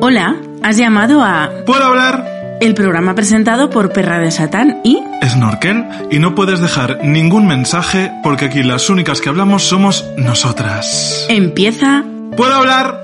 [0.00, 2.58] Hola, has llamado a ¿Puedo hablar?
[2.60, 8.12] el programa presentado por Perra de Satán y Snorkel y no puedes dejar ningún mensaje
[8.22, 11.26] porque aquí las únicas que hablamos somos nosotras.
[11.28, 12.04] empieza
[12.36, 13.02] ¿Puedo hablar?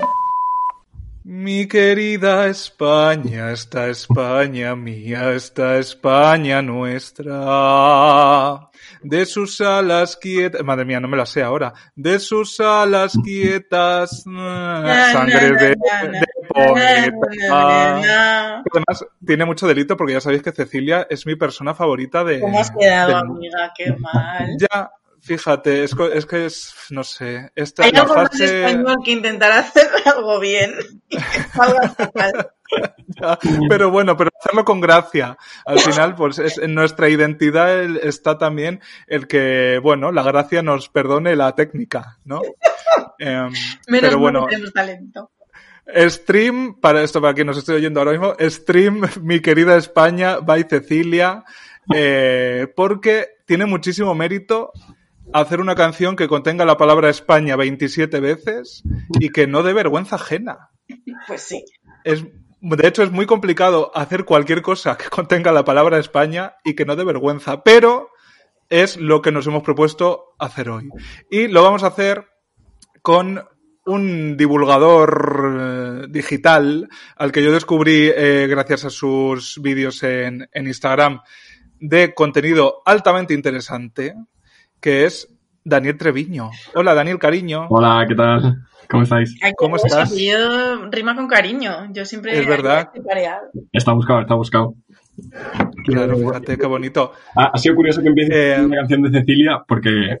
[1.23, 7.35] Mi querida España, esta España mía, esta España nuestra.
[9.01, 11.73] De sus alas quietas, madre mía, no me la sé ahora.
[11.95, 16.25] De sus alas quietas, sangre de, de
[16.55, 18.63] poeta.
[18.71, 22.39] Además, tiene mucho delito porque ya sabéis que Cecilia es mi persona favorita de.
[22.39, 23.71] ¿Cómo has quedado, amiga?
[23.75, 24.55] Qué mal.
[24.59, 24.91] Ya,
[25.21, 28.65] fíjate, es, es que es, no sé, esta Hay la algo más fase...
[28.65, 30.73] español que intentar hacer algo bien.
[33.21, 33.37] Ya,
[33.69, 35.37] pero bueno, pero hacerlo con gracia.
[35.65, 40.89] Al final, pues es, en nuestra identidad está también el que, bueno, la gracia nos
[40.89, 42.41] perdone la técnica, ¿no?
[43.19, 43.51] Em,
[43.87, 45.31] Menos pero bueno, tenemos talento.
[45.87, 50.63] Stream, para esto, para quien nos esté oyendo ahora mismo, stream, mi querida España, by
[50.69, 51.43] Cecilia,
[51.93, 54.71] eh, porque tiene muchísimo mérito
[55.33, 58.83] hacer una canción que contenga la palabra España 27 veces
[59.19, 60.69] y que no dé vergüenza ajena.
[61.27, 61.65] Pues sí.
[62.03, 62.23] Es,
[62.61, 66.85] de hecho, es muy complicado hacer cualquier cosa que contenga la palabra España y que
[66.85, 68.09] no dé vergüenza, pero
[68.69, 70.89] es lo que nos hemos propuesto hacer hoy.
[71.29, 72.27] Y lo vamos a hacer
[73.01, 73.43] con
[73.85, 75.57] un divulgador
[76.03, 81.21] eh, digital al que yo descubrí eh, gracias a sus vídeos en, en Instagram
[81.79, 84.15] de contenido altamente interesante,
[84.79, 85.27] que es
[85.63, 86.49] Daniel Treviño.
[86.73, 87.67] Hola, Daniel, cariño.
[87.69, 88.65] Hola, ¿qué tal?
[88.89, 89.35] ¿Cómo estáis?
[89.41, 90.11] Ay, ¿Cómo ese estás?
[90.11, 91.91] apellido rima con cariño.
[91.91, 92.37] Yo siempre.
[92.39, 92.91] Es verdad.
[93.71, 94.75] Está buscado, está buscado.
[95.85, 97.13] Claro, fíjate qué bonito.
[97.35, 100.19] Ha, ha sido curioso que empiece Eh, una canción de Cecilia porque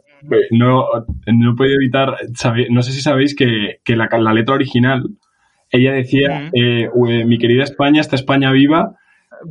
[0.51, 0.85] no,
[1.27, 5.03] no he podido evitar, sabe- no sé si sabéis que, que la, la letra original,
[5.71, 8.95] ella decía, eh, "Ue- mi querida España, esta España viva,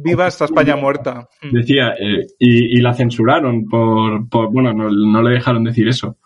[0.02, 1.28] Viva esta España muerta.
[1.52, 6.16] Decía, eh, y, y la censuraron por, por- bueno, no, no le dejaron decir eso.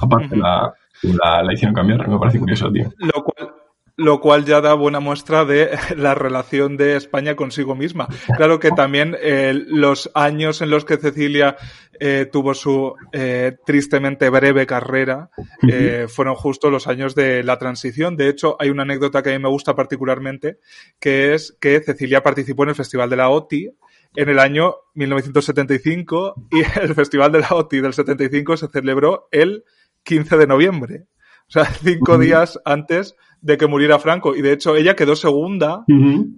[0.00, 0.72] Aparte la,
[1.02, 2.90] la, la hicieron cambiar, me parece curioso, tío.
[2.98, 3.50] Lo cual,
[3.96, 8.08] lo cual ya da buena muestra de la relación de España consigo misma.
[8.36, 11.56] Claro que también eh, los años en los que Cecilia
[12.04, 15.30] eh, tuvo su eh, tristemente breve carrera
[15.68, 18.16] eh, fueron justo los años de la transición.
[18.16, 20.58] De hecho, hay una anécdota que a mí me gusta particularmente,
[20.98, 23.70] que es que Cecilia participó en el Festival de la OTI
[24.16, 29.64] en el año 1975 y el Festival de la OTI del 75 se celebró el
[30.02, 31.04] 15 de noviembre.
[31.46, 34.34] O sea, cinco días antes de que muriera Franco.
[34.34, 35.84] Y de hecho, ella quedó segunda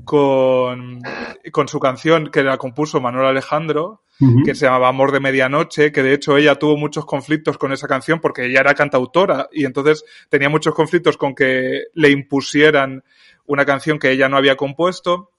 [0.05, 1.01] con,
[1.53, 4.03] con su canción que la compuso Manuel Alejandro,
[4.45, 7.89] que se llamaba Amor de Medianoche, que de hecho ella tuvo muchos conflictos con esa
[7.89, 13.03] canción porque ella era cantautora y entonces tenía muchos conflictos con que le impusieran
[13.47, 15.31] una canción que ella no había compuesto.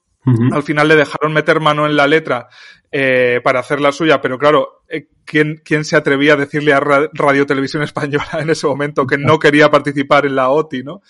[0.52, 2.48] Al final le dejaron meter mano en la letra
[2.90, 6.80] eh, para hacer la suya, pero claro, eh, ¿quién, ¿quién se atrevía a decirle a
[6.80, 11.00] Ra- Radio Televisión Española en ese momento que no quería participar en la OTI, ¿no?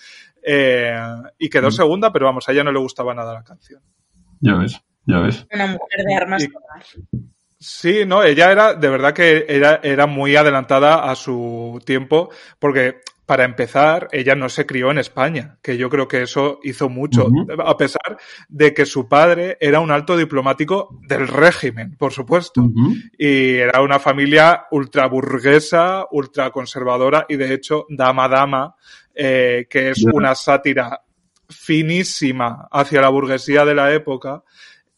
[0.48, 0.96] Eh,
[1.38, 1.72] y quedó Mm.
[1.72, 3.82] segunda, pero vamos, a ella no le gustaba nada la canción.
[4.40, 5.44] Ya ves, ya ves.
[5.52, 6.48] Una mujer de armas Y-.
[7.58, 12.30] Sí, no, ella era, de verdad que era, era muy adelantada a su tiempo,
[12.60, 16.88] porque para empezar, ella no se crió en España, que yo creo que eso hizo
[16.88, 17.28] mucho,
[17.58, 18.16] a pesar
[18.48, 22.64] de que su padre era un alto diplomático del régimen, por supuesto.
[23.18, 28.76] Y era una familia ultra burguesa, ultra conservadora y de hecho Dama Dama,
[29.12, 31.02] eh, que es una sátira
[31.48, 34.44] finísima hacia la burguesía de la época,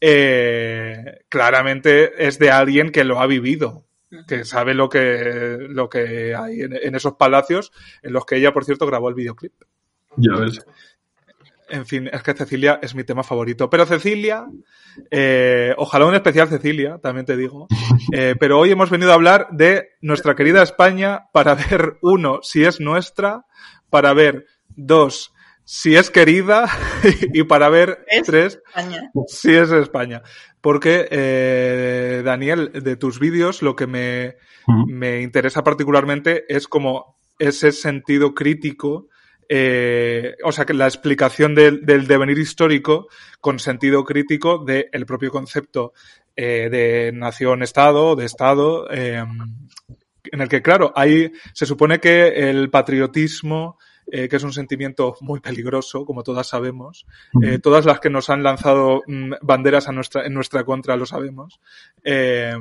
[0.01, 3.88] eh, claramente es de alguien que lo ha vivido,
[4.27, 8.53] que sabe lo que, lo que hay en, en esos palacios, en los que ella,
[8.53, 9.53] por cierto, grabó el videoclip.
[10.17, 10.65] Ya ves.
[11.71, 13.69] En fin, es que Cecilia es mi tema favorito.
[13.69, 14.47] Pero Cecilia,
[15.11, 17.67] eh, ojalá un especial Cecilia, también te digo.
[18.11, 22.65] Eh, pero hoy hemos venido a hablar de nuestra querida España para ver, uno, si
[22.65, 23.45] es nuestra,
[23.91, 25.35] para ver, dos,
[25.71, 26.67] si es querida
[27.35, 28.23] y para ver, ¿Es?
[28.23, 29.11] tres, España.
[29.27, 30.23] si es España.
[30.63, 34.37] Porque, eh, Daniel, de tus vídeos, lo que me,
[34.87, 39.09] me interesa particularmente es como ese sentido crítico,
[39.47, 45.31] eh, o sea, que la explicación del, del devenir histórico con sentido crítico del propio
[45.31, 45.93] concepto
[46.35, 49.23] eh, de nación-estado, de Estado, eh,
[50.33, 53.77] en el que, claro, hay, se supone que el patriotismo,
[54.11, 57.07] eh, que es un sentimiento muy peligroso, como todas sabemos,
[57.43, 61.07] eh, todas las que nos han lanzado mm, banderas a nuestra, en nuestra contra lo
[61.07, 61.61] sabemos,
[62.03, 62.55] eh,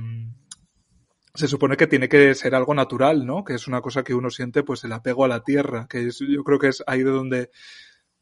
[1.38, 3.44] se supone que tiene que ser algo natural, ¿no?
[3.44, 6.20] Que es una cosa que uno siente, pues el apego a la tierra, que es,
[6.20, 7.52] yo creo que es ahí de donde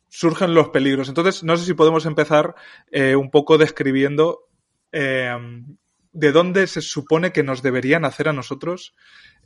[0.10, 1.08] surgen los peligros.
[1.08, 2.56] Entonces, no sé si podemos empezar
[2.92, 4.50] eh, un poco describiendo
[4.92, 5.34] eh,
[6.12, 8.96] de dónde se supone que nos deberían hacer a nosotros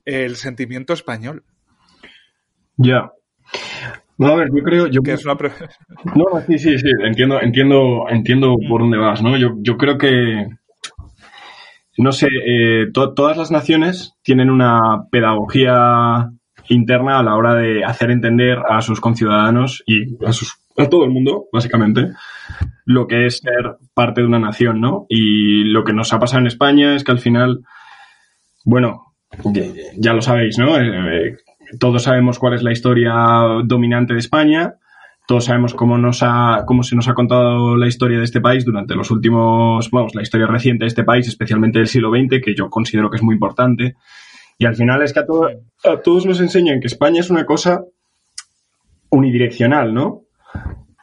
[0.03, 1.43] el sentimiento español.
[2.77, 3.11] Ya.
[4.17, 4.87] No, a ver, yo creo.
[4.87, 5.51] Yo Que es una pre-
[6.15, 9.37] No, sí, sí, sí, entiendo, entiendo, entiendo por dónde vas, ¿no?
[9.37, 10.47] Yo, yo creo que,
[11.97, 16.29] no sé, eh, to- todas las naciones tienen una pedagogía
[16.69, 21.03] interna a la hora de hacer entender a sus conciudadanos y a, sus, a todo
[21.03, 22.11] el mundo, básicamente,
[22.85, 25.05] lo que es ser parte de una nación, ¿no?
[25.09, 27.61] Y lo que nos ha pasado en España es que al final,
[28.65, 29.13] bueno,
[29.45, 29.63] ya,
[29.97, 30.77] ya lo sabéis, ¿no?
[30.77, 31.37] Eh, eh,
[31.77, 33.13] todos sabemos cuál es la historia
[33.65, 34.75] dominante de España,
[35.27, 38.65] todos sabemos cómo, nos ha, cómo se nos ha contado la historia de este país
[38.65, 42.55] durante los últimos, vamos, la historia reciente de este país, especialmente del siglo XX, que
[42.55, 43.95] yo considero que es muy importante.
[44.57, 45.25] Y al final es que a,
[45.91, 47.83] a todos nos enseñan que España es una cosa
[49.11, 50.23] unidireccional, ¿no?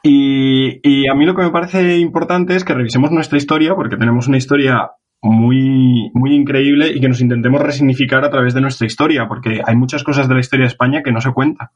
[0.02, 3.96] Y, y a mí lo que me parece importante es que revisemos nuestra historia, porque
[3.96, 4.90] tenemos una historia
[5.22, 9.76] muy, muy increíble y que nos intentemos resignificar a través de nuestra historia, porque hay
[9.76, 11.68] muchas cosas de la historia de España que no se cuentan.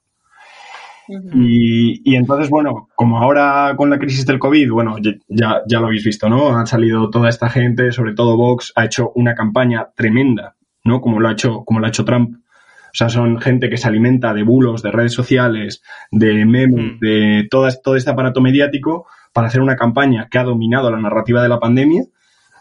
[1.34, 4.96] Y, y entonces, bueno, como ahora con la crisis del COVID, bueno,
[5.28, 6.56] ya, ya lo habéis visto, ¿no?
[6.56, 10.54] Han salido toda esta gente, sobre todo Vox, ha hecho una campaña tremenda,
[10.84, 11.00] ¿no?
[11.00, 12.36] Como lo ha hecho, como lo ha hecho Trump.
[12.36, 15.82] O sea, son gente que se alimenta de bulos, de redes sociales,
[16.12, 16.98] de memes, Mm.
[17.00, 21.42] de todas, todo este aparato mediático para hacer una campaña que ha dominado la narrativa
[21.42, 22.04] de la pandemia.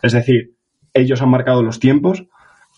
[0.02, 0.54] Es decir,
[1.00, 2.26] ellos han marcado los tiempos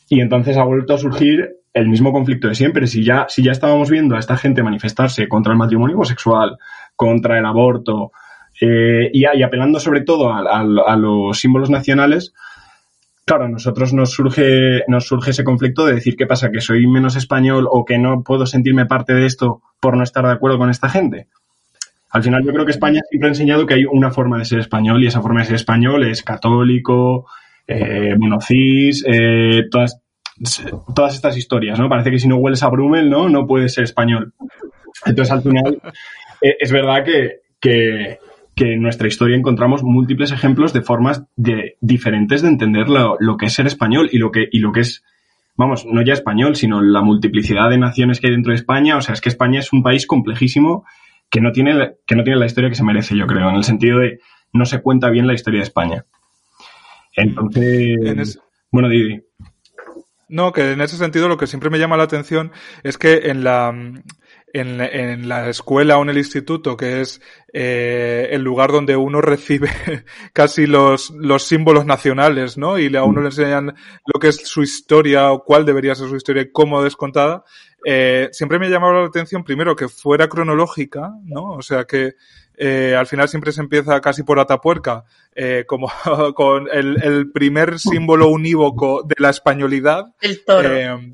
[0.10, 2.88] y entonces ha vuelto a surgir el mismo conflicto de siempre.
[2.88, 6.58] Si ya, si ya estábamos viendo a esta gente manifestarse contra el matrimonio homosexual,
[6.96, 8.12] contra el aborto,
[8.60, 10.62] eh, y, y apelando sobre todo a, a-
[10.94, 12.34] a los símbolos nacionales,
[13.26, 16.86] claro, a nosotros nos surge, nos surge ese conflicto de decir qué pasa, que soy
[16.88, 20.58] menos español o que no puedo sentirme parte de esto por no estar de acuerdo
[20.58, 21.28] con esta gente.
[22.10, 24.60] Al final yo creo que España siempre ha enseñado que hay una forma de ser
[24.60, 27.26] español y esa forma de ser español es católico,
[27.72, 30.02] eh, monocis, eh, todas,
[30.96, 31.90] todas estas historias, ¿no?
[31.90, 33.30] Parece que si no hueles a Brumel, ¿no?
[33.30, 34.34] No puedes ser español.
[35.06, 35.82] Entonces, al final,
[36.42, 38.20] eh, es verdad que, que,
[38.56, 43.38] que en nuestra historia encontramos múltiples ejemplos de formas de, diferentes de entender lo, lo
[43.38, 45.04] que es ser español y lo que, y lo que es,
[45.56, 48.98] vamos, no ya español, sino la multiplicidad de naciones que hay dentro de España.
[48.98, 50.86] O sea, es que España es un país complejísimo
[51.30, 53.64] que no tiene, que no tiene la historia que se merece, yo creo, en el
[53.64, 54.20] sentido de
[54.54, 56.06] no se cuenta bien la historia de España.
[57.16, 58.24] Entonces, En
[58.72, 59.22] bueno, Didi.
[60.30, 62.54] No, que en ese sentido lo que siempre me llama la atención
[62.84, 63.70] es que en la,
[64.54, 67.22] en, en la escuela o en el instituto, que es
[67.52, 69.70] eh, el lugar donde uno recibe
[70.34, 72.80] casi los, los símbolos nacionales, ¿no?
[72.80, 73.76] Y a uno le enseñan
[74.06, 77.44] lo que es su historia o cuál debería ser su historia y cómo descontada,
[77.86, 81.44] eh, siempre me ha llamado la atención primero que fuera cronológica, ¿no?
[81.52, 82.14] O sea que
[82.64, 85.04] eh, al final siempre se empieza casi por Atapuerca,
[85.34, 85.92] eh, como
[86.36, 90.14] con el, el primer símbolo unívoco de la españolidad.
[90.22, 90.70] El toro.
[90.72, 91.14] Eh,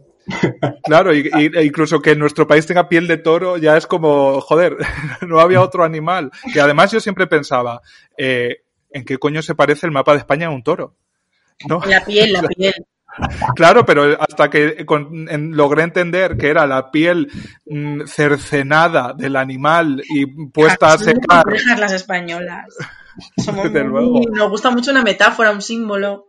[0.84, 4.76] claro, y, y- incluso que nuestro país tenga piel de toro ya es como, joder,
[5.28, 6.32] no había otro animal.
[6.54, 7.82] Que además yo siempre pensaba,
[8.18, 8.58] eh,
[8.92, 10.96] ¿en qué coño se parece el mapa de España a un toro?
[11.68, 11.80] ¿No?
[11.88, 12.74] La piel, la piel.
[13.56, 17.30] Claro, pero hasta que con- en- logré entender que era la piel
[17.66, 21.44] mm, cercenada del animal y puesta a secar.
[21.44, 22.66] complejas las españolas.
[23.38, 24.22] Somos Desde muy- luego.
[24.32, 26.26] Nos gusta mucho una metáfora, un símbolo.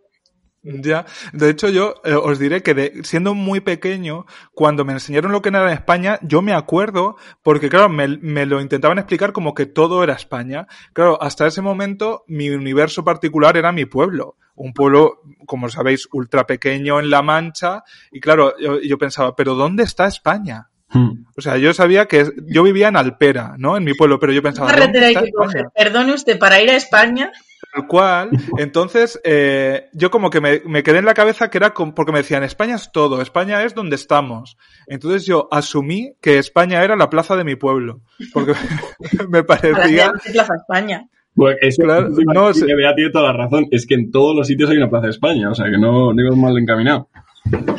[0.63, 5.31] Ya, de hecho yo eh, os diré que de- siendo muy pequeño, cuando me enseñaron
[5.31, 9.55] lo que era España, yo me acuerdo, porque claro, me, me lo intentaban explicar como
[9.55, 10.67] que todo era España.
[10.93, 16.47] Claro, hasta ese momento mi universo particular era mi pueblo, un pueblo, como sabéis, ultra
[16.47, 20.69] pequeño en La Mancha, y claro, yo, yo pensaba, pero ¿dónde está España?
[20.91, 21.25] Hmm.
[21.37, 23.77] O sea, yo sabía que yo vivía en Alpera, ¿no?
[23.77, 25.47] En mi pueblo, pero yo ¿Qué pensaba, ¿dónde carretera hay está que España?
[25.47, 25.67] coger?
[25.75, 27.31] Perdone usted, para ir a España.
[27.75, 28.31] Tal cual.
[28.57, 32.13] Entonces, eh, yo como que me, me quedé en la cabeza que era como- porque
[32.13, 34.57] me decían, España es todo, España es donde estamos.
[34.87, 38.01] Entonces yo asumí que España era la plaza de mi pueblo.
[38.33, 38.55] Porque
[39.29, 40.13] me parecía...
[40.33, 41.07] Plaza España.
[41.39, 43.67] Bueno, eso, Claro, sí, no, se- Bea tiene toda la razón.
[43.71, 46.13] Es que en todos los sitios hay una plaza de España, o sea que no,
[46.13, 47.09] no mal encaminado.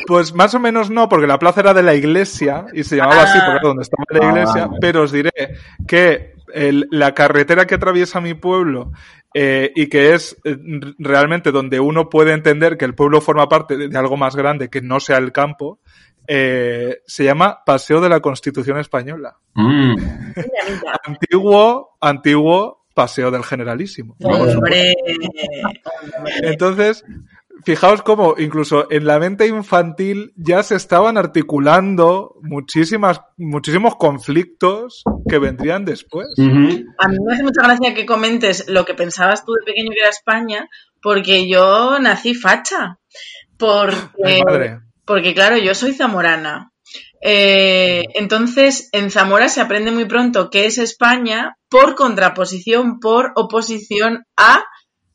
[0.07, 3.23] Pues más o menos no, porque la plaza era de la iglesia y se llamaba
[3.23, 3.43] así Ah.
[3.45, 4.77] porque era donde estaba la Ah, iglesia, vale.
[4.81, 5.31] pero os diré
[5.87, 8.91] que el- la carretera que atraviesa mi pueblo
[9.35, 10.57] eh, y que es eh,
[10.97, 14.69] realmente donde uno puede entender que el pueblo forma parte de, de algo más grande
[14.69, 15.79] que no sea el campo,
[16.27, 19.35] eh, se llama Paseo de la Constitución Española.
[19.55, 19.95] Mm.
[21.05, 24.17] Antiguo, antiguo Paseo del Generalísimo.
[24.21, 24.93] Hombre.
[26.43, 27.05] Entonces,
[27.63, 35.39] fijaos cómo incluso en la mente infantil ya se estaban articulando muchísimas, muchísimos conflictos que
[35.39, 36.27] vendrían después.
[36.37, 40.01] A mí me hace mucha gracia que comentes lo que pensabas tú de pequeño que
[40.01, 40.67] era España,
[41.01, 42.99] porque yo nací facha.
[43.57, 46.68] Porque, porque claro, yo soy zamorana.
[47.21, 54.25] Eh, entonces, en Zamora se aprende muy pronto qué es España por contraposición, por oposición
[54.37, 54.63] a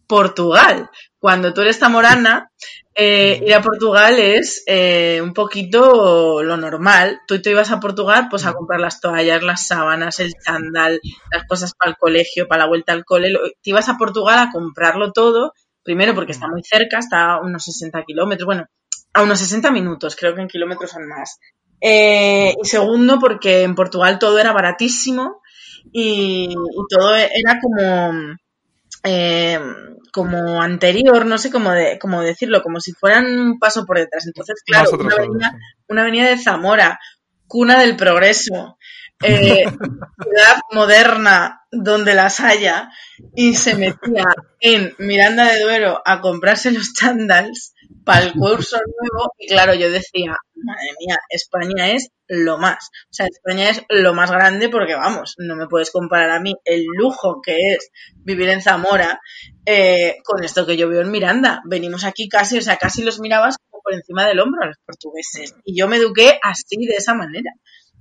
[0.06, 0.90] Portugal.
[1.18, 2.50] Cuando tú eres zamorana,
[2.94, 7.20] eh, ir a Portugal es eh, un poquito lo normal.
[7.26, 11.00] Tú te ibas a Portugal pues a comprar las toallas, las sábanas, el chándal,
[11.32, 13.32] las cosas para el colegio, para la vuelta al cole.
[13.62, 17.64] Te ibas a Portugal a comprarlo todo, primero porque está muy cerca, está a unos
[17.64, 18.66] 60 kilómetros, bueno,
[19.14, 21.38] a unos 60 minutos, creo que en kilómetros son más.
[21.86, 25.42] Eh, y segundo porque en Portugal todo era baratísimo
[25.92, 28.36] y, y todo era como
[29.02, 29.60] eh,
[30.10, 34.26] como anterior, no sé cómo, de, cómo decirlo, como si fueran un paso por detrás.
[34.26, 36.98] Entonces, claro, una avenida, una avenida de Zamora,
[37.46, 38.78] cuna del progreso,
[39.24, 39.64] eh,
[40.22, 42.90] ciudad moderna donde las haya,
[43.34, 44.24] y se metía
[44.60, 49.90] en Miranda de Duero a comprarse los chándals para el curso nuevo, y claro, yo
[49.90, 52.90] decía, madre mía, España es lo más.
[53.10, 56.54] O sea, España es lo más grande porque, vamos, no me puedes comparar a mí
[56.64, 59.20] el lujo que es vivir en Zamora
[59.66, 61.62] eh, con esto que yo veo en Miranda.
[61.64, 64.78] Venimos aquí casi, o sea, casi los mirabas como por encima del hombro a los
[64.84, 65.54] portugueses.
[65.64, 67.50] Y yo me eduqué así, de esa manera.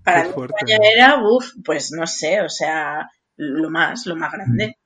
[0.03, 0.55] Para Qué mí fuerte.
[0.59, 4.77] España era, uff, pues no sé, o sea, lo más, lo más grande.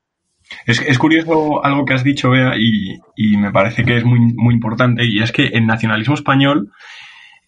[0.64, 4.18] Es, es curioso algo que has dicho, Bea, y, y me parece que es muy,
[4.34, 6.72] muy importante, y es que el nacionalismo español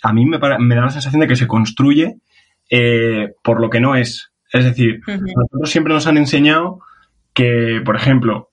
[0.03, 2.17] a mí me, me da la sensación de que se construye
[2.69, 4.31] eh, por lo que no es.
[4.53, 6.81] Es decir, nosotros siempre nos han enseñado
[7.33, 8.51] que, por ejemplo,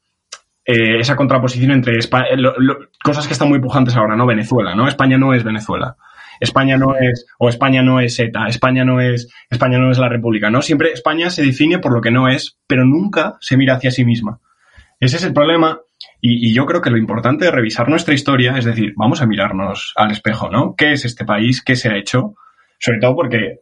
[0.65, 4.25] eh, esa contraposición entre Espa- lo- lo- cosas que están muy pujantes ahora, ¿no?
[4.25, 4.87] Venezuela, ¿no?
[4.87, 5.95] España no es Venezuela.
[6.39, 10.09] España no es, o España no es ETA, España no es, España no es la
[10.09, 10.61] República, ¿no?
[10.61, 14.05] Siempre España se define por lo que no es, pero nunca se mira hacia sí
[14.05, 14.39] misma.
[14.99, 15.79] Ese es el problema.
[16.21, 19.27] Y, y yo creo que lo importante de revisar nuestra historia es decir, vamos a
[19.27, 20.75] mirarnos al espejo, ¿no?
[20.75, 21.63] ¿Qué es este país?
[21.63, 22.35] ¿Qué se ha hecho?
[22.79, 23.61] Sobre todo porque,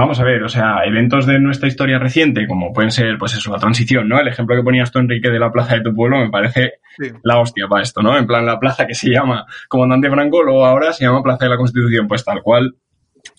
[0.00, 3.52] vamos a ver, o sea, eventos de nuestra historia reciente, como pueden ser, pues eso,
[3.52, 4.18] la transición, ¿no?
[4.20, 7.08] El ejemplo que ponías tú, Enrique, de la plaza de tu pueblo, me parece Sí.
[7.22, 8.16] la hostia para esto, ¿no?
[8.18, 11.50] En plan, la plaza que se llama Comandante Franco, luego ahora se llama Plaza de
[11.50, 12.74] la Constitución, pues tal cual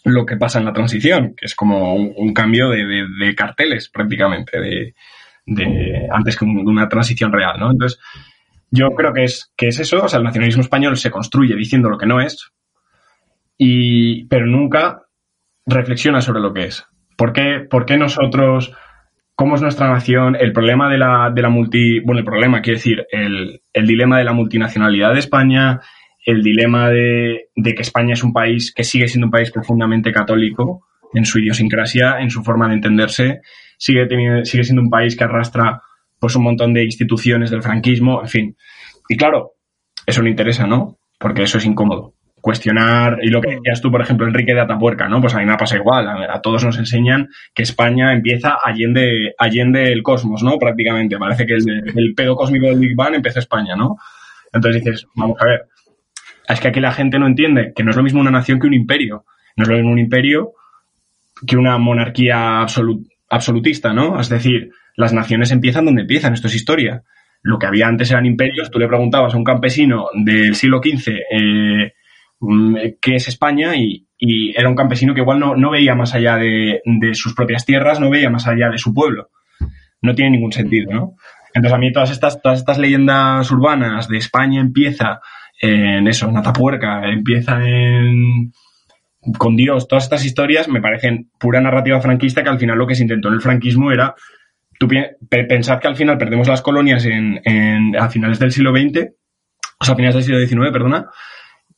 [0.05, 3.35] lo que pasa en la transición, que es como un, un cambio de, de- de
[3.35, 4.93] carteles prácticamente, de,
[5.45, 7.71] de- antes que un- una transición real, ¿no?
[7.71, 7.99] Entonces,
[8.69, 11.89] yo creo que es, que es eso, o sea, el nacionalismo español se construye diciendo
[11.89, 12.51] lo que no es,
[13.57, 15.03] y, pero nunca
[15.65, 16.85] reflexiona sobre lo que es.
[17.17, 18.73] ¿Por qué, por qué nosotros,
[19.35, 22.77] cómo es nuestra nación, el problema de la, de la multi, bueno, el problema, quiero
[22.77, 25.81] decir, el, el dilema de la multinacionalidad de España,
[26.25, 30.11] el dilema de, de que España es un país que sigue siendo un país profundamente
[30.11, 33.41] católico en su idiosincrasia, en su forma de entenderse,
[33.77, 35.81] sigue, teniendo, sigue siendo un país que arrastra
[36.19, 38.57] pues un montón de instituciones del franquismo, en fin.
[39.09, 39.53] Y claro,
[40.05, 40.99] eso no interesa, ¿no?
[41.19, 42.13] Porque eso es incómodo.
[42.41, 45.21] Cuestionar, y lo que decías tú, por ejemplo, Enrique de Atapuerca, ¿no?
[45.21, 46.07] Pues a mí me pasa igual.
[46.07, 50.57] A, a todos nos enseñan que España empieza allende, allende el cosmos, ¿no?
[50.57, 51.17] Prácticamente.
[51.17, 53.95] Parece que el, el pedo cósmico del Big Bang empezó España, ¿no?
[54.51, 55.61] Entonces dices, vamos a ver.
[56.47, 58.67] Es que aquí la gente no entiende que no es lo mismo una nación que
[58.67, 59.23] un imperio.
[59.55, 60.53] No es lo mismo un imperio
[61.45, 64.19] que una monarquía absolu- absolutista, ¿no?
[64.19, 67.03] Es decir, las naciones empiezan donde empiezan, esto es historia.
[67.43, 71.11] Lo que había antes eran imperios, tú le preguntabas a un campesino del siglo XV
[71.31, 71.93] eh,
[72.99, 74.07] qué es España y,
[74.55, 76.81] era un campesino que igual no, no veía más allá de,
[77.13, 79.29] sus propias tierras, no veía más allá de su pueblo.
[80.03, 81.15] No tiene ningún sentido, ¿no?
[81.55, 85.21] Entonces a mí todas estas, todas estas leyendas urbanas de España empieza
[85.59, 88.51] en eso, en Atapuerca, empieza en
[89.37, 92.95] con Dios, todas estas historias me parecen pura narrativa franquista que al final lo que
[92.95, 94.15] se intentó en el franquismo era
[94.79, 94.87] tú
[95.29, 99.09] pensad que al final perdemos las colonias en, en- a finales del siglo XX,
[99.79, 101.05] o sea, a finales del siglo XIX, perdona,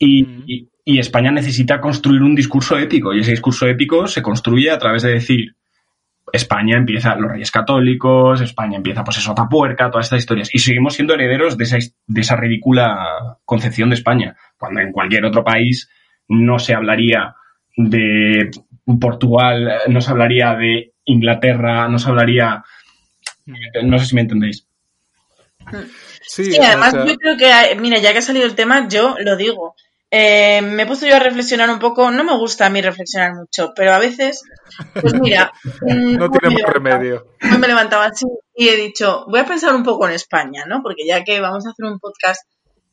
[0.05, 4.69] y, y- y España necesita construir un discurso épico, y ese discurso épico se construye
[4.69, 5.55] a través de decir,
[6.33, 10.95] España empieza los reyes católicos, España empieza pues eso, Atapuerca, todas estas historias, y seguimos
[10.95, 15.89] siendo herederos de esa, de esa ridícula concepción de España, cuando en cualquier otro país
[16.27, 17.35] no se hablaría
[17.77, 18.51] de
[18.99, 22.61] Portugal, no se hablaría de Inglaterra, no se hablaría...
[23.83, 24.67] No sé si me entendéis.
[26.21, 28.87] Sí, Sí, además o sea, yo creo que, mira, ya que ha salido el tema,
[28.87, 29.75] yo lo digo.
[30.15, 33.33] Eh, me he puesto yo a reflexionar un poco, no me gusta a mí reflexionar
[33.33, 34.43] mucho, pero a veces,
[35.01, 35.51] pues mira,
[35.81, 37.25] no levantaba- remedio.
[37.41, 40.81] Hoy me levantaba así y he dicho, voy a pensar un poco en España, ¿no?
[40.83, 42.41] Porque ya que vamos a hacer un podcast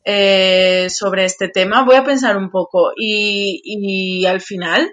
[0.05, 4.91] eh, sobre este tema, voy a pensar un poco y, y al final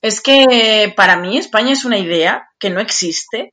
[0.00, 3.52] es que para mí España es una idea que no existe,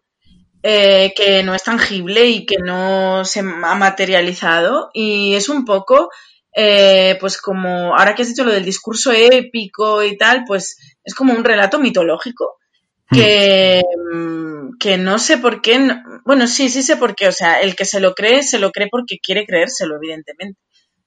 [0.61, 6.09] eh, que no es tangible y que no se ha materializado y es un poco
[6.53, 11.15] eh, pues como ahora que has dicho lo del discurso épico y tal, pues es
[11.15, 12.57] como un relato mitológico
[13.09, 13.81] que,
[14.13, 15.79] mm, que no sé por qué,
[16.25, 18.71] bueno, sí, sí sé por qué, o sea, el que se lo cree, se lo
[18.71, 20.59] cree porque quiere creérselo, evidentemente,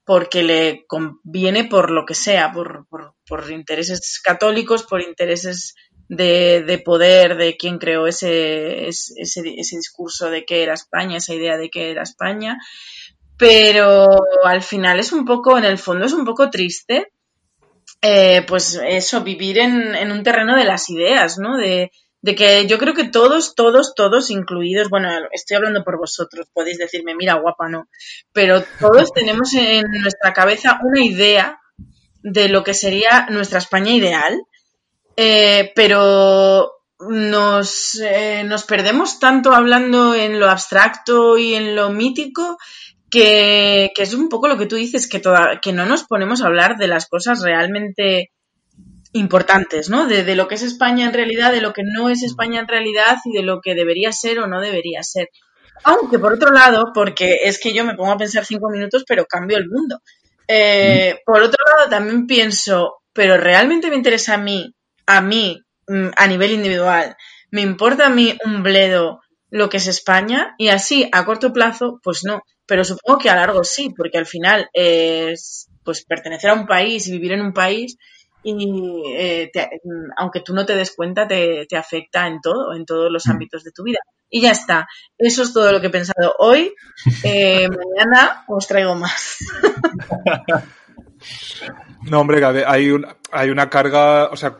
[0.05, 5.73] porque le conviene por lo que sea, por, por, por intereses católicos, por intereses
[6.07, 11.33] de, de, poder, de quien creó ese, ese, ese discurso de que era España, esa
[11.33, 12.57] idea de que era España,
[13.37, 14.07] pero
[14.43, 17.11] al final es un poco, en el fondo es un poco triste
[18.01, 21.57] eh, pues eso, vivir en, en, un terreno de las ideas, ¿no?
[21.57, 26.47] De, de, que yo creo que todos, todos, todos incluidos, bueno, estoy hablando por vosotros,
[26.53, 27.87] podéis decirme, mira, guapa, no,
[28.31, 31.59] pero todos tenemos en nuestra cabeza una idea
[32.21, 34.39] de lo que sería nuestra España ideal,
[35.17, 42.57] eh, pero nos, eh, nos perdemos tanto hablando en lo abstracto y en lo mítico
[43.15, 46.41] que, que, es un poco lo que tú dices, que, toda, que no nos ponemos
[46.41, 48.31] a hablar de las cosas realmente
[49.13, 50.05] importantes, ¿no?
[50.05, 52.67] De, de, lo que es España en realidad, de lo que no es España en
[52.67, 55.29] realidad y de lo que debería ser o no debería ser.
[55.85, 59.25] Aunque por otro lado, porque es que yo me pongo a pensar cinco minutos, pero
[59.25, 60.01] cambio el mundo.
[60.47, 66.09] Eh, por otro lado, también pienso, pero realmente me interesa a mí, a mí, mm,
[66.17, 67.15] a nivel individual,
[67.51, 72.01] me importa a mí un bledo lo que es España y así a corto plazo,
[72.03, 72.41] pues no.
[72.65, 77.07] Pero supongo que a largo sí, porque al final es pues pertenecer a un país
[77.07, 77.97] y vivir en un país
[78.45, 79.81] y eh, te,
[80.17, 83.31] aunque tú no te des cuenta te, te, afecta en todo, en todos los mm.
[83.31, 83.99] ámbitos de tu vida.
[84.29, 84.87] Y ya está.
[85.17, 86.73] Eso es todo lo que he pensado hoy.
[87.23, 89.37] Eh, mañana os traigo más.
[92.09, 94.57] no, hombre, hay, un, hay una carga, o sea,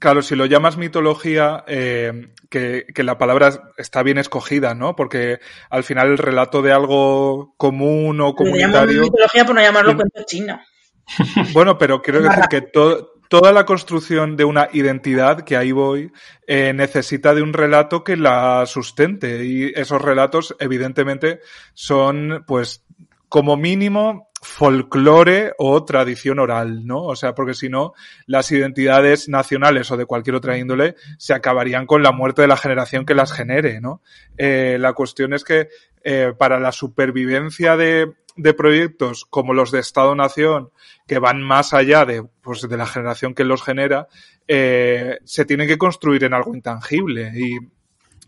[0.00, 4.96] Claro, si lo llamas mitología, eh, que, que, la palabra está bien escogida, ¿no?
[4.96, 9.02] Porque al final el relato de algo común o comunitario...
[9.02, 10.58] mitología por no llamarlo cuento chino.
[11.52, 16.10] Bueno, pero quiero decir que to toda la construcción de una identidad, que ahí voy,
[16.48, 19.44] eh, necesita de un relato que la sustente.
[19.44, 21.38] Y esos relatos, evidentemente,
[21.72, 22.84] son, pues,
[23.28, 27.02] como mínimo, folclore o tradición oral, ¿no?
[27.02, 27.92] O sea, porque si no,
[28.26, 32.56] las identidades nacionales o de cualquier otra índole se acabarían con la muerte de la
[32.56, 34.00] generación que las genere, ¿no?
[34.38, 35.68] Eh, la cuestión es que
[36.02, 40.70] eh, para la supervivencia de, de, proyectos como los de Estado-Nación,
[41.06, 44.08] que van más allá de, pues, de la generación que los genera,
[44.48, 47.58] eh, se tienen que construir en algo intangible y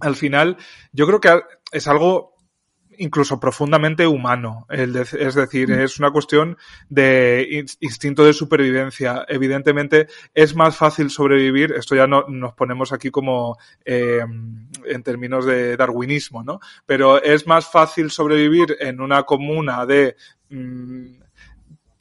[0.01, 0.59] al final
[0.93, 1.41] yo creo que
[1.73, 2.32] es algo
[2.99, 4.67] incluso profundamente humano.
[4.69, 5.81] es decir, mm.
[5.81, 6.57] es una cuestión
[6.89, 9.25] de instinto de supervivencia.
[9.29, 14.21] Evidentemente, es más fácil sobrevivir, esto ya no nos ponemos aquí como eh,
[14.85, 16.61] en términos de darwinismo, ¿no?
[16.87, 20.17] Pero es más fácil sobrevivir en una comuna de
[20.51, 21.22] mm,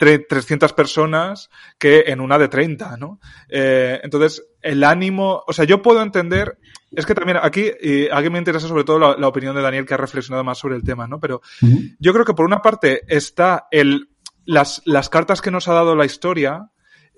[0.02, 3.20] 300 personas que en una de 30, ¿no?
[3.50, 6.58] Eh, entonces, el ánimo, o sea, yo puedo entender,
[6.92, 9.86] es que también aquí, y aquí me interesa sobre todo la, la, opinión de Daniel
[9.86, 11.20] que ha reflexionado más sobre el tema, ¿no?
[11.20, 11.96] Pero uh -huh.
[12.00, 14.10] yo creo que por una parte está el,
[14.46, 16.70] las, las cartas que nos ha dado la historia,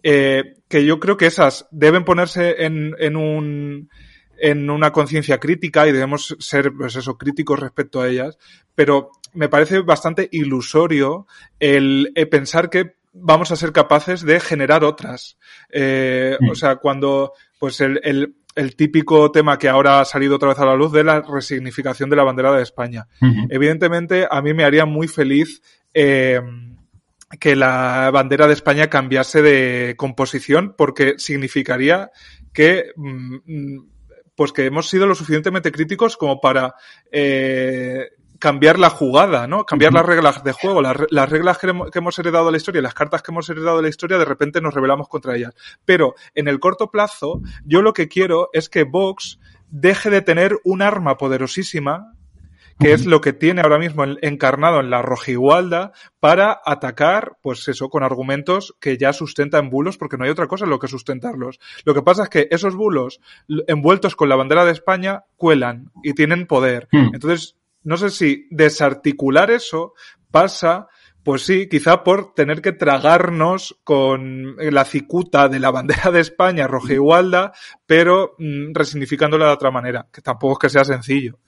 [0.04, 3.90] eh, que yo creo que esas deben ponerse en, en un,
[4.38, 8.38] en una conciencia crítica y debemos ser, pues eso, críticos respecto a ellas,
[8.76, 11.28] pero me parece bastante ilusorio
[11.60, 15.38] el, el pensar que vamos a ser capaces de generar otras.
[15.72, 16.50] Eh, mm.
[16.50, 20.60] O sea, cuando, pues el, el, el, típico tema que ahora ha salido otra vez
[20.60, 23.08] a la luz de la resignificación de la bandera de España.
[23.22, 23.48] Uh -huh.
[23.50, 25.62] Evidentemente, a mí me haría muy feliz
[25.94, 26.42] eh,
[27.40, 32.12] que la bandera de España cambiase de composición porque significaría
[32.52, 33.93] que mm,
[34.36, 36.76] pues que hemos sido lo suficientemente críticos como para
[37.12, 39.66] eh, cambiar la jugada, ¿no?
[39.66, 42.82] Cambiar las reglas de juego, las, las reglas que, que, hemos heredado de la historia,
[42.82, 45.54] las cartas que hemos heredado de la historia, de repente nos rebelamos contra ellas.
[45.86, 50.60] Pero en el corto plazo, yo lo que quiero es que Vox deje de tener
[50.66, 52.14] un arma poderosísima
[52.84, 52.96] que uh -huh.
[52.96, 58.04] es lo que tiene ahora mismo encarnado en la rojigualda para atacar, pues eso, con
[58.04, 61.60] argumentos que ya sustentan bulos, porque no hay otra cosa en lo que sustentarlos.
[61.86, 63.20] Lo que pasa es que esos bulos,
[63.68, 66.88] envueltos con la bandera de España, cuelan y tienen poder.
[66.92, 67.12] Uh -huh.
[67.14, 69.94] Entonces, no sé si desarticular eso
[70.32, 70.88] pasa,
[71.24, 76.68] pues sí, quizá por tener que tragarnos con la cicuta de la bandera de España,
[76.68, 77.54] roja igualda,
[77.86, 81.40] pero mmm, resignificándola de otra manera, que tampoco es que sea sencillo.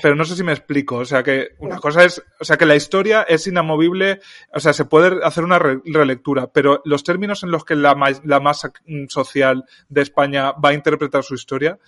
[0.00, 0.96] Pero no sé si me explico.
[0.98, 4.20] O sea que una cosa es, o sea que la historia es inamovible,
[4.54, 7.94] o sea, se puede hacer una re- relectura, pero los términos en los que la,
[7.94, 11.78] ma- la masa mm, social de España va a interpretar su historia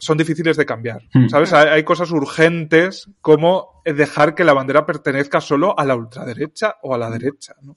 [0.00, 1.02] son difíciles de cambiar.
[1.12, 1.28] Hmm.
[1.28, 1.52] ¿Sabes?
[1.52, 6.94] Hay, hay cosas urgentes como dejar que la bandera pertenezca solo a la ultraderecha o
[6.94, 7.54] a la derecha.
[7.62, 7.76] ¿no?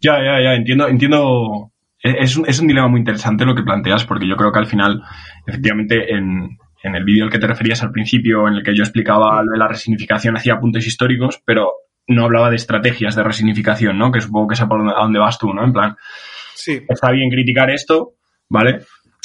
[0.00, 1.72] Ya, ya, ya, entiendo, entiendo.
[2.02, 4.58] E, Es un, es un dilema muy interesante lo que planteas, porque yo creo que
[4.58, 5.02] al final,
[5.46, 8.82] efectivamente, en, en el vídeo al que te referías al principio, en el que yo
[8.82, 11.72] explicaba lo de la resignificación, hacía apuntes históricos, pero
[12.08, 14.12] no hablaba de estrategias de resignificación, ¿no?
[14.12, 15.64] Que supongo que es a por donde- a dónde vas tú, ¿no?
[15.64, 15.96] En plan,
[16.54, 16.80] Sí.
[16.88, 18.12] está bien criticar esto,
[18.48, 18.80] ¿vale?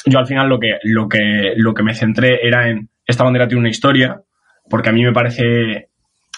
[0.06, 3.48] Yo al final lo que, lo que, lo que me centré era en esta bandera
[3.48, 4.22] tiene una historia,
[4.70, 5.90] porque a mí me parece,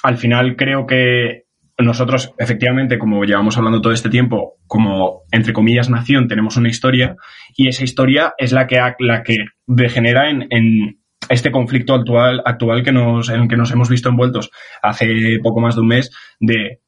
[0.03, 1.43] al final creo que
[1.79, 7.15] nosotros, efectivamente, como llevamos hablando todo este tiempo, como entre comillas nación, tenemos una historia,
[7.55, 12.83] y esa historia es la que, la que degenera en, en este conflicto actual, actual
[12.83, 16.11] que nos, en el que nos hemos visto envueltos hace poco más de un mes,
[16.39, 16.81] de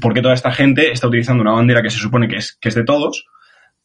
[0.00, 2.68] por qué toda esta gente está utilizando una bandera que se supone que es, que
[2.68, 3.26] es de todos,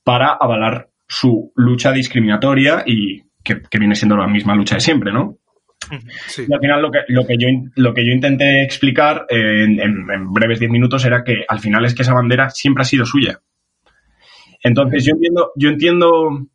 [0.04, 5.12] para avalar su lucha discriminatoria y que, que viene siendo la misma lucha de siempre,
[5.14, 5.38] ¿no?
[6.28, 6.44] Sí.
[6.48, 10.10] Y al final lo que, lo que, yo, lo que yo intenté explicar en, en-
[10.12, 13.06] en breves 10 minutos era que al final es que esa bandera siempre ha sido
[13.06, 13.40] suya.
[14.64, 16.48] Entonces yo entiendo, yo entiendo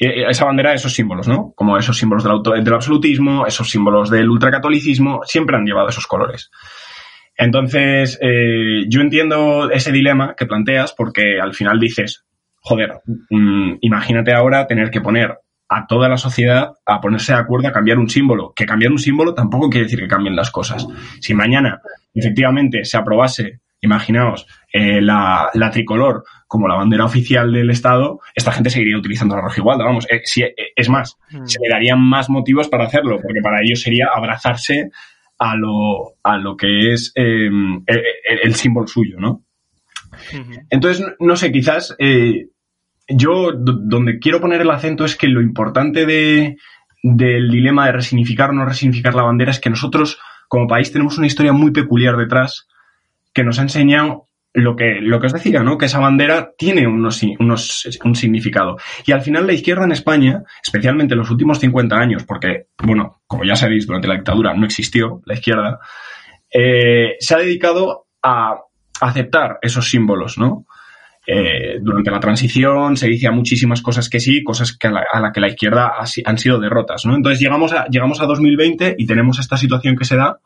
[0.00, 1.52] esa bandera, esos símbolos, ¿no?
[1.54, 6.06] Como esos símbolos del, auto- del absolutismo, esos símbolos del ultracatolicismo, siempre han llevado esos
[6.06, 6.50] colores.
[7.36, 12.24] Entonces, eh, yo entiendo ese dilema que planteas porque al final dices,
[12.60, 17.68] joder, mm, imagínate ahora tener que poner a toda la sociedad a ponerse de acuerdo
[17.68, 18.52] a cambiar un símbolo.
[18.54, 20.86] Que cambiar un símbolo tampoco quiere decir que cambien las cosas.
[21.20, 21.80] Si mañana
[22.12, 28.50] efectivamente se aprobase, imaginaos, eh, la, la tricolor como la bandera oficial del Estado, esta
[28.50, 29.84] gente seguiría utilizando la roja igualda.
[29.84, 31.46] Vamos, eh, si- eh, es más, Mm.
[31.46, 34.90] se le darían más motivos para hacerlo, porque para ellos sería abrazarse
[35.38, 39.44] a lo, a lo que es eh, el, el- el símbolo suyo, ¿no?
[40.70, 42.48] Entonces, no- sé, quizás eh,
[43.08, 46.56] yo do- donde quiero poner el acento es que lo importante de,
[47.02, 51.16] del dilema de resignificar o no resignificar la bandera es que nosotros, como país, tenemos
[51.16, 52.66] una historia muy peculiar detrás
[53.32, 55.78] que nos ha enseñado lo que, lo que os decía, ¿no?
[55.78, 58.76] Que esa bandera tiene unos, unos, un significado.
[59.06, 63.22] Y al final la izquierda en España, especialmente en los últimos 50 años, porque, bueno,
[63.26, 65.78] como ya sabéis, durante la dictadura no existió la izquierda,
[66.52, 68.58] eh, se ha dedicado a
[69.00, 70.66] aceptar esos símbolos, ¿no?
[71.26, 75.32] Eh, durante la transición se decía muchísimas cosas que sí, cosas que a la, a
[75.32, 75.92] que la izquierda
[76.24, 77.14] han sido derrotas, ¿no?
[77.14, 80.40] Entonces llegamos a, llegamos a 2020 y tenemos esta situación que se da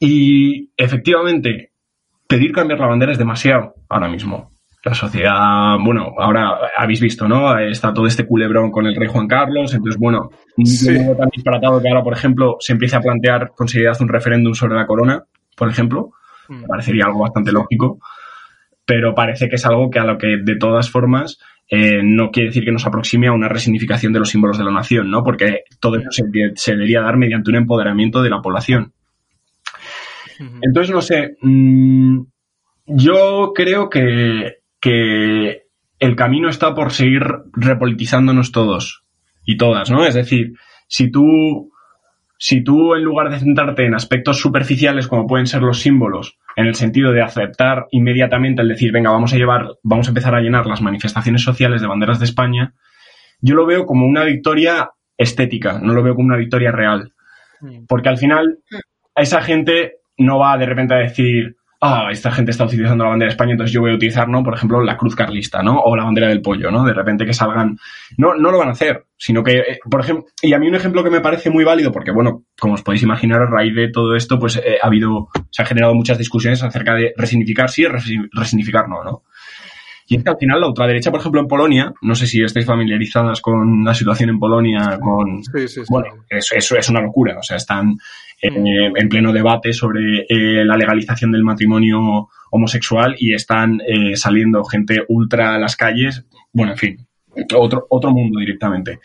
[0.00, 1.72] y efectivamente
[2.28, 4.50] pedir cambiar la bandera es demasiado ahora mismo.
[4.84, 7.58] La sociedad, bueno, ahora habéis visto, ¿no?
[7.58, 10.30] Está todo este culebrón con el rey Juan Carlos, entonces, bueno,
[10.64, 10.96] Sí.
[11.04, 14.54] no tan disparatado que ahora, por ejemplo, se empiece a plantear con seriedad un referéndum
[14.54, 15.24] sobre la corona,
[15.56, 16.10] por ejemplo,
[16.48, 16.60] Mm.
[16.60, 17.98] me parecería algo bastante lógico,
[18.84, 22.50] pero parece que es algo que a lo que de todas formas eh, no quiere
[22.50, 25.24] decir que nos aproxime a una resignificación de los símbolos de la nación, ¿no?
[25.24, 26.22] Porque todo eso se,
[26.54, 28.92] se debería dar mediante un empoderamiento de la población.
[30.38, 32.20] Entonces, no sé, mm,
[32.86, 35.62] yo creo que, que
[35.98, 37.22] el camino está por seguir
[37.54, 39.04] repolitizándonos todos
[39.44, 40.04] y todas, ¿no?
[40.04, 40.54] Es decir,
[40.88, 41.72] si tú,
[42.38, 46.66] si tú en lugar de centrarte en aspectos superficiales como pueden ser los símbolos, en
[46.66, 50.40] el sentido de aceptar inmediatamente el decir, venga, vamos a llevar, vamos a empezar a
[50.40, 52.74] llenar las manifestaciones sociales de banderas de España,
[53.40, 57.12] yo lo veo como una victoria estética, no lo veo como una victoria real.
[57.60, 57.84] Mm.
[57.86, 58.58] Porque al final,
[59.14, 63.10] a esa gente no va de repente a decir, ah, esta gente está utilizando la
[63.10, 64.42] bandera de España, entonces yo voy a utilizar, ¿no?
[64.42, 65.78] Por ejemplo, la cruz carlista, ¿no?
[65.78, 66.84] O la bandera del pollo, ¿no?
[66.84, 67.76] De repente que salgan.
[68.16, 70.74] No, no lo van a hacer, sino que, eh, por ejemplo, y a mí un
[70.74, 73.90] ejemplo que me parece muy válido, porque, bueno, como os podéis imaginar, a raíz de
[73.90, 77.84] todo esto, pues eh, ha habido, se han generado muchas discusiones acerca de resignificar sí,
[77.84, 79.22] resi- resignificar no, ¿no?
[80.08, 82.64] Y es que al final la ultraderecha, por ejemplo, en Polonia, no sé si estáis
[82.64, 85.86] familiarizadas con la situación en Polonia, con, Sí, sí, sí.
[85.88, 87.38] bueno, eso, eso es una locura.
[87.38, 87.96] O sea, están
[88.40, 88.50] eh,
[88.94, 95.04] en pleno debate sobre eh, la legalización del matrimonio homosexual y están eh, saliendo gente
[95.08, 96.24] ultra a las calles.
[96.52, 97.06] Bueno, en fin,
[97.56, 99.00] otro, otro mundo directamente.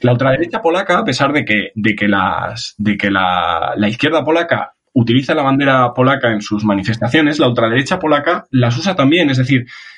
[0.00, 4.24] La ultraderecha polaca, a pesar de que, de que, las, de que la, la izquierda
[4.24, 9.30] polaca utiliza la bandera polaca en sus manifestaciones, la ultraderecha polaca las usa también.
[9.30, 9.66] Es decir,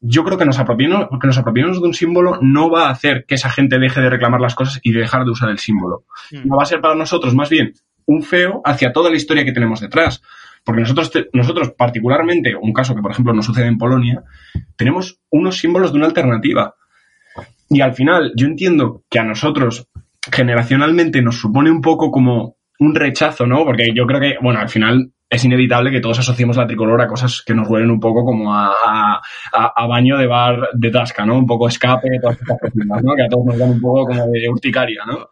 [0.00, 3.24] yo creo que nos apropiarnos, que nos apropiarnos de un símbolo no va a hacer
[3.28, 6.04] que esa gente deje de reclamar las cosas y de dejar de usar el símbolo.
[6.32, 6.48] Mm.
[6.48, 7.74] No va a ser para nosotros más bien
[8.06, 10.22] un feo hacia toda la historia que tenemos detrás.
[10.64, 14.22] Porque nosotros, te- nosotros particularmente, un caso que por ejemplo nos sucede en Polonia,
[14.76, 16.74] tenemos unos símbolos de una alternativa.
[17.68, 19.88] Y al final, yo entiendo que a nosotros,
[20.30, 23.64] generacionalmente nos supone un poco como un rechazo, ¿no?
[23.64, 27.06] Porque yo creo que, bueno, al final es inevitable que todos asociemos la tricolor a
[27.06, 29.20] cosas que nos huelen un poco como a, a,
[29.76, 31.38] a baño de bar de tasca, ¿no?
[31.38, 33.14] Un poco escape, todas estas cosas, ¿no?
[33.14, 35.28] Que a todos nos dan un poco como de urticaria, ¿no?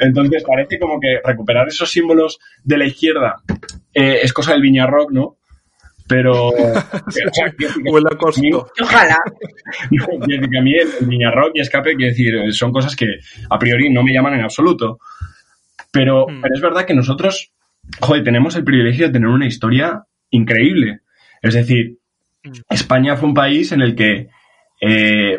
[0.00, 3.36] Entonces parece como que recuperar esos símbolos de la izquierda
[3.92, 5.36] eh, es cosa del Viña Rock, ¿no?
[6.08, 6.48] Pero.
[8.82, 9.16] Ojalá.
[10.58, 13.06] A mí el, el Viña Rock y escape, quiero decir, son cosas que
[13.50, 14.98] a priori no me llaman en absoluto.
[15.90, 16.40] Pero, Mm.
[16.42, 17.50] pero es verdad que nosotros,
[18.00, 21.00] joder, tenemos el privilegio de tener una historia increíble.
[21.42, 21.98] Es decir,
[22.46, 22.50] Mm.
[22.68, 24.28] España fue un país en el que,
[24.78, 25.38] eh,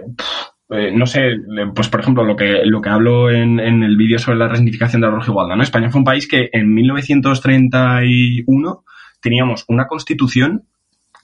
[0.72, 1.36] eh, no sé,
[1.76, 5.04] pues por ejemplo, lo que, lo que hablo en, en el vídeo sobre la resignificación
[5.04, 5.62] de la rojigualda, ¿no?
[5.62, 8.84] España fue un país que en 1931
[9.22, 10.64] teníamos una constitución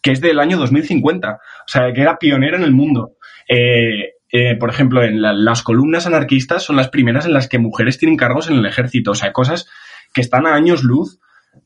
[0.02, 3.12] que es del año 2050, o sea, que era pionera en el mundo.
[3.48, 7.60] Eh, eh, por ejemplo, en la- las columnas anarquistas son las primeras en las que
[7.60, 9.70] mujeres tienen cargos en el ejército, o sea, cosas
[10.14, 11.20] que están a años luz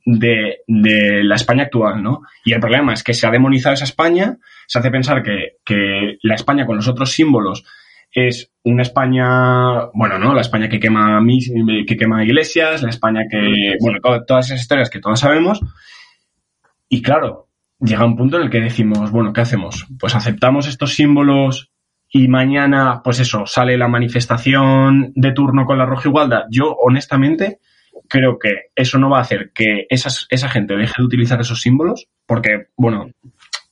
[0.05, 2.21] de, de la España actual, ¿no?
[2.43, 6.17] Y el problema es que se ha demonizado esa España, se hace pensar que, que
[6.23, 7.63] la España con los otros símbolos
[8.11, 10.33] es una España, bueno, ¿no?
[10.33, 11.51] La España que quema, mis-
[11.87, 15.59] que quema iglesias, la España que, bueno, to- todas esas historias que todos sabemos.
[16.89, 19.85] Y claro, llega un punto en el que decimos, bueno, ¿qué hacemos?
[19.99, 21.71] Pues aceptamos estos símbolos
[22.09, 26.43] y mañana, pues eso, sale la manifestación de turno con la roja igualdad.
[26.49, 27.59] Yo, honestamente,
[28.07, 31.61] creo que eso no va a hacer que esas, esa gente deje de utilizar esos
[31.61, 33.09] símbolos, porque, bueno,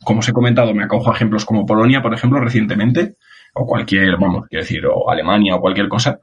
[0.03, 3.15] como os he comentado, me acojo a ejemplos como Polonia, por ejemplo, recientemente,
[3.53, 6.19] o cualquier, vamos, quiero decir, o Alemania o cualquier cosa.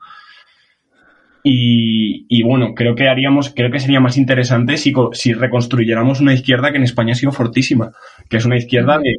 [1.43, 6.35] Y, y bueno, creo que haríamos, creo que sería más interesante si, si reconstruyéramos una
[6.35, 7.93] izquierda que en España ha sido fortísima,
[8.29, 9.17] que es una izquierda de,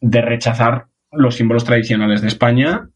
[0.00, 2.88] de rechazar los símbolos tradicionales de España,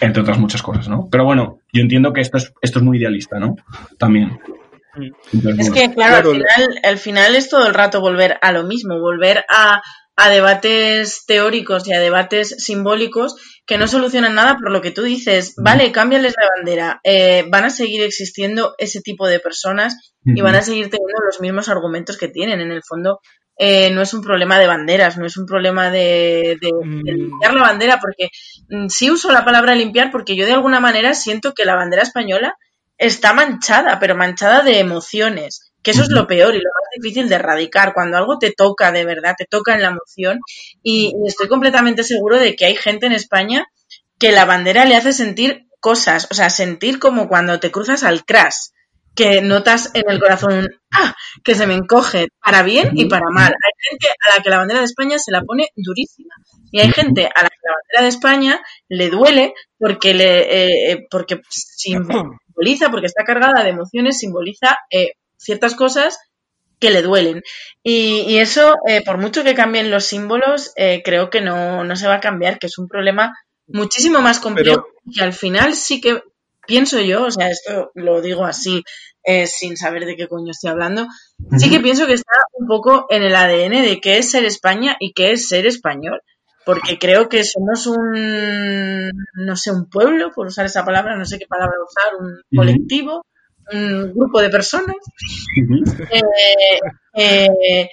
[0.00, 1.08] entre otras muchas cosas, ¿no?
[1.10, 3.56] Pero bueno, yo entiendo que esto es, esto es muy idealista, ¿no?
[3.98, 4.38] También.
[5.32, 5.74] Entonces, Es bueno.
[5.88, 8.98] que, claro, Claro, al, final, al final es todo el rato volver a lo mismo,
[8.98, 9.82] volver a,
[10.16, 15.02] a debates teóricos y a debates simbólicos que no solucionan nada por lo que tú
[15.02, 15.54] dices.
[15.56, 17.00] Vale, cámbiales la bandera.
[17.04, 21.40] eh, van a seguir existiendo ese tipo de personas y van a seguir teniendo los
[21.40, 22.60] mismos argumentos que tienen.
[22.60, 23.20] En el fondo,
[23.62, 27.16] eh, no es un problema de banderas, no es un problema de, de- de Mm.
[27.16, 28.30] limpiar la bandera, porque
[28.68, 32.02] mm, sí uso la palabra limpiar porque yo de alguna manera siento que la bandera
[32.02, 32.54] española
[32.98, 37.28] está manchada, pero manchada de emociones, que eso es lo peor y lo más difícil
[37.28, 40.40] de erradicar, cuando algo te toca de verdad, te toca en la emoción
[40.82, 43.66] y, y estoy completamente seguro de que hay gente en España
[44.18, 48.24] que la bandera le hace sentir cosas, o sea, sentir como cuando te cruzas al
[48.24, 48.56] crash,
[49.20, 51.14] que notas en el corazón ¡ah!
[51.44, 53.52] que se me encoge, para bien y para mal.
[53.52, 56.34] Hay gente a la que la bandera de España se la pone durísima.
[56.72, 60.92] Y hay gente a la que la bandera de España le duele porque le eh,
[60.92, 66.18] eh, porque simboliza, porque está cargada de emociones, simboliza eh, ciertas cosas
[66.78, 67.42] que le duelen.
[67.82, 70.72] Y, y eso, eh, por mucho que cambien los símbolos,
[71.04, 74.86] creo que no, no se va a cambiar, que es un problema muchísimo más complejo
[75.04, 76.22] y que al final sí que
[76.66, 78.84] pienso yo, o sea, esto lo digo así,
[79.24, 81.06] eh, sin saber de qué coño estoy hablando,
[81.58, 84.96] sí que pienso que está un poco en el ADN de qué es ser España
[84.98, 86.20] y qué es ser español.
[86.66, 91.38] Porque creo que somos un, no sé, un pueblo, por usar esa palabra, no sé
[91.38, 93.24] qué palabra usar, un colectivo,
[93.72, 94.96] un grupo de personas
[96.12, 97.88] eh, eh,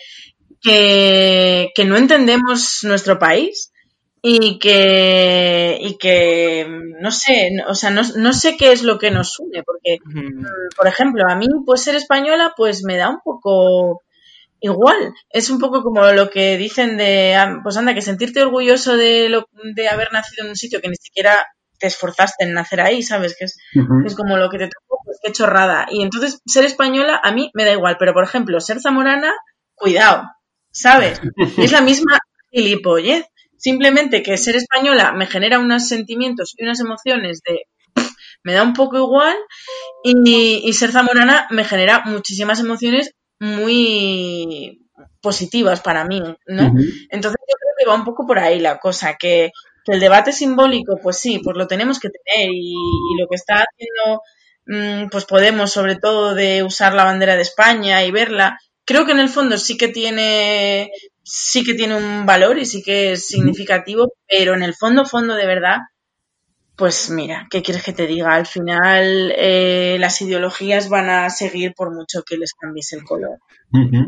[0.61, 3.71] que, que no entendemos nuestro país
[4.21, 6.67] y que, y que
[6.99, 9.99] no sé, o sea, no, no sé qué es lo que nos une, porque,
[10.75, 14.01] por ejemplo, a mí, pues ser española, pues me da un poco
[14.59, 15.13] igual.
[15.29, 19.29] Es un poco como lo que dicen de, ah, pues anda, que sentirte orgulloso de,
[19.29, 21.45] lo, de haber nacido en un sitio que ni siquiera
[21.79, 23.35] te esforzaste en nacer ahí, ¿sabes?
[23.37, 23.57] Que es,
[24.05, 25.87] es como lo que te tocó, pues qué chorrada.
[25.91, 29.31] Y entonces, ser española a mí me da igual, pero por ejemplo, ser zamorana,
[29.75, 30.23] cuidado,
[30.71, 31.21] ¿sabes?
[31.55, 32.17] Y es la misma
[32.51, 33.25] gilipollez.
[33.57, 37.63] Simplemente que ser española me genera unos sentimientos y unas emociones de
[37.95, 38.11] "Pff,
[38.43, 39.35] me da un poco igual
[40.03, 44.79] y, y ser zamorana me genera muchísimas emociones muy
[45.21, 46.35] positivas para mí, ¿no?
[47.09, 49.51] Entonces yo creo que va un poco por ahí la cosa, que,
[49.85, 53.35] que el debate simbólico, pues sí, pues lo tenemos que tener y, y lo que
[53.35, 54.21] está haciendo,
[54.65, 59.11] mm, pues Podemos, sobre todo de usar la bandera de España y verla, creo que
[59.13, 60.91] en el fondo sí que tiene,
[61.27, 65.35] sí que tiene un valor y sí que es significativo, pero en el fondo, fondo
[65.35, 65.79] de verdad,
[66.77, 68.33] pues mira, ¿qué quieres que te diga?
[68.33, 73.39] Al final eh, las ideologías van a seguir por mucho que les cambies el color.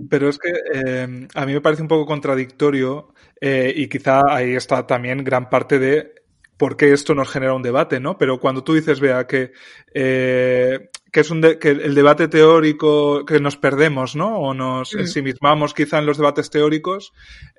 [0.10, 4.56] Pero es que eh, a mí me parece un poco contradictorio eh, y quizá ahí
[4.56, 6.14] está también gran parte de
[6.58, 8.18] por qué esto nos genera un debate, ¿no?
[8.18, 9.52] Pero cuando tú dices, vea, que,
[9.94, 14.38] eh, que es un de, que el debate teórico que nos perdemos, ¿no?
[14.40, 15.00] O nos Mm.
[15.00, 17.14] ensimismamos quizá en los debates teóricos,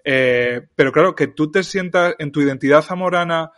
[0.05, 3.51] eh, pero claro, que tú te sientas en tu identidad zamorana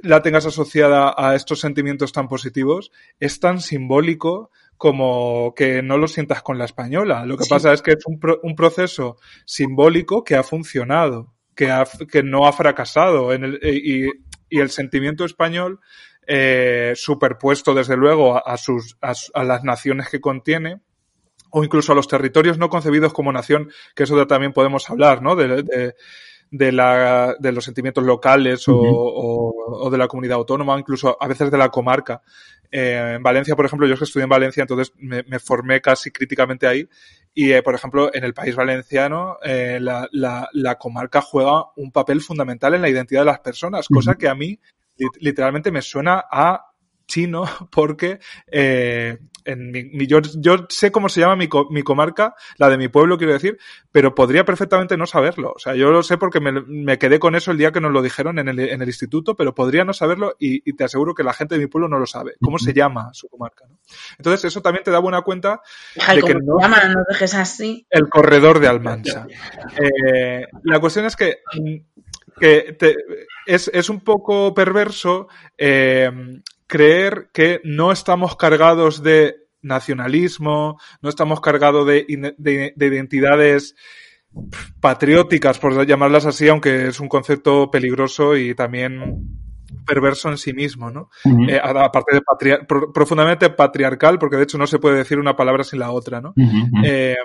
[0.00, 6.06] la tengas asociada a estos sentimientos tan positivos, es tan simbólico como que no lo
[6.06, 7.26] sientas con la española.
[7.26, 7.50] Lo que Sí.
[7.50, 12.22] pasa es que es un, pro- un proceso simbólico que ha funcionado, que, ha- que
[12.22, 13.32] no ha fracasado.
[13.32, 14.08] En el, y,
[14.48, 15.80] y el sentimiento español,
[16.28, 20.80] eh, superpuesto desde luego a, sus, a, a las naciones que contiene,
[21.50, 25.34] o incluso a los territorios no concebidos como nación, que eso también podemos hablar, ¿no?
[25.34, 25.94] De, de-
[26.50, 31.28] de la, de los sentimientos locales o, o- o de la comunidad autónoma, incluso a
[31.28, 32.22] veces de la comarca.
[32.70, 35.82] Eh, en Valencia, por ejemplo, yo es que estudié en Valencia, entonces me, me formé
[35.82, 36.88] casi críticamente ahí.
[37.34, 41.92] Y, eh, por ejemplo, en el país valenciano, eh, la, la- la comarca juega un
[41.92, 44.58] papel fundamental en la identidad de las personas, cosa que a mí
[45.20, 46.64] literalmente me suena a
[47.06, 48.18] chino porque
[48.52, 52.68] eh, en mi, mi- yo, yo sé cómo se llama mi, co- mi comarca, la
[52.68, 53.56] de mi pueblo quiero decir,
[53.90, 55.54] pero podría perfectamente no saberlo.
[55.56, 57.92] O sea, yo lo sé porque me, me quedé con eso el día que nos
[57.92, 61.14] lo dijeron en el, en el instituto, pero podría no saberlo y, y te aseguro
[61.14, 62.34] que la gente de mi pueblo no lo sabe.
[62.42, 63.64] ¿Cómo se llama su comarca?
[63.66, 63.78] ¿no?
[64.18, 65.62] Entonces eso también te da buena cuenta
[65.96, 66.84] Hija, de ¿y cómo que se no- llama?
[66.92, 67.86] No dejes así.
[67.88, 69.26] el corredor de Almansa.
[69.80, 71.76] Eh, la cuestión es que, mm,
[72.38, 72.96] que te-
[73.46, 76.10] es, es un poco perverso eh,
[76.66, 82.04] creer que no estamos cargados de nacionalismo, no estamos cargados de,
[82.38, 83.74] de- de identidades
[84.80, 89.26] patrióticas, por llamarlas así, aunque es un concepto peligroso y también
[89.86, 91.10] perverso en sí mismo, ¿no?
[91.24, 91.44] Ujú.
[91.48, 95.18] Eh, a- aparte de patria- pro- profundamente patriarcal, porque de hecho no se puede decir
[95.18, 96.34] una palabra sin la otra, ¿no?
[96.84, 97.16] Eh,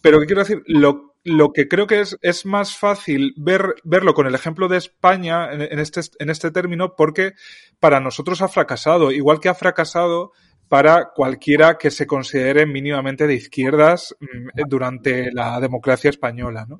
[0.00, 0.62] pero ¿qué quiero decir?
[0.66, 4.78] Lo, lo que creo que es, es más fácil ver, verlo con el ejemplo de
[4.78, 7.34] España en, este, en este término porque
[7.78, 10.32] para nosotros ha fracasado, igual que ha fracasado
[10.68, 16.64] para cualquiera que se considere mínimamente de izquierdas mm, durante la democracia española.
[16.66, 16.78] ¿no?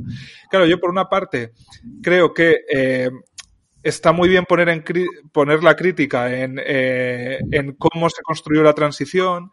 [0.51, 1.53] Claro, yo por una parte
[2.03, 3.11] creo que eh,
[3.83, 4.85] está muy bien poner, en
[5.31, 9.51] poner la crítica en, eh, en cómo se construyó la transición.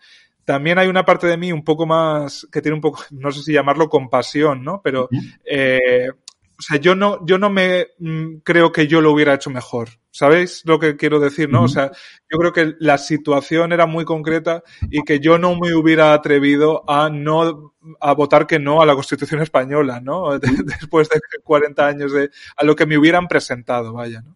[0.49, 3.43] También hay una parte de mí un poco más, que tiene un poco, no sé
[3.43, 4.81] si llamarlo compasión, ¿no?
[4.83, 5.07] Pero,
[5.45, 9.51] eh, o sea, yo no, yo no me mm, creo que yo lo hubiera hecho
[9.51, 9.89] mejor.
[10.09, 11.65] ¿Sabéis lo que quiero decir, no?
[11.65, 11.91] O sea,
[12.31, 16.83] yo creo que la situación era muy concreta y que yo no me hubiera atrevido
[16.89, 20.39] a no, a votar que no a la Constitución española, ¿no?
[20.39, 24.35] Después de 40 años de, a lo que me hubieran presentado, vaya, ¿no?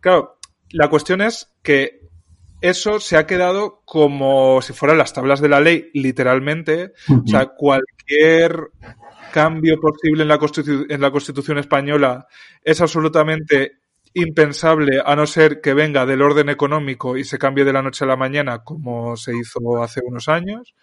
[0.00, 0.36] Claro,
[0.70, 2.03] la cuestión es que
[2.68, 6.92] eso se ha quedado como si fueran las tablas de la ley, literalmente.
[7.08, 8.70] O sea, cualquier
[9.32, 12.26] cambio posible en la, Constitu- en la Constitución española
[12.62, 13.80] es absolutamente
[14.14, 18.04] impensable a no ser que venga del orden económico y se cambie de la noche
[18.04, 20.74] a la mañana como se hizo hace unos años.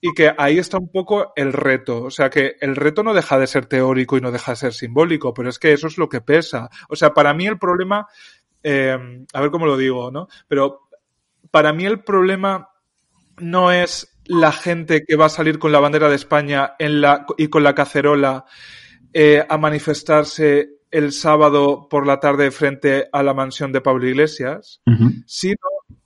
[0.00, 2.04] Y que ahí está un poco el reto.
[2.04, 4.72] O sea, que el reto no deja de ser teórico y no deja de ser
[4.72, 6.70] simbólico, pero es que eso es lo que pesa.
[6.88, 8.06] O sea, para mí el problema,
[8.62, 8.98] eh,
[9.32, 10.28] a ver cómo lo digo, ¿no?
[10.46, 10.88] Pero
[11.50, 12.70] para mí el problema
[13.38, 17.24] no es la gente que va a salir con la bandera de España en la,
[17.36, 18.44] y con la cacerola
[19.12, 24.80] eh, a manifestarse el sábado por la tarde frente a la mansión de Pablo Iglesias,
[25.26, 25.56] sino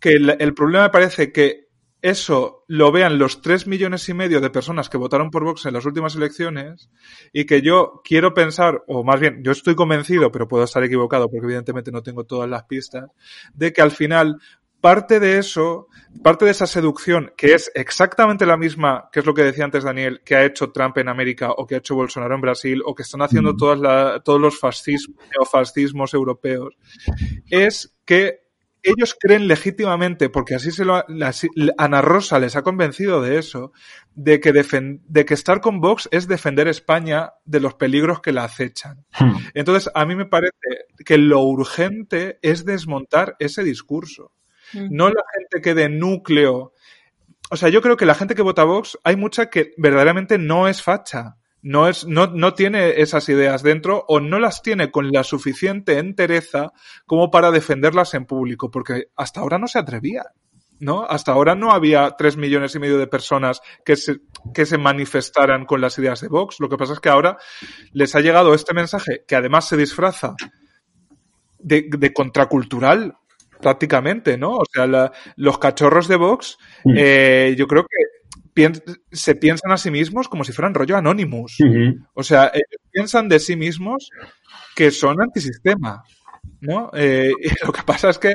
[0.00, 1.68] que el, el problema me parece que
[2.02, 5.72] eso lo vean los tres millones y medio de personas que votaron por Vox en
[5.74, 6.90] las últimas elecciones
[7.32, 11.30] y que yo quiero pensar, o más bien, yo estoy convencido, pero puedo estar equivocado
[11.30, 13.08] porque evidentemente no tengo todas las pistas,
[13.54, 14.38] de que al final
[14.80, 15.86] parte de eso,
[16.24, 19.84] parte de esa seducción, que es exactamente la misma, que es lo que decía antes
[19.84, 22.92] Daniel, que ha hecho Trump en América o que ha hecho Bolsonaro en Brasil o
[22.92, 23.56] que están haciendo Mm.
[23.58, 26.74] todas la- todos los fascismos, neofascismos europeos,
[27.48, 28.41] es que
[28.82, 33.22] ellos creen legítimamente, porque así se lo ha- la- así- Ana Rosa les ha convencido
[33.22, 33.72] de eso,
[34.14, 38.32] de que, defen- de que estar con Vox es defender España de los peligros que
[38.32, 39.04] la acechan.
[39.18, 39.36] Hmm.
[39.54, 40.52] Entonces, a mí me parece
[41.04, 44.32] que lo urgente es desmontar ese discurso.
[44.74, 46.72] No la gente que de núcleo.
[47.50, 50.66] O sea, yo creo que la gente que vota Vox, hay mucha que verdaderamente no
[50.68, 51.36] es facha.
[51.62, 55.98] No, es, no, no tiene esas ideas dentro o no las tiene con la suficiente
[55.98, 56.72] entereza
[57.06, 60.24] como para defenderlas en público, porque hasta ahora no se atrevía.
[60.80, 61.04] ¿no?
[61.04, 64.16] Hasta ahora no había tres millones y medio de personas que se,
[64.52, 66.56] que se manifestaran con las ideas de Vox.
[66.58, 67.38] Lo que pasa es que ahora
[67.92, 70.34] les ha llegado este mensaje que además se disfraza
[71.60, 73.14] de, de contracultural
[73.60, 74.56] prácticamente, ¿no?
[74.56, 76.94] O sea, la- los cachorros de Vox, Mm.
[76.98, 77.96] eh, yo creo que
[78.54, 81.56] pien- se piensan a sí mismos como si fueran rollo Anonymous.
[82.14, 84.10] O sea, ellos piensan de sí mismos
[84.76, 86.02] que son antisistema.
[86.60, 86.90] ¿no?
[86.94, 88.34] Eh, y lo que pasa es que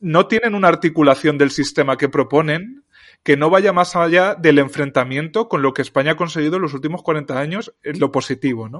[0.00, 2.84] no tienen una articulación del sistema que proponen
[3.22, 6.72] que no vaya más allá del enfrentamiento con lo que España ha conseguido en los
[6.72, 8.78] últimos 40 años, en lo positivo, ¿no?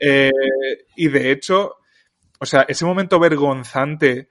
[0.00, 0.30] eh,
[0.96, 1.74] y de hecho,
[2.40, 4.30] o sea, ese momento vergonzante,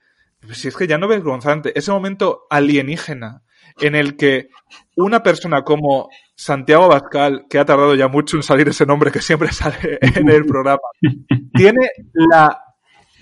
[0.50, 3.42] si es que ya no vergonzante, ese momento alienígena
[3.80, 4.48] en el que
[4.96, 9.20] una persona como Santiago Bascal, que ha tardado ya mucho en salir ese nombre que
[9.20, 10.80] siempre sale en el programa,
[11.52, 12.60] tiene la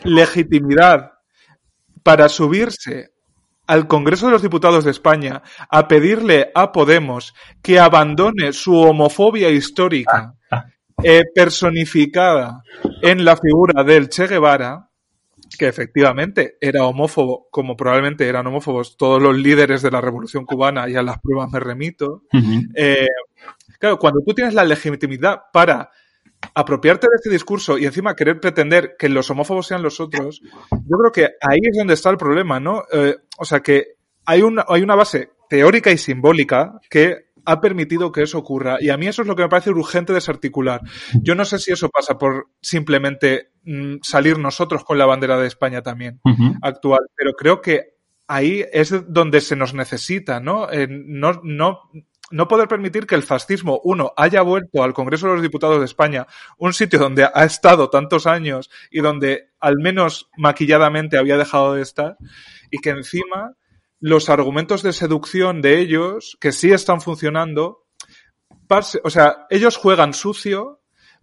[0.05, 1.12] legitimidad
[2.03, 3.12] para subirse
[3.66, 9.51] al Congreso de los Diputados de España a pedirle a Podemos que abandone su homofobia
[9.51, 10.35] histórica
[11.03, 12.62] eh, personificada
[13.03, 14.89] en la figura del Che Guevara,
[15.57, 20.89] que efectivamente era homófobo, como probablemente eran homófobos todos los líderes de la Revolución Cubana,
[20.89, 22.23] y a las pruebas me remito.
[22.75, 23.09] Eh,
[23.79, 25.91] claro, cuando tú tienes la legitimidad para
[26.55, 30.97] apropiarte de este discurso y encima querer pretender que los homófobos sean los otros, yo
[30.99, 32.83] creo que ahí es donde está el problema, ¿no?
[32.93, 33.95] Eh, o sea que
[34.25, 38.79] hay una, hay una base teórica y simbólica que ha permitido que eso ocurra.
[38.81, 40.81] Y a mí eso es lo que me parece urgente desarticular.
[41.23, 45.47] Yo no sé si eso pasa por simplemente mm, salir nosotros con la bandera de
[45.47, 46.21] España también
[46.63, 47.95] actual, pero creo que
[48.27, 50.71] ahí es donde se nos necesita, ¿no?
[50.71, 51.91] Eh, no, no,
[52.31, 55.85] no poder permitir que el fascismo, uno, haya vuelto al Congreso de los Diputados de
[55.85, 61.75] España, un sitio donde ha estado tantos años y donde al menos maquilladamente había dejado
[61.75, 62.17] de estar,
[62.71, 63.55] y que encima
[64.01, 67.87] los argumentos de seducción de ellos, que sí están funcionando,
[69.05, 70.82] o sea, ellos juegan sucio,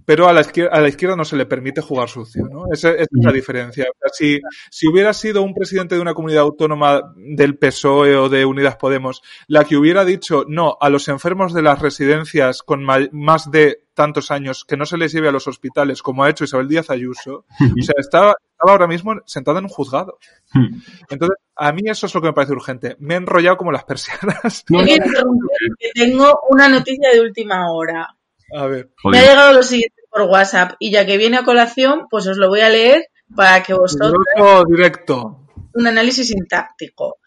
[0.10, 2.64] pero a la, izquierda, a la izquierda no se le permite jugar sucio, ¿no?
[2.74, 3.86] Esa, esa es la diferencia.
[4.12, 4.40] Si,
[4.72, 9.22] si hubiera sido un presidente de una comunidad autónoma del PSOE o de Unidas Podemos,
[9.46, 14.32] la que hubiera dicho no a los enfermos de las residencias con más de tantos
[14.32, 17.46] años que no se les lleve a los hospitales, como ha hecho Isabel Díaz Ayuso,
[17.60, 20.18] o sea, estaba, estaba ahora mismo sentada en un juzgado.
[21.08, 22.96] Entonces, a mí eso es lo que me parece urgente.
[22.98, 24.66] Me he enrollado como las persianas.
[24.70, 24.86] No, no,
[25.94, 28.08] tengo una noticia de última hora.
[28.56, 28.90] A ver.
[29.04, 32.38] Me ha llegado lo siguiente por WhatsApp y ya que viene a colación, pues os
[32.38, 33.06] lo voy a leer
[33.36, 34.14] para que vosotros
[34.68, 35.48] directo.
[35.74, 37.18] un análisis sintáctico.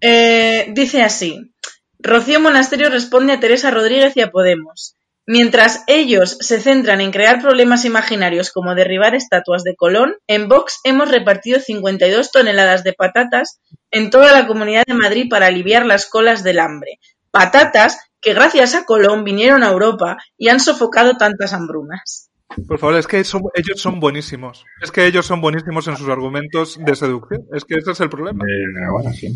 [0.00, 1.54] Eh, dice así:
[1.98, 4.96] Rocío Monasterio responde a Teresa Rodríguez y a Podemos.
[5.28, 10.78] Mientras ellos se centran en crear problemas imaginarios como derribar estatuas de Colón, en Vox
[10.84, 13.60] hemos repartido 52 toneladas de patatas
[13.90, 17.00] en toda la comunidad de Madrid para aliviar las colas del hambre.
[17.32, 22.28] Patatas que gracias a Colón vinieron a Europa y han sofocado tantas hambrunas.
[22.66, 24.64] Por favor, es que son- ellos son buenísimos.
[24.82, 27.44] Es que ellos son buenísimos en sus argumentos de seducción.
[27.54, 28.44] Es que ese es el problema.
[28.44, 29.28] Eh, bueno, sí.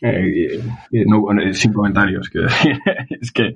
[0.00, 0.60] Eh,
[0.92, 2.28] eh, no, bueno, eh, sin comentarios.
[2.30, 2.78] quiero decir.
[3.20, 3.48] es que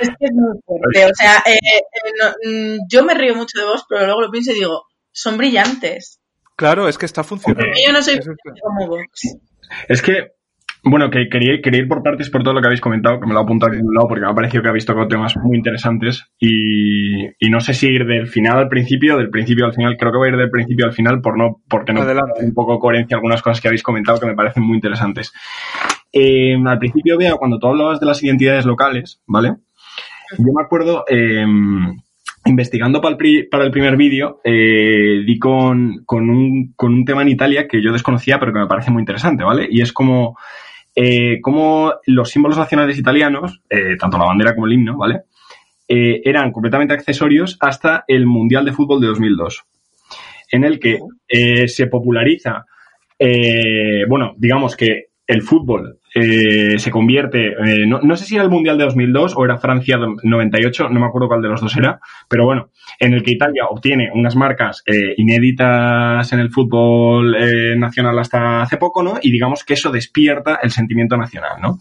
[0.00, 1.04] Es que es muy fuerte.
[1.04, 4.30] O sea, eh, eh, no- mm, yo me río mucho de vos, pero luego lo
[4.30, 6.20] pienso y digo, son brillantes.
[6.56, 7.70] Claro, es que está funcionando.
[7.86, 8.18] Yo no soy
[8.62, 8.96] como.
[9.88, 10.32] Es que,
[10.82, 13.34] bueno, que quería, quería ir por partes por todo lo que habéis comentado, que me
[13.34, 15.36] lo he apuntado aquí en un lado porque me ha parecido que habéis tocado temas
[15.36, 19.74] muy interesantes y, y no sé si ir del final al principio, del principio al
[19.74, 22.40] final, creo que voy a ir del principio al final por no, porque no Adelante.
[22.44, 25.32] un poco coherencia algunas cosas que habéis comentado que me parecen muy interesantes.
[26.12, 29.54] Eh, al principio veo cuando tú hablabas de las identidades locales, ¿vale?
[30.38, 31.44] Yo me acuerdo, eh,
[32.46, 37.04] investigando para el, pri- para el primer vídeo, eh, di con, con, un, con un
[37.04, 39.68] tema en Italia que yo desconocía, pero que me parece muy interesante, ¿vale?
[39.70, 40.36] Y es como,
[40.94, 45.22] eh, como los símbolos nacionales italianos, eh, tanto la bandera como el himno, ¿vale?
[45.86, 49.62] Eh, eran completamente accesorios hasta el Mundial de Fútbol de 2002,
[50.52, 52.64] en el que eh, se populariza,
[54.08, 58.50] bueno, digamos que el fútbol eh, se convierte, eh, no, no sé si era el
[58.50, 62.00] Mundial de 2002 o era Francia 98, no me acuerdo cuál de los dos era,
[62.28, 67.36] pero bueno, en el que Italia obtiene unas marcas eh, inéditas en el fútbol
[67.78, 69.14] nacional hasta hace poco, ¿no?
[69.22, 71.78] Y digamos que eso despierta el sentimiento nacional, ¿no?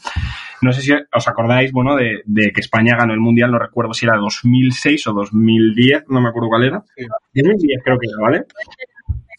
[0.62, 3.94] No sé si os acordáis, bueno, de, de que España ganó el Mundial, no recuerdo
[3.94, 6.84] si era 2006 o 2010, no me acuerdo cuál era.
[6.98, 7.06] Sí.
[7.34, 8.46] 2010 creo que era, ¿vale?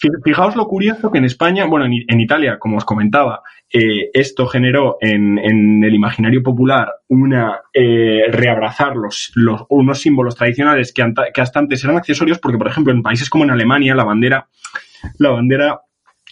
[0.00, 3.42] Fi- Fijaos lo curioso que en España, bueno, en, en Italia, como os comentaba,
[3.72, 10.34] eh, esto generó en, en el imaginario popular una eh, reabrazar los, los- unos símbolos
[10.36, 13.50] tradicionales que, anta- que hasta antes eran accesorios, porque por ejemplo en países como en
[13.50, 14.48] Alemania la bandera,
[15.18, 15.80] la bandera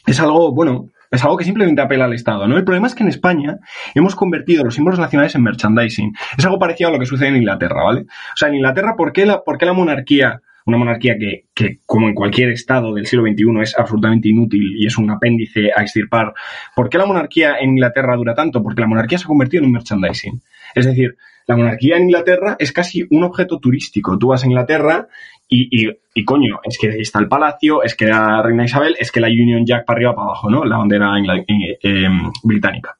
[0.07, 2.57] es algo, bueno, es algo que simplemente apela al Estado, ¿no?
[2.59, 3.59] El problema es que en España
[3.95, 6.13] hemos convertido los símbolos nacionales en merchandising.
[6.37, 8.01] Es algo parecido a lo que sucede en Inglaterra, ¿vale?
[8.03, 11.81] O sea, en Inglaterra, ¿por qué la, por qué la monarquía, una monarquía que, que,
[11.87, 15.81] como en cualquier estado del siglo XXI, es absolutamente inútil y es un apéndice a
[15.81, 16.35] extirpar,
[16.77, 18.63] ¿por qué la monarquía en Inglaterra dura tanto?
[18.63, 20.43] Porque la monarquía se ha convertido en un merchandising.
[20.75, 21.17] Es decir,
[21.47, 24.19] la monarquía en Inglaterra es casi un objeto turístico.
[24.19, 25.09] Tú vas a Inglaterra
[25.49, 29.11] y, y, y, coño, es que está el palacio, es que la reina Isabel, es
[29.11, 30.65] que la Union Jack para arriba para abajo, ¿no?
[30.67, 32.09] La bandera eh, eh,
[32.43, 32.99] británica.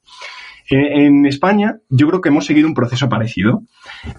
[0.71, 3.61] En, España, yo creo que hemos seguido un proceso parecido.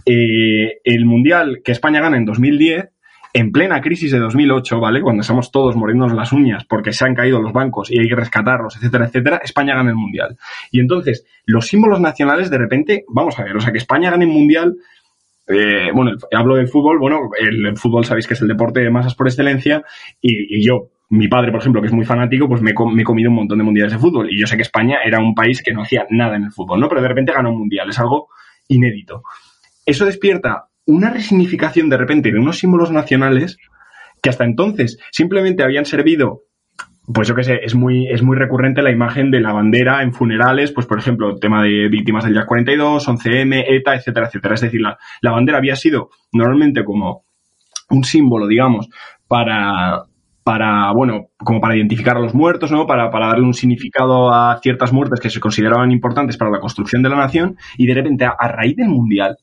[0.05, 2.91] Eh, el mundial que España gana en 2010
[3.33, 5.01] en plena crisis de 2008, ¿vale?
[5.01, 8.17] Cuando estamos todos muriéndonos las uñas porque se han caído los bancos y hay que
[8.17, 10.37] rescatarlos, etcétera, etcétera, España gana el Mundial.
[10.71, 14.25] Y entonces, los símbolos nacionales de repente, vamos a ver, o sea, que España gane
[14.25, 14.77] el Mundial,
[15.47, 19.15] eh, bueno, hablo del fútbol, bueno, el, fútbol sabéis que es el deporte de masas
[19.15, 19.83] por excelencia
[20.21, 23.31] y, yo, mi padre, por ejemplo, que es muy fanático, pues me, me, he comido
[23.31, 25.73] un montón de mundiales de fútbol y yo sé que España era un país que
[25.73, 26.89] no hacía nada en el fútbol, ¿no?
[26.89, 28.29] Pero de repente gana un mundial, es algo
[28.69, 29.23] inédito.
[29.85, 33.59] Eso despierta una resignificación de repente de unos símbolos nacionales
[34.23, 36.43] que hasta entonces simplemente habían servido
[37.13, 40.13] pues yo qué sé, es muy, es muy recurrente la imagen de la bandera en
[40.13, 44.55] funerales, pues por ejemplo, el tema de víctimas del Jack 42, 11M, ETA, etcétera, etcétera.
[44.55, 47.25] Es decir, la, la bandera había sido normalmente como
[47.89, 48.89] un símbolo, digamos,
[49.27, 50.05] para,
[50.45, 52.87] para, bueno, como para identificar a los muertos, ¿no?
[52.87, 57.03] Para, para, darle un significado a ciertas muertes que se consideraban importantes para la construcción
[57.03, 59.37] de la nación, y de repente, a raíz del Mundial,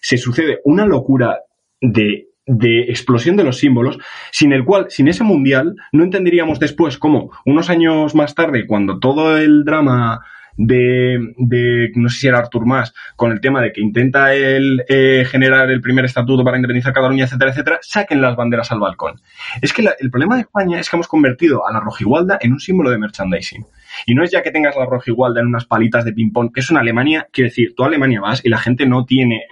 [0.00, 1.40] se sucede una locura
[1.80, 3.98] de, de explosión de los símbolos,
[4.32, 8.98] sin el cual, sin ese mundial, no entenderíamos después cómo, unos años más tarde, cuando
[8.98, 10.20] todo el drama
[10.56, 14.84] de, de, no sé si era Artur Mas, con el tema de que intenta él
[14.88, 19.20] eh, generar el primer estatuto para independizar Cataluña, etcétera, etcétera, saquen las banderas al balcón.
[19.62, 22.52] Es que la, el problema de España es que hemos convertido a la rojigualda en
[22.52, 23.64] un símbolo de merchandising.
[24.06, 26.70] Y no es ya que tengas la rojigualda en unas palitas de ping-pong, que es
[26.70, 29.44] una Alemania, quiero decir, tú a Alemania vas y la gente no tiene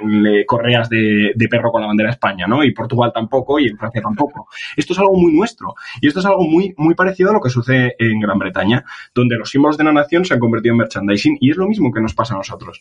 [0.46, 2.64] correas de, de, perro con la bandera de España, ¿no?
[2.64, 4.48] Y Portugal tampoco, y en Francia tampoco.
[4.76, 5.74] Esto es algo muy nuestro.
[6.00, 8.84] Y esto es algo muy, muy parecido a lo que sucede en Gran Bretaña,
[9.14, 11.92] donde los símbolos de la nación se han convertido en merchandising y es lo mismo
[11.92, 12.80] que nos pasa a nosotros.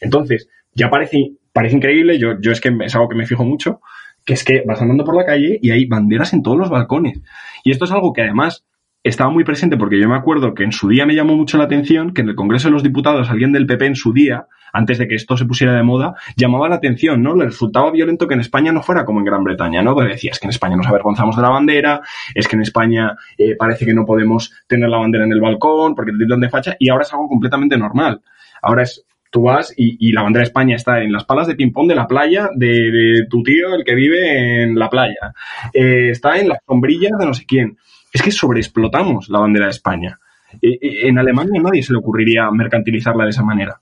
[0.00, 3.80] Entonces, ya parece, parece increíble, yo, yo es que es algo que me fijo mucho,
[4.24, 7.20] que es que vas andando por la calle y hay banderas en todos los balcones.
[7.64, 8.64] Y esto es algo que además
[9.04, 11.64] estaba muy presente porque yo me acuerdo que en su día me llamó mucho la
[11.64, 14.98] atención que en el Congreso de los Diputados alguien del PP en su día, antes
[14.98, 17.34] de que esto se pusiera de moda, llamaba la atención, ¿no?
[17.34, 19.94] Le resultaba violento que en España no fuera como en Gran Bretaña, ¿no?
[19.94, 22.00] Porque decía, es que en España nos avergonzamos de la bandera,
[22.34, 25.94] es que en España eh, parece que no podemos tener la bandera en el balcón
[25.94, 28.20] porque te tiran de facha y ahora es algo completamente normal.
[28.60, 31.86] Ahora es tú vas y, la bandera de España está en las palas de ping-pong
[31.86, 35.34] de la playa de, tu tío, el que vive en la playa.
[35.72, 37.76] Eh, está en las sombrillas de no sé quién
[38.18, 40.18] es que sobreexplotamos la bandera de España.
[40.60, 43.80] En Alemania nadie se le ocurriría mercantilizarla de esa manera.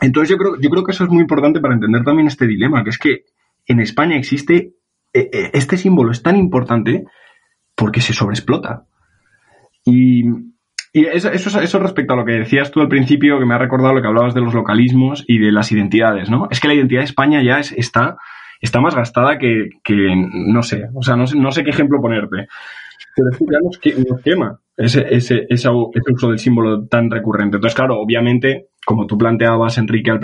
[0.00, 2.84] Entonces yo creo, yo creo que eso es muy importante para entender también este dilema,
[2.84, 3.24] que es que
[3.66, 4.74] en España existe,
[5.12, 7.04] eh, eh, este símbolo es tan importante
[7.74, 8.84] porque se sobreexplota.
[9.84, 10.22] Y,
[10.92, 14.00] eso, eso, respecto a lo que decías tú al principio, que me ha recordado lo
[14.00, 16.48] que hablabas de los localismos y de las identidades, ¿no?
[16.50, 18.16] Es que la identidad de España ya está,
[18.60, 19.68] está más gastada que,
[20.24, 22.48] no sé, o sea, no no sé qué ejemplo ponerte
[23.18, 27.56] pero es que ya nos, quema ese, ese, ese, uso del símbolo tan recurrente.
[27.56, 30.20] Entonces, claro, obviamente, como tú planteabas, Enrique, al,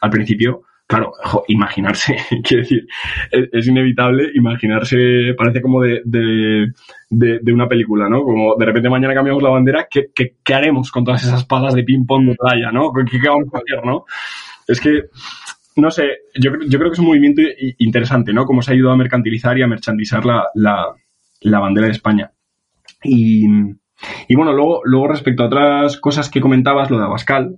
[0.00, 1.12] al principio, claro,
[1.48, 2.86] imaginarse, quiero decir,
[3.30, 6.72] es, inevitable imaginarse, parece como de, de,
[7.10, 8.22] de, una película, ¿no?
[8.22, 11.74] Como de repente mañana cambiamos la bandera, ¿qué, qué, qué haremos con todas esas palas
[11.74, 12.90] de ping-pong de playa, ¿no?
[12.92, 14.06] ¿Qué, ¿Qué, vamos a hacer, no?
[14.66, 15.04] Es que,
[15.76, 17.42] no sé, yo, yo creo que es un movimiento
[17.76, 18.46] interesante, ¿no?
[18.46, 20.86] Cómo se ha ayudado a mercantilizar y a merchandizar la, la,
[21.42, 22.32] la bandera de España.
[23.02, 23.46] Y,
[24.28, 27.56] y bueno, luego, luego respecto a otras cosas que comentabas, lo de Abascal,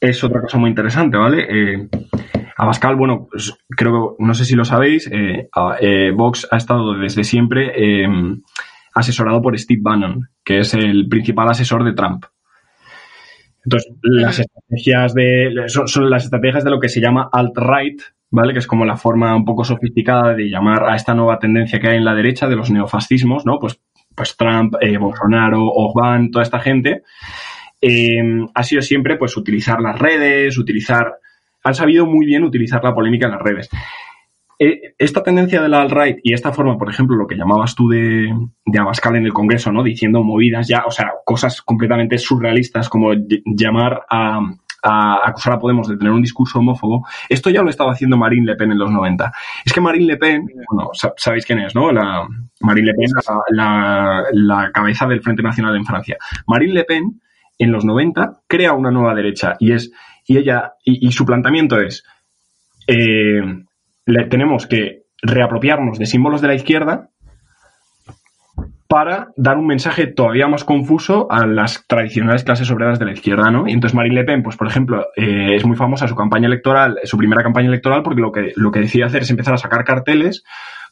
[0.00, 1.46] es otra cosa muy interesante, ¿vale?
[1.48, 1.88] Eh,
[2.56, 5.48] Abascal, bueno, pues, creo, no sé si lo sabéis, eh,
[5.80, 7.72] eh, Vox ha estado desde siempre
[8.94, 12.24] asesorado por Steve Bannon, que es el principal asesor de Trump.
[13.64, 18.00] Entonces, las estrategias de, son, son las estrategias de lo que se llama alt-right,
[18.30, 18.52] ¿vale?
[18.52, 21.88] Que es como la forma un poco sofisticada de llamar a esta nueva tendencia que
[21.88, 23.58] hay en la derecha de los neofascismos, ¿no?
[23.58, 23.80] Pues
[24.16, 27.02] pues Trump, eh, Bolsonaro, Orbán, toda esta gente,
[27.80, 28.22] eh,
[28.54, 31.16] ha sido siempre pues utilizar las redes, utilizar,
[31.62, 33.68] han sabido muy bien utilizar la polémica en las redes.
[34.58, 37.88] Eh, esta tendencia de la alt-right y esta forma, por ejemplo, lo que llamabas tú
[37.90, 39.82] de, de Abascal en el Congreso, ¿no?
[39.82, 43.12] Diciendo movidas ya, o sea, cosas completamente surrealistas como
[43.44, 44.40] llamar a,
[44.86, 48.46] a acusar a Podemos de tener un discurso homófobo, esto ya lo estaba haciendo Marine
[48.46, 49.32] Le Pen en los 90.
[49.64, 51.90] Es que Marine Le Pen, bueno, sabéis quién es, ¿no?
[51.90, 52.26] La,
[52.60, 53.08] Marine Le Pen,
[53.50, 56.16] la, la, cabeza del Frente Nacional en Francia.
[56.46, 57.20] Marine Le Pen,
[57.58, 59.90] en los 90, crea una nueva derecha y es,
[60.26, 62.04] y ella, y, su planteamiento es,
[62.86, 63.40] eh,
[64.04, 67.10] le, tenemos que reapropiarnos de símbolos de la izquierda
[68.96, 73.50] para dar un mensaje todavía más confuso a las tradicionales clases obreras de la izquierda,
[73.50, 73.68] ¿no?
[73.68, 76.98] Y entonces Marine Le Pen, pues por ejemplo, eh, es muy famosa su campaña electoral,
[77.04, 79.84] su primera campaña electoral, porque lo que, lo que decide hacer es empezar a sacar
[79.84, 80.44] carteles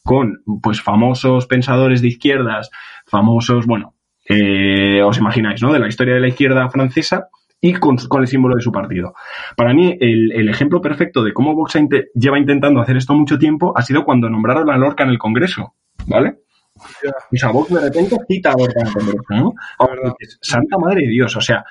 [0.03, 2.71] con, pues, famosos pensadores de izquierdas,
[3.07, 3.95] famosos, bueno,
[4.29, 5.73] eh, os imagináis, ¿no?
[5.73, 7.29] De la historia de la izquierda francesa
[7.59, 9.15] y con, con el símbolo de su partido.
[9.57, 11.79] Para mí, el, el ejemplo perfecto de cómo Vox
[12.15, 15.73] lleva intentando hacer esto mucho tiempo ha sido cuando nombraron a Lorca en el Congreso,
[16.07, 16.35] ¿vale?
[17.33, 19.55] Sea, Vox de repente cita a Congreso, ¿no?
[20.41, 21.65] Santa madre de Dios, o sea,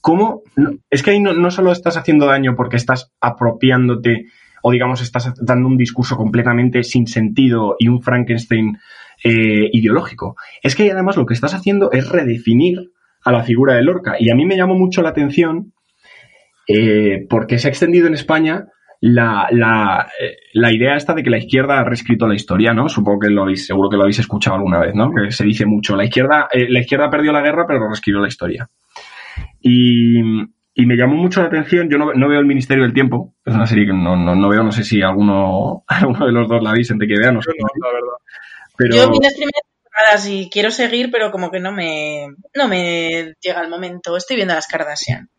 [0.00, 0.42] ¿cómo?
[0.90, 4.26] es que ahí no, no solo estás haciendo daño porque estás apropiándote
[4.62, 8.78] o digamos estás dando un discurso completamente sin sentido y un Frankenstein
[9.22, 10.36] eh, ideológico.
[10.62, 12.90] Es que además lo que estás haciendo es redefinir
[13.24, 14.16] a la figura de Lorca.
[14.18, 15.72] Y a mí me llamó mucho la atención
[16.68, 18.66] eh, porque se ha extendido en España
[19.06, 22.88] la, la, eh, la idea esta de que la izquierda ha reescrito la historia, ¿no?
[22.88, 25.10] Supongo que lo habéis, seguro que lo habéis escuchado alguna vez, ¿no?
[25.10, 25.94] Que se dice mucho.
[25.94, 28.68] La izquierda, eh, la izquierda perdió la guerra, pero reescribió la historia.
[29.60, 30.18] Y,
[30.74, 33.54] y me llamó mucho la atención, yo no, no veo el Ministerio del Tiempo, es
[33.54, 36.62] una serie que no, no, no veo, no sé si alguno, alguno de los dos
[36.62, 37.52] la veis, entre que vea, no sé.
[37.56, 38.18] La verdad.
[38.76, 39.62] Pero, Yo vi las primeras
[39.96, 44.16] temporadas y quiero seguir, pero como que no me, no me llega el momento.
[44.16, 45.28] Estoy viendo a las Kardashian.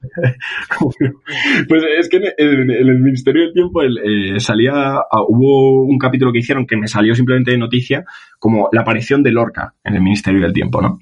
[1.68, 5.84] Pues es que en el, en el Ministerio del Tiempo el, eh, salía, ah, hubo
[5.84, 8.06] un capítulo que hicieron que me salió simplemente de noticia,
[8.40, 11.00] como la aparición de Lorca en el Ministerio del Tiempo, ¿no?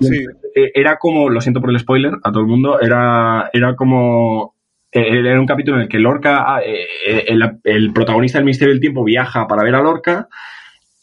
[0.00, 0.24] Sí,
[0.54, 4.54] Eh, Era como, lo siento por el spoiler a todo el mundo, era, era como,
[4.92, 8.80] eh, era un capítulo en el que Lorca, ah, el, el protagonista del Ministerio del
[8.80, 10.28] Tiempo viaja para ver a Lorca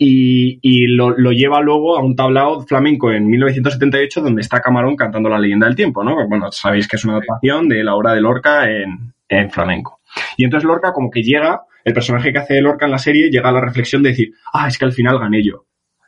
[0.03, 4.95] y, y lo, lo lleva luego a un tablao flamenco en 1978 donde está Camarón
[4.95, 6.27] cantando la leyenda del tiempo, ¿no?
[6.27, 10.01] Bueno, sabéis que es una adaptación de la obra de Lorca en, en flamenco.
[10.37, 13.49] Y entonces Lorca como que llega, el personaje que hace Lorca en la serie llega
[13.49, 15.67] a la reflexión de decir, ah, es que al final gané yo.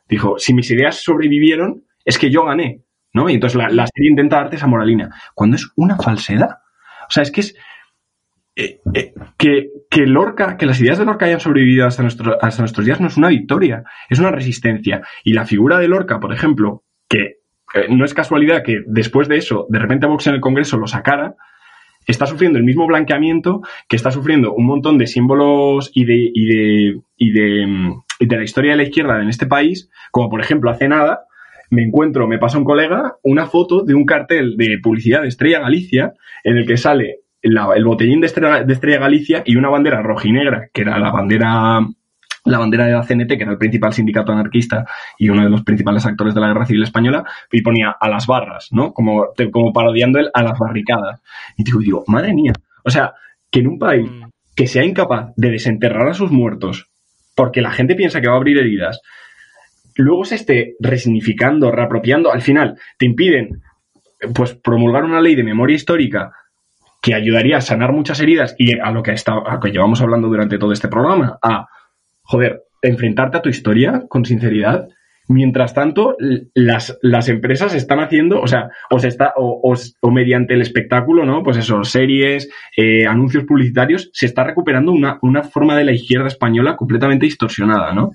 [0.09, 2.81] Dijo, si mis ideas sobrevivieron, es que yo gané,
[3.13, 3.29] ¿no?
[3.29, 6.49] Y entonces la, la serie intenta darte esa moralina, cuando es una falsedad.
[7.07, 7.55] O sea, es que es,
[8.55, 12.03] eh, eh, que, que Lorca, que las ideas de Lorca hayan sobrevivido hasta,
[12.41, 15.03] hasta nuestros días no es una victoria, es una resistencia.
[15.23, 17.37] Y la figura de Lorca, por ejemplo, que
[17.75, 20.87] eh, no es casualidad que después de eso, de repente Vox en el Congreso lo
[20.87, 21.35] sacara,
[22.07, 26.45] está sufriendo el mismo blanqueamiento que está sufriendo un montón de símbolos y de, y
[26.47, 30.27] de, y de, mm, y de la historia de la izquierda en este país, como
[30.27, 31.25] por ejemplo hace nada,
[31.69, 35.59] me encuentro, me pasa un colega, una foto de un cartel de publicidad de Estrella
[35.59, 36.13] Galicia
[36.43, 40.01] en el que sale la- el botellín de Estrella, de Estrella Galicia y una bandera
[40.01, 41.79] rojinegra, que era la bandera
[42.45, 44.85] la bandera de la CNT, que era el principal sindicato anarquista
[45.17, 48.27] y uno de los principales actores de la guerra civil española, y ponía a las
[48.27, 48.91] barras, ¿no?
[48.91, 51.21] Como, como parodiando el a las barricadas.
[51.55, 52.51] Y digo, digo, madre mía,
[52.83, 53.13] o sea,
[53.49, 54.25] que en un país Mm.
[54.57, 56.89] que sea incapaz de desenterrar a sus muertos
[57.33, 58.99] porque la gente piensa que va a abrir heridas,
[59.95, 63.61] luego se esté resignificando, reapropiando, al final te impiden
[64.35, 66.33] pues promulgar una ley de memoria histórica
[67.03, 69.13] que ayudaría a sanar muchas heridas y a lo que
[69.71, 71.67] llevamos hablando durante todo este programa, a
[72.21, 74.87] joder, enfrentarte a tu historia con sinceridad.
[75.27, 76.15] Mientras tanto,
[76.53, 81.25] las, las empresas están haciendo, o sea, o, se está, o, o mediante el espectáculo,
[81.25, 81.43] ¿no?
[81.43, 86.27] Pues eso, series, eh, anuncios publicitarios, se está recuperando una, una forma de la izquierda
[86.27, 88.11] española completamente distorsionada, ¿no?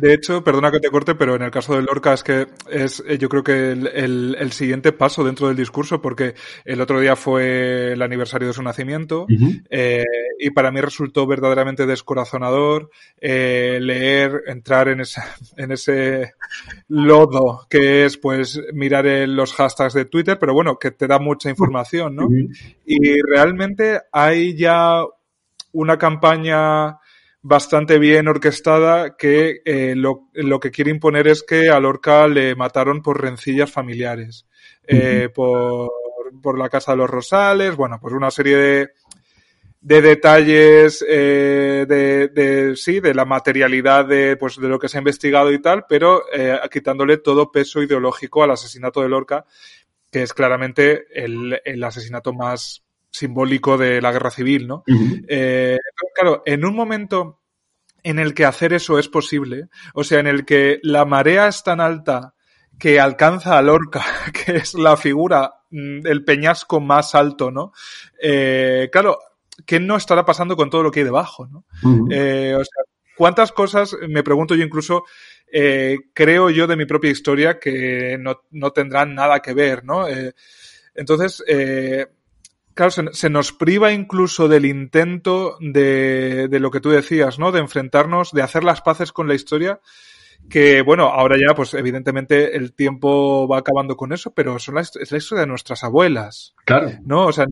[0.00, 3.02] De hecho, perdona que te corte, pero en el caso de Lorca es que es,
[3.06, 6.34] eh, yo creo que el, el- el siguiente paso dentro del discurso, porque
[6.64, 9.26] el otro día fue el aniversario de su nacimiento,
[9.70, 10.04] eh,
[10.38, 12.90] y para mí resultó verdaderamente descorazonador
[13.20, 15.20] eh, leer, entrar en ese,
[15.56, 16.34] en ese
[16.88, 21.18] lodo que es pues mirar el- los hashtags de Twitter, pero bueno, que te da
[21.18, 22.28] mucha información, ¿no?
[22.84, 25.02] Y realmente hay ya
[25.72, 26.98] una campaña
[27.48, 32.56] bastante bien orquestada que eh, lo, lo que quiere imponer es que a Lorca le
[32.56, 34.46] mataron por rencillas familiares,
[34.84, 35.92] eh, por,
[36.42, 38.88] por la Casa de los Rosales, bueno, pues una serie de,
[39.80, 44.98] de detalles eh, de, de, sí, de la materialidad de, pues, de lo que se
[44.98, 49.46] ha investigado y tal, pero eh, quitándole todo peso ideológico al asesinato de Lorca,
[50.10, 52.85] que es claramente el, el asesinato más
[53.16, 54.84] simbólico de la guerra civil, ¿no?
[55.28, 55.78] Eh,
[56.14, 57.40] claro, en un momento
[58.02, 61.62] en el que hacer eso es posible, o sea, en el que la marea es
[61.62, 62.34] tan alta
[62.78, 67.72] que alcanza a Lorca, que es la figura, mm, el peñasco más alto, ¿no?
[68.22, 69.18] Eh, claro,
[69.64, 71.64] ¿qué no estará pasando con todo lo que hay debajo, ¿no?
[72.10, 72.84] Eh, o sea,
[73.16, 75.04] ¿cuántas cosas, me pregunto yo incluso,
[75.50, 80.06] eh, creo yo de mi propia historia que no, no tendrán nada que ver, ¿no?
[80.94, 81.42] Entonces,
[82.76, 87.50] claro, se, se nos priva incluso del intento de, de lo que tú decías, ¿no?
[87.50, 89.80] De enfrentarnos, de hacer las paces con la historia
[90.48, 94.82] que bueno, ahora ya pues evidentemente el tiempo va acabando con eso, pero son la,
[94.82, 96.54] es la historia de nuestras abuelas.
[96.64, 96.90] Claro.
[97.04, 97.26] ¿No?
[97.26, 97.46] O sea,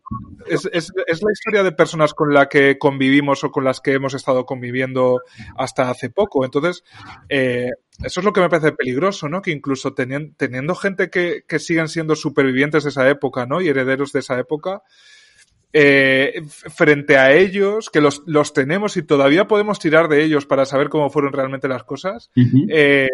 [0.47, 3.93] es, es, es, la historia de personas con las que convivimos o con las que
[3.93, 5.21] hemos estado conviviendo
[5.57, 6.45] hasta hace poco.
[6.45, 6.83] Entonces,
[7.27, 7.69] eh,
[8.03, 9.41] eso es lo que me parece peligroso, ¿no?
[9.41, 13.61] Que incluso teniendo, teniendo gente que, que siguen siendo supervivientes de esa época, ¿no?
[13.61, 14.83] Y herederos de esa época,
[15.77, 20.65] eh, frente a ellos, que los, los, tenemos y todavía podemos tirar de ellos para
[20.65, 22.67] saber cómo fueron realmente las cosas, uh -huh.
[22.69, 23.09] eh,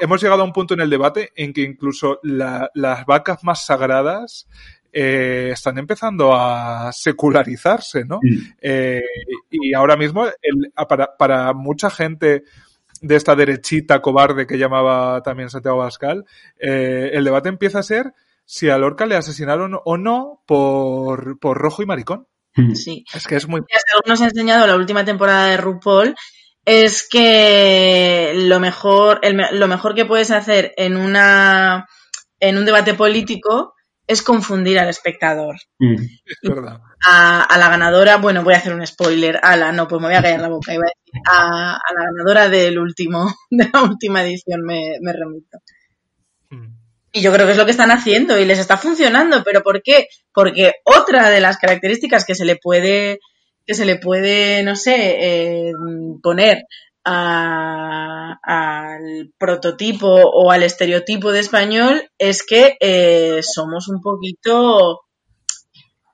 [0.00, 3.66] hemos llegado a un punto en el debate en que incluso la, las vacas más
[3.66, 4.46] sagradas
[4.92, 8.20] eh, están empezando a secularizarse, ¿no?
[8.60, 9.02] Eh,
[9.50, 12.44] y ahora mismo, el, para, para, mucha gente
[13.02, 16.24] de esta derechita cobarde que llamaba también Santiago Pascal,
[16.58, 18.12] eh, el debate empieza a ser
[18.50, 22.26] si a Lorca le asesinaron o no por, por rojo y maricón.
[22.74, 23.04] Sí.
[23.12, 23.60] Es que es muy...
[23.68, 26.16] Según nos ha enseñado la última temporada de RuPaul,
[26.64, 31.86] es que lo mejor, el, lo mejor que puedes hacer en una
[32.40, 33.74] en un debate político
[34.06, 35.56] es confundir al espectador.
[35.78, 35.96] Mm.
[36.24, 36.80] Es verdad.
[37.06, 40.08] A, a, la ganadora, bueno, voy a hacer un spoiler, a la, no, pues me
[40.08, 43.68] voy a callar la boca, iba a decir, a, a la ganadora del último, de
[43.70, 45.58] la última edición me, me remito.
[47.12, 49.82] Y yo creo que es lo que están haciendo y les está funcionando, pero ¿por
[49.82, 50.08] qué?
[50.32, 53.18] Porque otra de las características que se le puede,
[53.66, 55.72] que se le puede, no sé, eh,
[56.22, 56.64] poner
[57.04, 58.38] al
[59.38, 65.00] prototipo o al estereotipo de español es que eh, somos un poquito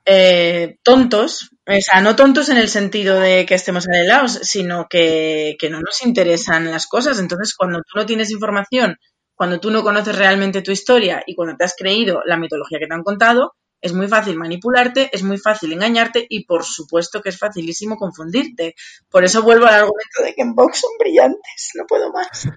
[0.05, 5.55] eh, tontos, o sea, no tontos en el sentido de que estemos anhelados, sino que,
[5.59, 7.19] que no nos interesan las cosas.
[7.19, 8.97] Entonces, cuando tú no tienes información
[9.35, 12.87] cuando tú no conoces realmente tu historia y cuando te has creído la mitología que
[12.87, 17.29] te han contado, es muy fácil manipularte, es muy fácil engañarte y por supuesto que
[17.29, 18.73] es facilísimo confundirte.
[19.09, 22.49] Por eso vuelvo al argumento de que en Vox son brillantes, no puedo más.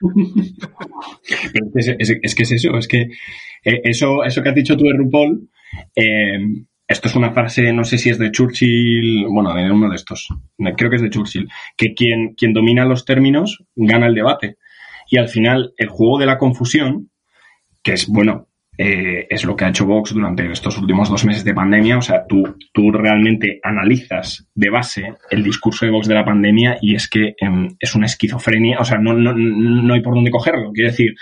[1.74, 3.02] es, es, es, que es eso, es que
[3.64, 5.50] eh, eso, eso que has dicho tú de RuPaul,
[5.94, 6.38] eh,
[6.86, 10.28] esto es una frase, no sé si es de Churchill, bueno, de uno de estos,
[10.78, 14.56] creo que es de Churchill, que quien, quien domina los términos gana el debate.
[15.08, 17.10] Y al final, el juego de la confusión,
[17.82, 21.44] que es, bueno, eh, es lo que ha hecho Vox durante estos últimos dos meses
[21.44, 21.98] de pandemia.
[21.98, 26.78] O sea, tú, tú realmente analizas de base el discurso de Vox de la pandemia
[26.80, 28.78] y es que eh, es una esquizofrenia.
[28.78, 30.70] O sea, no, no, no hay por dónde cogerlo.
[30.72, 31.14] Quiero decir,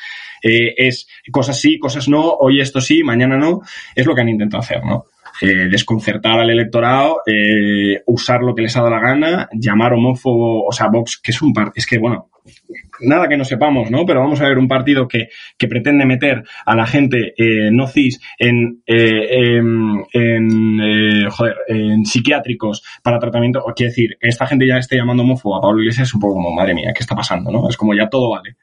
[0.42, 3.60] eh, es cosas sí, cosas no, hoy esto sí, mañana no.
[3.94, 5.04] Es lo que han intentado hacer, ¿no?
[5.40, 10.64] Eh, desconcertar al electorado, eh, usar lo que les ha dado la gana, llamar homófobo,
[10.66, 12.30] o sea, Vox, que es un partido, es que, bueno,
[13.00, 14.04] nada que no sepamos, ¿no?
[14.06, 15.28] Pero vamos a ver un partido que,
[15.58, 21.56] que pretende meter a la gente eh, no cis en, eh, en, en eh, joder,
[21.68, 23.64] en psiquiátricos para tratamiento.
[23.74, 26.54] Quiere decir, esta gente ya esté llamando homófobo a Pablo Iglesias es un poco como,
[26.54, 27.68] madre mía, ¿qué está pasando, no?
[27.68, 28.56] Es como ya todo vale.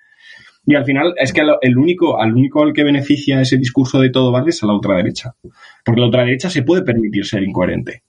[0.66, 4.10] Y al final es que el único, al único al que beneficia ese discurso de
[4.10, 5.36] todo vale es a la ultraderecha.
[5.84, 8.04] Porque la ultraderecha se puede permitir ser incoherente.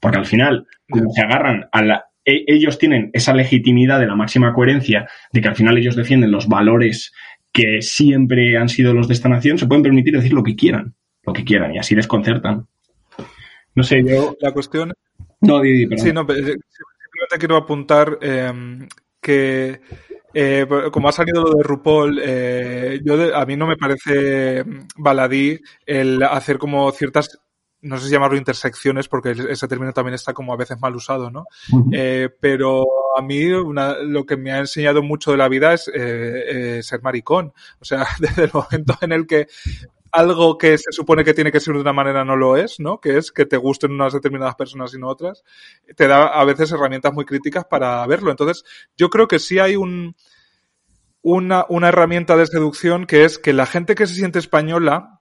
[0.00, 4.52] Porque al final, como se agarran a la, ellos tienen esa legitimidad de la máxima
[4.52, 7.12] coherencia, de que al final ellos defienden los valores
[7.52, 10.94] que siempre han sido los de esta nación, se pueden permitir decir lo que quieran,
[11.24, 12.66] lo que quieran, y así desconcertan.
[13.74, 14.36] No sé, yo...
[14.40, 14.92] La cuestión...
[15.40, 16.06] No, Didi, perdón.
[16.06, 18.52] Sí, no, simplemente quiero apuntar eh,
[19.20, 19.80] que...
[20.38, 24.62] Eh, como ha salido lo de RuPaul, eh, yo de, a mí no me parece
[24.94, 27.40] baladí el hacer como ciertas
[27.82, 31.30] no sé si llamarlo intersecciones porque ese término también está como a veces mal usado,
[31.30, 31.46] ¿no?
[31.92, 32.84] Eh, pero
[33.16, 36.82] a mí una, lo que me ha enseñado mucho de la vida es eh, eh,
[36.82, 37.52] ser maricón.
[37.80, 39.46] O sea, desde el momento en el que
[40.12, 43.00] algo que se supone que tiene que ser de una manera no lo es, ¿no?
[43.00, 45.44] Que es que te gusten unas determinadas personas y no otras,
[45.94, 48.30] te da a veces herramientas muy críticas para verlo.
[48.30, 48.64] Entonces,
[48.96, 50.16] yo creo que sí hay un,
[51.20, 55.15] una, una herramienta de seducción que es que la gente que se siente española,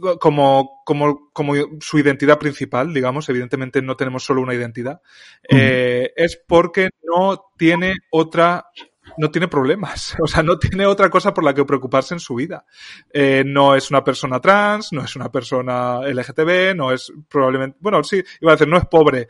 [0.00, 5.00] como, como, como su identidad principal, digamos, evidentemente no tenemos solo una identidad,
[5.48, 8.66] eh, es porque no tiene otra
[9.16, 12.34] no tiene problemas, o sea, no tiene otra cosa por la que preocuparse en su
[12.34, 12.64] vida.
[13.12, 18.02] Eh, no es una persona trans, no es una persona LGTB, no es probablemente, bueno,
[18.04, 19.28] sí, iba a decir, no es pobre.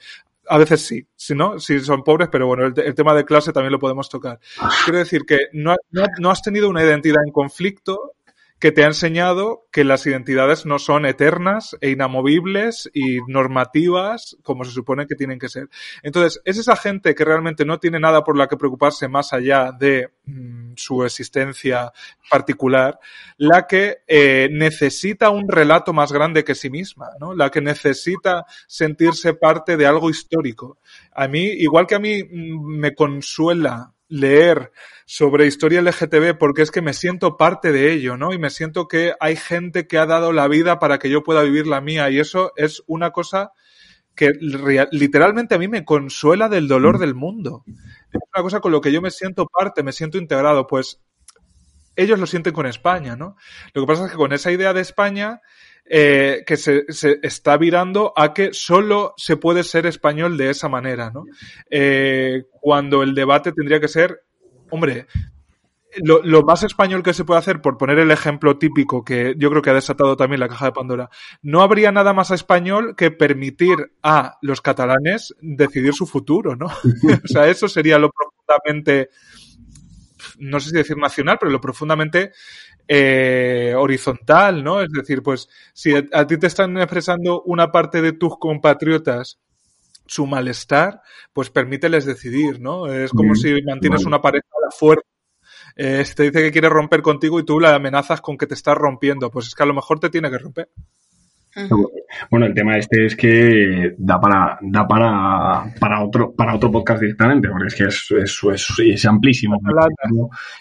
[0.48, 1.60] A veces sí, sí, ¿no?
[1.60, 4.40] Sí son pobres, pero bueno, el, el tema de clase también lo podemos tocar.
[4.84, 8.14] Quiero decir que no, no, no has tenido una identidad en conflicto
[8.61, 14.64] que te ha enseñado que las identidades no son eternas e inamovibles y normativas como
[14.64, 15.70] se supone que tienen que ser.
[16.02, 19.72] Entonces, es esa gente que realmente no tiene nada por la que preocuparse más allá
[19.72, 21.90] de mm, su existencia
[22.28, 22.98] particular,
[23.38, 27.34] la que eh, necesita un relato más grande que sí misma, ¿no?
[27.34, 30.78] La que necesita sentirse parte de algo histórico.
[31.12, 34.72] A mí, igual que a mí mm, me consuela leer
[35.06, 38.34] sobre historia LGTB porque es que me siento parte de ello, ¿no?
[38.34, 41.42] Y me siento que hay gente que ha dado la vida para que yo pueda
[41.42, 43.52] vivir la mía y eso es una cosa
[44.14, 44.32] que
[44.90, 47.64] literalmente a mí me consuela del dolor del mundo.
[48.12, 51.00] Es una cosa con lo que yo me siento parte, me siento integrado, pues
[51.96, 53.36] ellos lo sienten con España, ¿no?
[53.72, 55.40] Lo que pasa es que con esa idea de España
[55.93, 56.84] eh, que se,
[57.20, 61.24] está virando a que solo se puede ser español de esa manera, ¿no?
[61.68, 64.22] Eh, cuando el debate tendría que ser,
[64.70, 65.09] hombre,
[66.05, 69.51] lo, lo, más español que se puede hacer, por poner el ejemplo típico que yo
[69.51, 71.11] creo que ha desatado también la caja de Pandora,
[71.43, 76.66] no habría nada más español que permitir a los catalanes decidir su futuro, ¿no?
[77.24, 79.11] o sea, eso sería lo profundamente,
[80.38, 82.30] no sé si decir nacional, pero lo profundamente
[82.93, 84.82] eh, horizontal, ¿no?
[84.82, 89.38] Es decir, pues si a, a, ti te están expresando una parte de tus compatriotas
[90.07, 91.01] su malestar,
[91.32, 92.93] pues permíteles decidir, ¿no?
[92.93, 95.07] Es como si mantienes una pareja a la fuerza.
[95.76, 98.55] Eh, si te dice que quiere romper contigo y tú la amenazas con que te
[98.55, 100.68] estás rompiendo, pues es que a lo mejor te tiene que romper.
[102.30, 107.01] Bueno, el tema este es que da para da para, para otro para otro podcast
[107.01, 109.61] directamente, porque es que es, es, es, es amplísimo.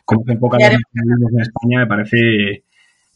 [0.06, 2.64] Como se enfocan en España me parece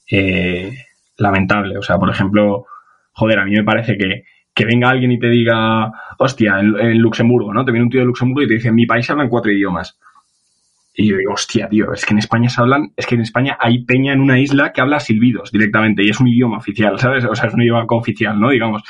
[0.09, 0.77] eh,
[1.17, 1.77] lamentable.
[1.77, 2.65] O sea, por ejemplo,
[3.13, 6.97] joder, a mí me parece que, que venga alguien y te diga, hostia, en, en,
[6.99, 7.65] Luxemburgo, ¿no?
[7.65, 9.97] Te viene un tío de Luxemburgo y te dice, en mi país hablan cuatro idiomas.
[10.95, 13.57] Y yo digo, hostia, tío, es que en España se hablan, es que en España
[13.59, 17.25] hay peña en una isla que habla silbidos directamente y es un idioma oficial, ¿sabes?
[17.25, 18.49] O sea, es un idioma cooficial, ¿no?
[18.49, 18.83] Digamos.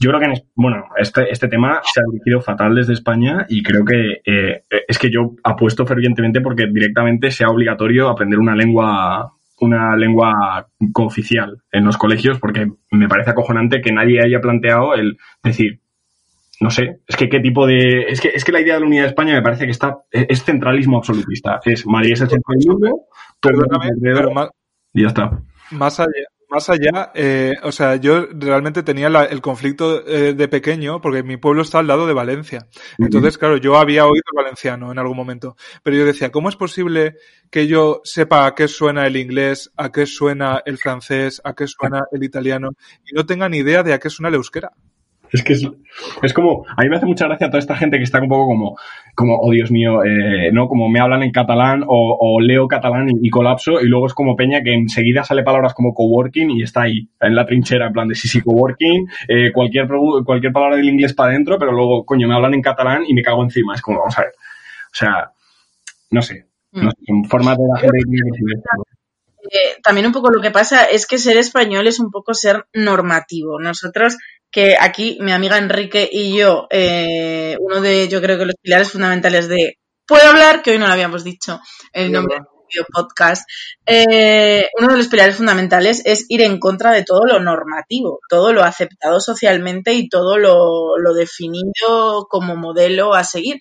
[0.00, 3.62] Yo creo que, en, bueno, este, este tema se ha dirigido fatal desde España y
[3.62, 9.32] creo que eh, es que yo apuesto fervientemente porque directamente sea obligatorio aprender una lengua
[9.60, 15.18] una lengua cooficial en los colegios porque me parece acojonante que nadie haya planteado el
[15.44, 15.78] decir,
[16.62, 18.04] no sé, es que qué tipo de.
[18.08, 19.98] Es que, es que la idea de la unidad de España me parece que está.
[20.10, 21.60] Es centralismo absolutista.
[21.64, 23.06] Es Madrid es el centro del mundo,
[23.40, 24.48] Perdóname, pero más,
[24.94, 25.42] y ya está.
[25.72, 30.48] Más allá, más allá eh, o sea, yo realmente tenía la, el conflicto eh, de
[30.48, 32.68] pequeño, porque mi pueblo está al lado de Valencia.
[32.96, 36.54] Entonces, claro, yo había oído el valenciano en algún momento, pero yo decía, ¿cómo es
[36.54, 37.16] posible
[37.50, 41.66] que yo sepa a qué suena el inglés, a qué suena el francés, a qué
[41.66, 42.70] suena el italiano,
[43.04, 44.70] y no tenga ni idea de a qué suena el euskera?
[45.38, 45.66] Es que es,
[46.22, 48.46] es, como, a mí me hace mucha gracia toda esta gente que está un poco
[48.46, 48.76] como,
[49.14, 50.68] como oh Dios mío, eh, ¿no?
[50.68, 54.14] Como me hablan en catalán o, o leo catalán y, y, colapso y luego es
[54.14, 57.92] como Peña que enseguida sale palabras como coworking y está ahí, en la trinchera, en
[57.94, 59.88] plan de sí, sí, coworking, eh, cualquier,
[60.24, 63.22] cualquier palabra del inglés para adentro, pero luego, coño, me hablan en catalán y me
[63.22, 63.74] cago encima.
[63.74, 64.32] Es como, vamos a ver.
[64.32, 65.30] O sea,
[66.10, 66.46] no sé.
[66.72, 66.96] No sé
[67.28, 71.36] formas de la gente que eh, también un poco lo que pasa es que ser
[71.36, 73.60] español es un poco ser normativo.
[73.60, 74.16] Nosotros
[74.52, 78.92] que aquí mi amiga Enrique y yo, eh, uno de, yo creo que los pilares
[78.92, 81.60] fundamentales de Puedo hablar, que hoy no lo habíamos dicho,
[81.92, 83.48] el nombre del podcast,
[83.86, 88.52] eh, uno de los pilares fundamentales es ir en contra de todo lo normativo, todo
[88.52, 93.58] lo aceptado socialmente y todo lo, lo definido como modelo a seguir.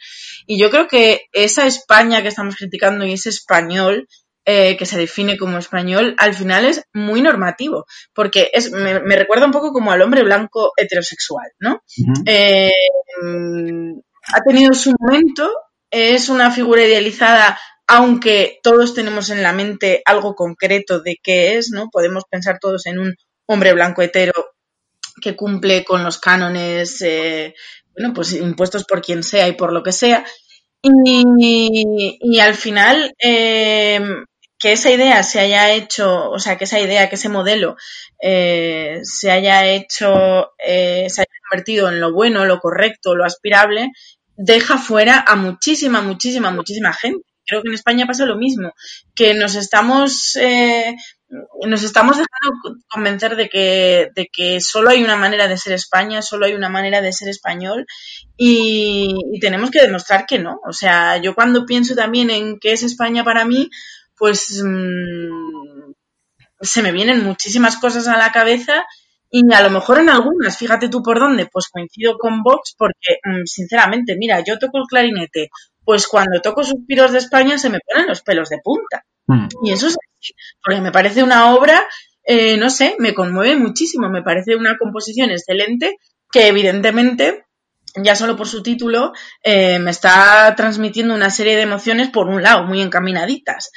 [0.48, 4.08] Y yo creo que esa España que estamos criticando y ese español
[4.46, 9.16] eh, que se define como español, al final es muy normativo, porque es, me, me,
[9.16, 11.82] recuerda un poco como al hombre blanco heterosexual, ¿no?
[11.98, 12.24] Uh -huh.
[12.26, 12.72] eh,
[14.34, 15.52] ha tenido su momento,
[15.92, 21.70] es una figura idealizada, aunque todos tenemos en la mente algo concreto de qué es,
[21.72, 21.90] ¿no?
[21.92, 23.16] Podemos pensar todos en un
[23.46, 24.34] hombre blanco hetero
[25.22, 27.54] que cumple con los cánones, eh,
[27.94, 30.26] bueno, pues impuestos por quien sea y por lo que sea.
[30.82, 34.00] Y, y al final, eh,
[34.62, 37.78] que esa idea se haya hecho, o sea, que esa idea, que ese modelo
[38.22, 43.92] eh, se haya hecho, eh, se haya convertido en lo bueno, lo correcto, lo aspirable,
[44.38, 47.26] deja fuera a muchísima, muchísima, muchísima gente.
[47.44, 48.72] Creo que en España pasa lo mismo,
[49.16, 50.96] que nos estamos, eh,
[51.68, 56.22] nos estamos dejando convencer de que, de que solo hay una manera de ser España,
[56.22, 57.88] solo hay una manera de ser español
[58.38, 60.62] y, y tenemos que demostrar que no.
[60.68, 63.72] O sea, yo cuando pienso también en qué es España para mí,
[64.22, 65.94] pues mmm,
[66.60, 68.86] se me vienen muchísimas cosas a la cabeza
[69.32, 73.18] y a lo mejor en algunas, fíjate tú por dónde, pues coincido con Vox porque,
[73.24, 75.50] mmm, sinceramente, mira, yo toco el clarinete,
[75.84, 79.04] pues cuando toco Suspiros de España se me ponen los pelos de punta.
[79.26, 79.48] Mm.
[79.64, 81.84] Y eso es así, porque me parece una obra,
[82.24, 85.96] eh, no sé, me conmueve muchísimo, me parece una composición excelente
[86.32, 87.46] que evidentemente
[87.96, 89.12] ya solo por su título,
[89.44, 93.72] eh, me está transmitiendo una serie de emociones, por un lado, muy encaminaditas.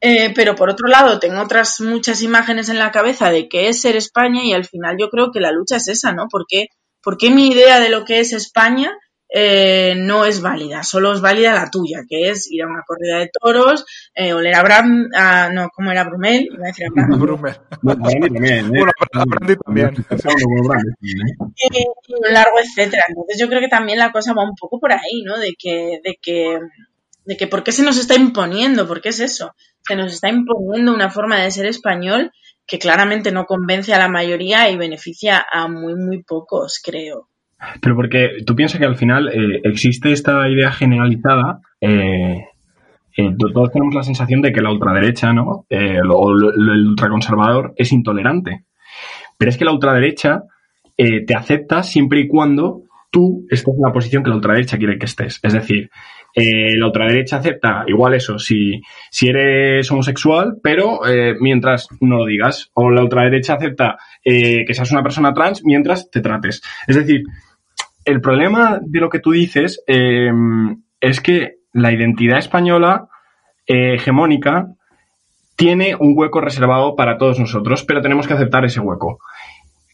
[0.00, 3.82] Eh, pero por otro lado, tengo otras muchas imágenes en la cabeza de qué es
[3.82, 6.26] ser España y al final yo creo que la lucha es esa, ¿no?
[6.30, 6.68] Porque,
[7.02, 8.92] porque mi idea de lo que es España
[9.32, 13.18] eh, no es válida, solo es válida la tuya, que es ir a una corrida
[13.18, 16.48] de toros, eh, oler a Bram, a, no, ¿cómo era Brumel?
[16.52, 17.10] Iba a decir a Bram.
[17.20, 17.54] Brummel.
[17.80, 18.84] Bueno, Brandy también, ¿eh?
[19.26, 19.56] Brandy, ¿eh?
[22.08, 23.04] un largo etcétera.
[23.08, 25.38] Entonces yo creo que también la cosa va un poco por ahí, ¿no?
[25.38, 26.58] De que, de que,
[27.24, 28.88] de que ¿por qué se nos está imponiendo?
[28.88, 29.54] ¿Por qué es eso?
[29.86, 32.32] Se nos está imponiendo una forma de ser español
[32.66, 37.29] que claramente no convence a la mayoría y beneficia a muy, muy pocos, creo.
[37.80, 42.44] Pero porque tú piensas que al final eh, existe esta idea generalizada, eh,
[43.16, 45.66] eh, to- todos tenemos la sensación de que la ultraderecha, ¿no?
[45.68, 48.64] Eh, o el ultraconservador es intolerante.
[49.36, 50.42] Pero es que la ultraderecha
[50.96, 55.06] te acepta siempre y cuando tú estés en la posición que la ultraderecha quiere que
[55.06, 55.40] estés.
[55.42, 55.88] Es decir,
[56.36, 61.00] la ultraderecha acepta igual eso, si, si eres homosexual, pero
[61.40, 62.70] mientras no lo digas.
[62.74, 66.62] O la ultraderecha acepta que seas una persona trans mientras te trates.
[66.86, 67.22] Es decir,
[68.10, 70.30] el problema de lo que tú dices eh,
[71.00, 73.08] es que la identidad española
[73.66, 74.66] eh, hegemónica
[75.56, 79.20] tiene un hueco reservado para todos nosotros, pero tenemos que aceptar ese hueco.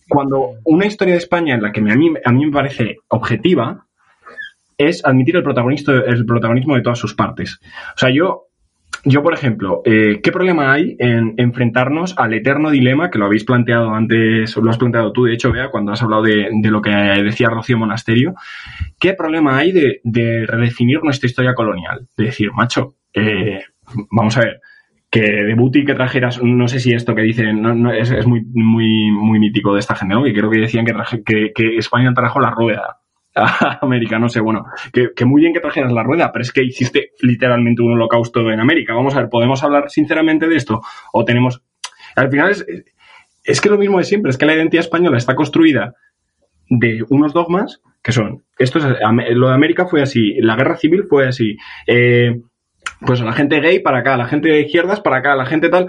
[0.08, 3.84] Cuando una historia de España en la que a, mí, a mí me parece objetiva
[4.78, 7.58] es admitir el, el protagonismo de todas sus partes.
[7.94, 8.45] O sea, yo,
[9.06, 13.44] yo por ejemplo, eh, ¿qué problema hay en enfrentarnos al eterno dilema que lo habéis
[13.44, 16.70] planteado antes, o lo has planteado tú, de hecho, Bea, cuando has hablado de, de
[16.70, 18.34] lo que decía Rocío Monasterio?
[19.00, 22.06] ¿Qué problema hay de, de redefinir nuestra historia colonial?
[22.16, 23.62] De decir, macho, eh,
[24.10, 24.60] vamos a ver,
[25.10, 28.44] que de Buti que trajeras, no sé si esto que dicen, no, no, es, muy,
[28.54, 30.24] muy, muy mítico de esta gente, ¿no?
[30.24, 32.98] Que creo que decían que, traje- que, que España trajo la rueda
[33.82, 37.10] América, no sé, bueno, que, muy bien que trajeras la rueda, pero es que hiciste
[37.20, 38.94] literalmente un holocausto en América.
[38.94, 40.80] Vamos a ver, ¿podemos hablar sinceramente de esto?
[41.12, 41.62] O tenemos...
[42.14, 42.66] Al final es,
[43.44, 45.94] es que lo mismo de siempre, es que la identidad española está construida
[46.68, 48.84] de unos dogmas que son, esto es,
[49.34, 51.56] lo de América fue así, la guerra civil fue así,
[51.88, 52.40] eh,
[53.00, 55.88] pues la gente gay para acá, la gente de izquierdas para acá, la gente tal,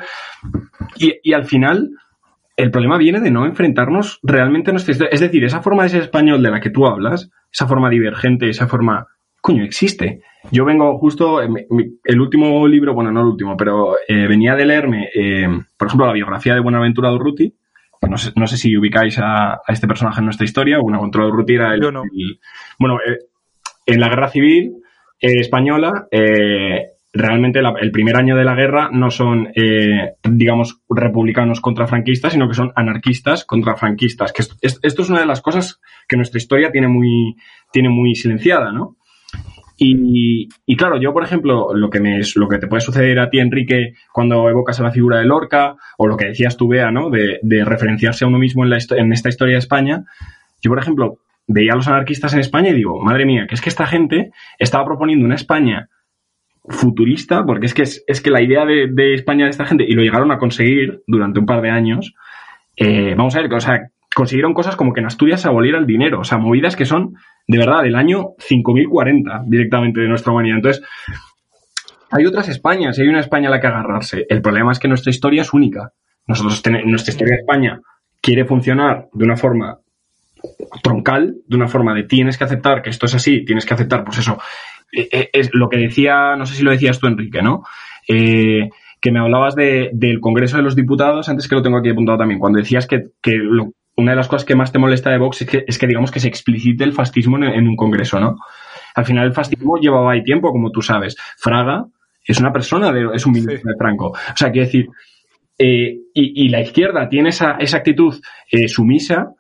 [0.96, 1.92] y al final
[2.58, 5.12] el problema viene de no enfrentarnos realmente a nuestra historia.
[5.14, 8.50] Es decir, esa forma de ser español de la que tú hablas, esa forma divergente,
[8.50, 9.08] esa forma,
[9.42, 10.22] coño, existe.
[10.52, 11.48] Yo vengo justo, eh,
[12.04, 15.48] el último libro, bueno, no el último, pero eh, venía de leerme, eh,
[15.78, 17.54] por ejemplo, la biografía de Buenaventura Durruti,
[18.02, 21.26] que no sé, no sé si ubicáis a, a este personaje en nuestra historia, Buenaventura
[21.26, 21.82] Durruti era el...
[21.82, 22.04] Yo no.
[22.04, 22.40] el-
[22.80, 23.20] bueno, eh,
[23.86, 24.78] en la guerra civil
[25.20, 26.08] española,
[27.18, 32.48] realmente el primer año de la guerra no son, eh, digamos, republicanos contra franquistas, sino
[32.48, 34.32] que son anarquistas contra franquistas.
[34.34, 37.36] Que esto, es- una de las cosas que nuestra historia tiene muy,
[37.72, 38.96] tiene muy silenciada, ¿no?
[39.80, 43.30] Y, y claro, yo, por ejemplo, lo que, me, lo que te puede suceder a
[43.30, 46.90] ti, Enrique, cuando evocas a la figura de Lorca, o lo que decías tú, Bea,
[46.92, 47.12] ¿no?
[47.12, 50.04] De, referenciarse a uno mismo en, la, en esta historia de España.
[50.64, 53.62] Yo, por ejemplo, veía a los anarquistas en España y digo, madre mía, que es
[53.62, 55.90] que esta gente estaba proponiendo una España
[56.70, 59.86] futurista, porque es que, es, es que la idea de, de España de esta gente,
[59.88, 62.14] y lo llegaron a conseguir durante un par de años,
[62.76, 65.86] eh, vamos a ver, o sea, consiguieron cosas como que en Asturias se aboliera el
[65.86, 67.16] dinero, o sea, movidas que son,
[67.48, 70.58] de verdad, del año 5040 directamente de nuestra humanidad.
[70.58, 70.84] Entonces,
[72.12, 74.26] hay otras Españas y hay una España a la que agarrarse.
[74.30, 75.92] El problema es que nuestra historia es única.
[76.26, 77.82] Nosotros nuestra historia de España
[78.22, 79.80] quiere funcionar de una forma
[80.84, 84.04] troncal, de una forma de tienes que aceptar que esto es así, tienes que aceptar,
[84.04, 84.38] pues eso,
[84.92, 87.64] eh, eh, es lo que decía, no sé si lo decías tú, Enrique, ¿no?
[88.08, 88.70] Eh,
[89.02, 92.18] que me hablabas de- del Congreso de los Diputados, antes que lo tengo aquí apuntado
[92.18, 95.18] también, cuando decías que, que lo- una de las cosas que más te molesta de
[95.18, 98.20] Vox es que, es que digamos que se explicite el fascismo en, en un Congreso,
[98.20, 98.36] ¿no?
[98.96, 101.16] Al final el fascismo llevaba ahí tiempo, como tú sabes.
[101.38, 101.86] Fraga
[102.26, 103.64] es una persona, de- es un ministro Sí.
[103.68, 104.08] de Franco.
[104.10, 104.88] O sea, quiero decir,
[105.60, 108.16] eh, y, y la izquierda tiene esa, esa actitud
[108.52, 109.34] eh, sumisa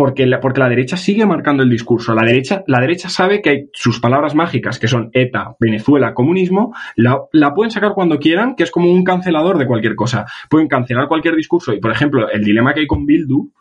[0.00, 2.14] porque la, porque la derecha sigue marcando el discurso.
[2.14, 6.74] La derecha, la derecha sabe que hay sus palabras mágicas, que son ETA, Venezuela, comunismo,
[6.96, 10.24] la, la pueden sacar cuando quieran, que es como un cancelador de cualquier cosa.
[10.48, 11.74] Pueden cancelar cualquier discurso.
[11.74, 13.52] Y, por ejemplo, el dilema que hay con Bildu,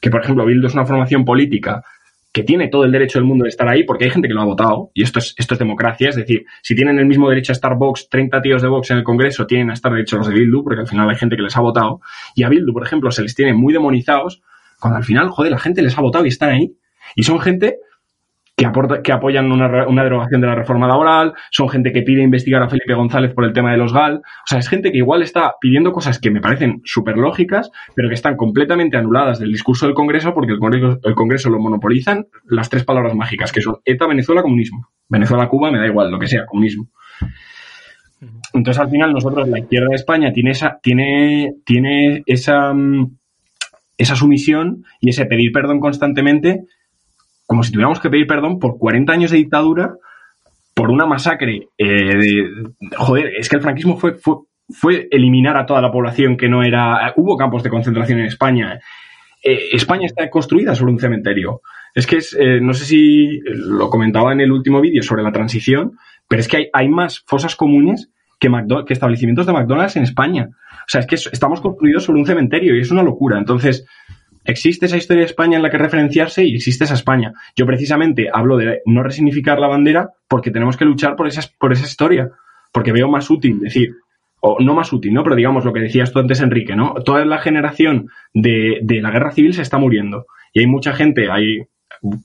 [0.00, 1.82] que, por ejemplo, Bildu es una formación política
[2.30, 4.42] que tiene todo el derecho del mundo de estar ahí, porque hay gente que lo
[4.42, 7.50] ha votado, y esto es, esto es democracia, es decir, si tienen el mismo derecho
[7.50, 10.28] a estar Vox, 30 tíos de Vox en el Congreso tienen a estar derecho los
[10.28, 12.00] de Bildu, porque al final hay gente que les ha votado,
[12.36, 14.42] y a Bildu, por ejemplo, se les tiene muy demonizados,
[14.80, 16.72] cuando al final, joder, la gente les ha votado y están ahí,
[17.16, 17.78] y son gente
[18.58, 22.22] que, aporta, que apoyan una, una derogación de la reforma laboral, son gente que pide
[22.22, 24.98] investigar a Felipe González por el tema de los GAL, o sea, es gente que
[24.98, 29.52] igual está pidiendo cosas que me parecen súper lógicas, pero que están completamente anuladas del
[29.52, 33.60] discurso del Congreso porque el Congreso, el Congreso lo monopolizan las tres palabras mágicas, que
[33.60, 34.88] son ETA, Venezuela, comunismo.
[35.08, 36.88] Venezuela, Cuba, me da igual, lo que sea, comunismo.
[38.52, 43.18] Entonces, al final, nosotros, la izquierda de España, tiene esa, tiene, tiene esa, mm,
[43.98, 46.64] esa sumisión y ese pedir perdón constantemente
[47.48, 49.94] como si tuviéramos que pedir perdón por 40 años de dictadura,
[50.74, 52.44] por una masacre eh, de,
[52.94, 54.34] joder, es que el franquismo fue, fue,
[54.68, 58.78] fue eliminar a toda la población que no era, hubo campos de concentración en España.
[59.42, 61.62] Eh, España está construida sobre un cementerio.
[61.94, 65.32] Es que es, eh, no sé si lo comentaba en el último vídeo sobre la
[65.32, 65.92] transición,
[66.28, 68.50] pero es que hay, hay más fosas comunes que,
[68.86, 70.50] que establecimientos de McDonald's en España.
[70.88, 73.36] O sea, es que estamos construidos sobre un cementerio y es una locura.
[73.38, 73.86] Entonces,
[74.46, 77.34] existe esa historia de España en la que referenciarse y existe esa España.
[77.54, 81.74] Yo precisamente hablo de no resignificar la bandera porque tenemos que luchar por esa, por
[81.74, 82.30] esa historia.
[82.72, 83.96] Porque veo más útil decir,
[84.40, 85.22] o no más útil, ¿no?
[85.24, 86.94] Pero digamos lo que decías tú antes, Enrique, ¿no?
[87.04, 90.24] Toda la generación de, de la guerra civil se está muriendo.
[90.54, 91.66] Y hay mucha gente, hay,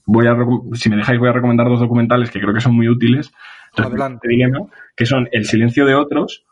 [0.06, 0.36] voy a,
[0.72, 3.30] si me dejáis, voy a recomendar dos documentales que creo que son muy útiles.
[3.76, 4.28] Adelante.
[4.96, 6.46] Que son El silencio de otros,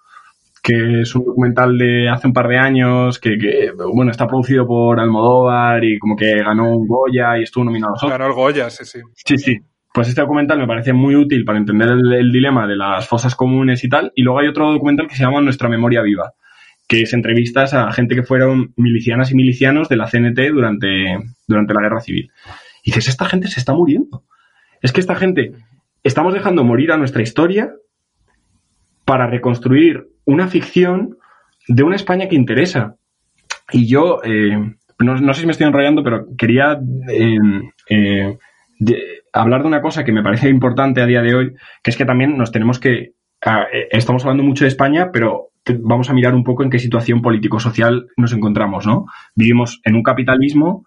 [0.63, 5.01] que es un documental de hace un par de años, que, bueno, está producido por
[5.01, 8.85] Almodóvar y como que ganó un Goya y estuvo nominado a Ganó el Goya, sí,
[8.85, 9.01] sí.
[9.13, 9.59] Sí, sí.
[9.93, 13.83] Pues este documental me parece muy útil para entender el, dilema de las fosas comunes
[13.85, 14.13] y tal.
[14.15, 16.33] Y luego hay otro documental que se llama Nuestra Memoria Viva,
[16.87, 21.75] que es entrevistas a gente que fueron milicianas y milicianos de la CNT durante, durante
[21.75, 22.31] la Guerra Civil.
[22.85, 24.23] Y dices, esta gente se está muriendo.
[24.81, 25.53] Es que esta gente,
[26.05, 27.73] estamos dejando morir a nuestra historia
[29.13, 31.19] para reconstruir una ficción
[31.69, 32.97] de una España que interesa.
[33.71, 34.57] Y yo, eh,
[35.01, 37.37] no, sé si me estoy enrollando, pero quería eh,
[37.91, 38.39] eh,
[39.31, 42.07] hablar de una cosa que me parece importante a día de hoy, que es que
[42.07, 43.13] también nos tenemos que...
[43.91, 45.51] estamos hablando mucho de España, pero
[45.81, 49.05] vamos a mirar un poco en qué situación político-social nos encontramos, ¿no?
[49.35, 50.87] Vivimos en un capitalismo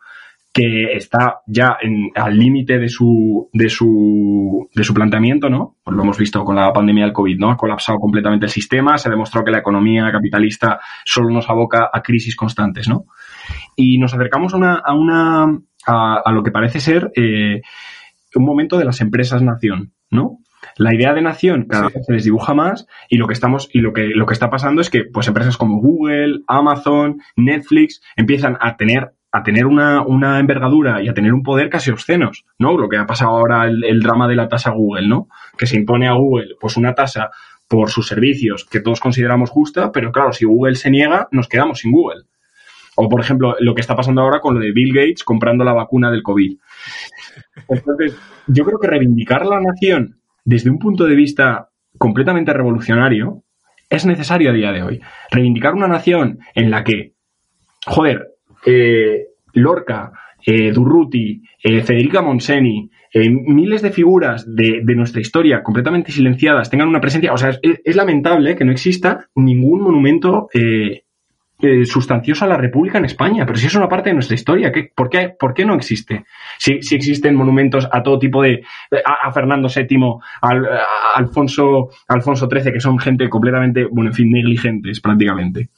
[0.56, 5.76] que está ya en, al límite de su, de, su, de su planteamiento, ¿no?
[5.84, 7.52] Pues lo hemos visto con la pandemia del COVID, ¿no?
[7.52, 11.90] Ha colapsado completamente el sistema, se ha demostrado que la economía capitalista solo nos aboca
[11.92, 13.04] a crisis constantes, ¿no?
[13.76, 17.60] Y nos acercamos a una, a, una, a, lo que parece ser eh,
[18.34, 20.38] un momento de las empresas nación, ¿no?
[20.78, 23.80] La idea de nación cada vez se les dibuja más y lo que estamos y
[23.80, 28.58] lo que lo que está pasando es que pues empresas como Google, Amazon, Netflix empiezan
[28.60, 32.78] a tener a tener una, una, envergadura y a tener un poder casi obscenos, ¿no?
[32.78, 35.28] Lo que ha pasado ahora el, drama de la tasa Google, ¿no?
[35.58, 37.32] Que se impone a Google pues una tasa
[37.68, 41.80] por sus servicios que todos consideramos justa, pero claro, si Google se niega, nos quedamos
[41.80, 42.24] sin Google.
[42.96, 45.74] O, por ejemplo, lo que está pasando ahora con lo de Bill Gates comprando la
[45.74, 46.58] vacuna del COVID.
[47.68, 48.18] Entonces,
[48.48, 53.44] yo creo que reivindicar la nación desde un punto de vista completamente revolucionario
[53.90, 55.02] es necesario a día de hoy.
[55.30, 57.16] Reivindicar una nación en la que,
[57.86, 58.35] joder,
[58.66, 60.12] eh, Lorca,
[60.46, 67.00] eh, Durruti, eh, Federica Monseni, miles de figuras de, nuestra historia completamente silenciadas tengan una
[67.00, 67.32] presencia.
[67.32, 70.50] O sea, es, lamentable que no exista ningún monumento
[71.86, 75.10] sustancioso a la República en España, pero si es una parte de nuestra historia, por,
[75.10, 76.26] qué, ¿por, qué, no existe?
[76.58, 78.66] Si, existen monumentos a todo tipo de.
[79.06, 79.98] a, Fernando VII,
[80.42, 85.70] a, Alfonso, Alfonso XIII, que son gente completamente, bueno, en fin, negligentes prácticamente.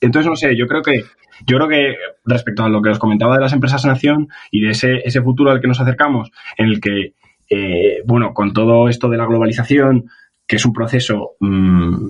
[0.00, 1.04] Entonces, no sé, yo creo que
[1.46, 4.70] yo creo que respecto a lo que os comentaba de las empresas nación y de
[4.70, 7.14] ese, ese futuro al que nos acercamos, en el que,
[7.48, 10.10] eh, bueno, con todo esto de la globalización,
[10.46, 12.08] que es un proceso mm,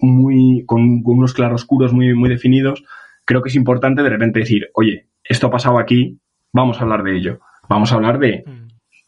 [0.00, 2.84] muy, con, unos claroscuros muy, muy definidos,
[3.24, 6.18] creo que es importante de repente decir, oye, esto ha pasado aquí,
[6.52, 7.40] vamos a hablar de ello.
[7.68, 8.66] Vamos a hablar de, mm.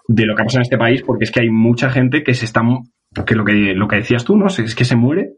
[0.09, 2.35] de lo que ha pasado en este país, porque es que hay mucha gente que
[2.35, 2.63] se está,
[3.27, 4.47] que lo que, lo que decías tú, ¿no?
[4.47, 5.35] Es que se muere,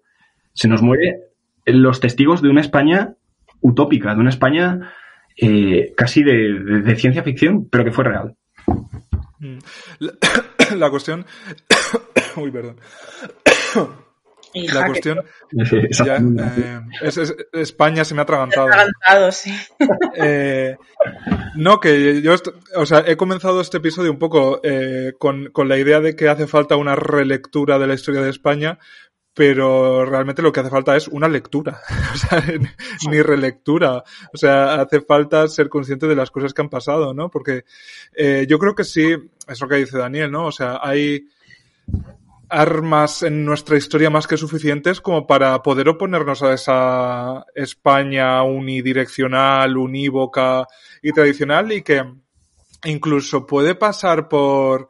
[0.53, 1.30] se nos muere
[1.73, 3.15] los testigos de una España
[3.61, 4.93] utópica, de una España
[5.37, 8.37] eh, casi de, ciencia ficción, pero que fue real.
[9.39, 9.59] Mm.
[10.79, 11.27] La, cuestión.
[12.37, 12.77] Uy, perdón.
[14.55, 15.25] La cuestión.
[15.53, 18.69] Eh, es, España se me ha atragantado.
[18.69, 19.53] atragantado, sí.
[20.17, 20.77] Eh,
[21.57, 22.35] no, que yo,
[22.77, 24.61] o sea, he comenzado este episodio un poco
[25.19, 28.79] con, con la idea de que hace falta una relectura de la historia de España,
[29.35, 31.81] pero realmente lo que hace falta es una lectura,
[32.15, 32.45] o sea,
[33.09, 34.03] ni relectura,
[34.33, 37.31] o sea, hace falta ser consciente de las cosas que han pasado, ¿no?
[37.31, 37.65] Porque
[38.15, 39.17] eh, yo creo que sí,
[39.47, 40.47] es lo que dice Daniel, ¿no?
[40.47, 41.27] O sea, hay
[42.49, 49.77] armas en nuestra historia más que suficientes como para poder oponernos a esa España unidireccional,
[49.77, 50.67] unívoca
[51.01, 52.03] y tradicional y que
[52.85, 54.89] incluso puede pasar por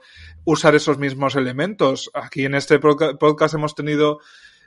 [0.50, 2.10] usar esos mismos elementos.
[2.12, 4.18] Aquí en este podcast hemos tenido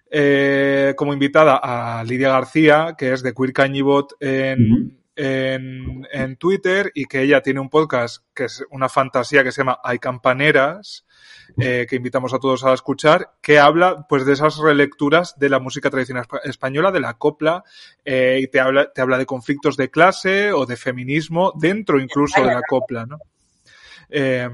[0.10, 6.90] eh, como invitada a Lidia García, que es de Queer Cañibot en, en, en, Twitter
[6.96, 11.06] y que ella tiene un podcast que es una fantasía que se llama Hay Campaneras,
[11.60, 15.60] eh, que invitamos a todos a escuchar, que habla pues de esas relecturas de la
[15.60, 17.66] música tradicional española, de la copla,
[18.06, 22.42] eh, y te habla, te habla de conflictos de clase o de feminismo dentro incluso
[22.42, 23.18] de la copla, ¿no?
[24.10, 24.50] Eh,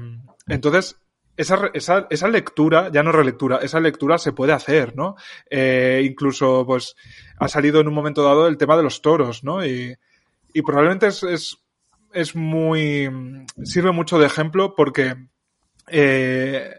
[0.50, 0.99] entonces,
[1.40, 5.16] esa, esa, esa, lectura, ya no relectura, esa lectura se puede hacer, ¿no?
[5.48, 6.94] Eh, incluso, pues,
[7.38, 9.64] ha salido en un momento dado el tema de los toros, ¿no?
[9.64, 9.96] Y,
[10.52, 11.56] y probablemente es, es,
[12.12, 13.08] es, muy.
[13.64, 15.16] sirve mucho de ejemplo porque.
[15.86, 16.74] Eh,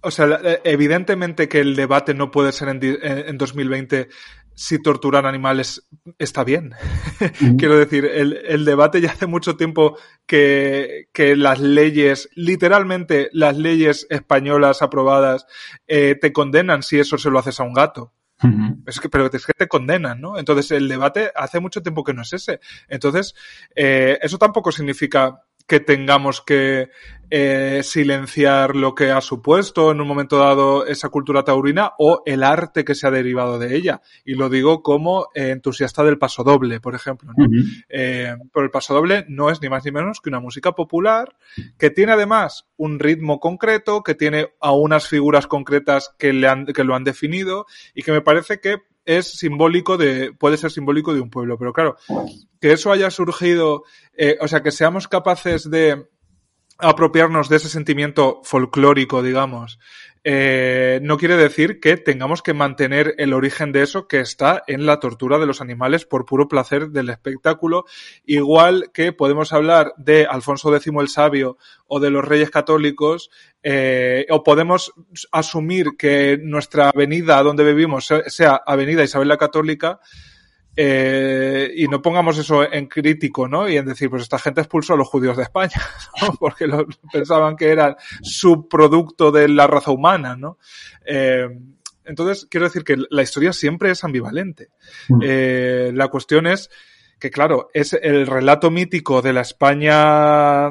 [0.00, 4.08] o sea, evidentemente que el debate no puede ser en, en 2020
[4.54, 5.88] si torturar animales
[6.18, 6.74] está bien.
[7.58, 9.96] Quiero decir, el, el, debate ya hace mucho tiempo
[10.26, 15.46] que, que, las leyes, literalmente las leyes españolas aprobadas,
[15.86, 18.12] eh, te condenan si eso se lo haces a un gato.
[18.42, 18.82] Uh -huh.
[18.86, 20.36] Es que, pero es que te condenan, ¿no?
[20.38, 22.60] Entonces el debate hace mucho tiempo que no es ese.
[22.88, 23.34] Entonces,
[23.74, 26.90] eh, eso tampoco significa que tengamos que
[27.30, 32.42] eh, silenciar lo que ha supuesto en un momento dado esa cultura taurina o el
[32.42, 34.02] arte que se ha derivado de ella.
[34.22, 37.32] Y lo digo como eh, entusiasta del pasodoble, por ejemplo.
[37.34, 37.46] ¿no?
[37.46, 37.84] Uh -huh.
[37.88, 41.36] eh, pero el pasodoble no es ni más ni menos que una música popular
[41.78, 46.66] que tiene además un ritmo concreto, que tiene a unas figuras concretas que, le han,
[46.66, 51.14] que lo han definido y que me parece que es simbólico de, puede ser simbólico
[51.14, 51.96] de un pueblo, pero claro,
[52.60, 53.84] que eso haya surgido,
[54.16, 56.06] eh, o sea, que seamos capaces de
[56.82, 59.78] apropiarnos de ese sentimiento folclórico, digamos,
[60.24, 64.86] eh, no quiere decir que tengamos que mantener el origen de eso que está en
[64.86, 67.86] la tortura de los animales por puro placer del espectáculo,
[68.24, 71.56] igual que podemos hablar de Alfonso X el Sabio
[71.88, 73.30] o de los Reyes Católicos,
[73.64, 74.92] eh, o podemos
[75.32, 79.98] asumir que nuestra avenida donde vivimos sea Avenida Isabel la Católica,
[80.76, 83.68] eh, y no pongamos eso en crítico, ¿no?
[83.68, 85.80] Y en decir, pues esta gente expulsó a los judíos de España,
[86.22, 86.34] ¿no?
[86.34, 90.58] Porque los, pensaban que eran subproducto de la raza humana, ¿no?
[91.04, 91.48] Eh,
[92.04, 94.70] entonces, quiero decir que la historia siempre es ambivalente.
[95.08, 95.20] Mm.
[95.22, 96.70] Eh, la cuestión es
[97.22, 100.70] que, claro, es el relato mítico de la España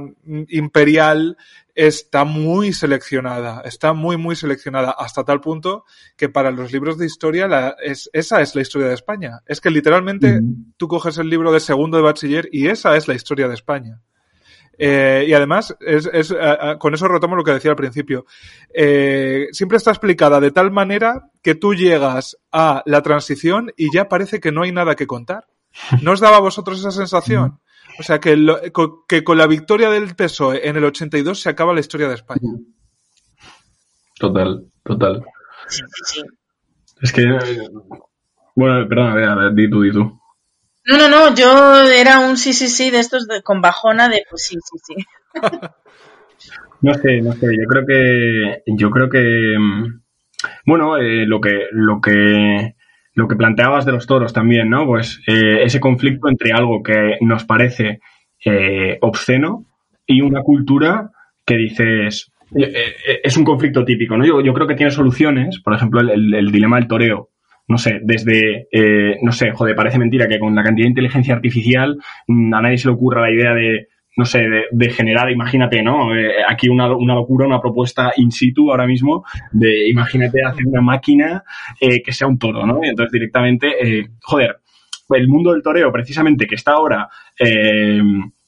[0.49, 1.38] imperial
[1.73, 5.86] está muy seleccionada, está muy, muy seleccionada, hasta tal punto
[6.18, 9.40] que para los libros de historia la, es, esa es la historia de España.
[9.45, 10.41] Es que literalmente
[10.76, 14.02] tú coges el libro de segundo de bachiller y esa es la historia de España.
[14.78, 16.36] Eh, y además, es, es,
[16.80, 18.26] con eso retomo lo que decía al principio.
[18.73, 24.10] Eh, siempre está explicada de tal manera que tú llegas a la transición y ya
[24.10, 25.45] parece que no hay nada que contar.
[26.02, 27.60] ¿No os daba a vosotros esa sensación?
[27.99, 28.60] O sea, que, lo,
[29.07, 32.49] que con la victoria del PSOE en el 82 se acaba la historia de España.
[34.18, 35.23] Total, total.
[35.68, 36.22] Sí, sí.
[37.02, 37.26] Es que.
[38.56, 40.19] Bueno, perdona, a ver, a ver, di tú, di tú.
[40.85, 44.23] No, no, no, yo era un sí, sí, sí de estos de, con bajona de
[44.30, 45.06] pues sí, sí, sí.
[46.81, 48.64] no sé, no sé, yo creo que.
[48.68, 49.56] Yo creo que.
[49.57, 50.02] mm,
[50.65, 51.68] Bueno, eh, lo que.
[51.72, 52.76] Lo que
[53.22, 54.85] lo que planteabas de los toros también, ¿no?
[54.85, 57.99] Pues eh, ese conflicto entre algo que nos parece
[58.43, 59.65] eh, obsceno
[60.06, 61.11] y una cultura
[61.45, 64.26] que dices eh, es un conflicto típico, ¿no?
[64.26, 67.30] Yo, creo que tiene soluciones, por ejemplo, el, el, el dilema del toreo.
[67.68, 68.68] No sé, desde,
[69.22, 72.77] no sé, joder, parece mentira que con la cantidad de inteligencia artificial mm, a nadie
[72.77, 73.88] se le ocurra la idea de,
[74.18, 76.16] no sé, de, de, generar, imagínate, ¿no?
[76.16, 80.82] Eh, aquí una, una, locura, una propuesta in situ ahora mismo de, imagínate, hacer una
[80.82, 81.44] máquina
[81.80, 82.80] eh, que sea un toro, ¿no?
[82.84, 84.58] Y entonces directamente, eh, joder,
[85.10, 87.10] el mundo del toreo, precisamente, que está ahora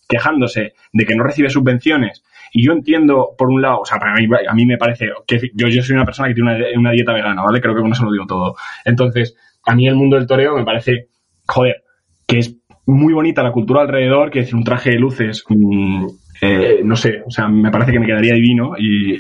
[0.08, 2.24] quejándose de que no recibe subvenciones,
[2.54, 5.68] y yo entiendo, por un lado, o sea, mí, a mí me parece que yo,
[5.68, 7.60] yo soy una persona que tiene una, una dieta vegana, ¿vale?
[7.60, 8.56] Creo que con eso lo digo todo.
[8.86, 9.36] Entonces,
[9.66, 11.08] a mí el mundo del toreo me parece,
[11.48, 11.84] joder,
[12.28, 16.06] que es muy bonita la cultura alrededor, que decir, un traje de luces, mmm,
[16.42, 19.14] eh, no sé, o sea, me parece que me quedaría divino y,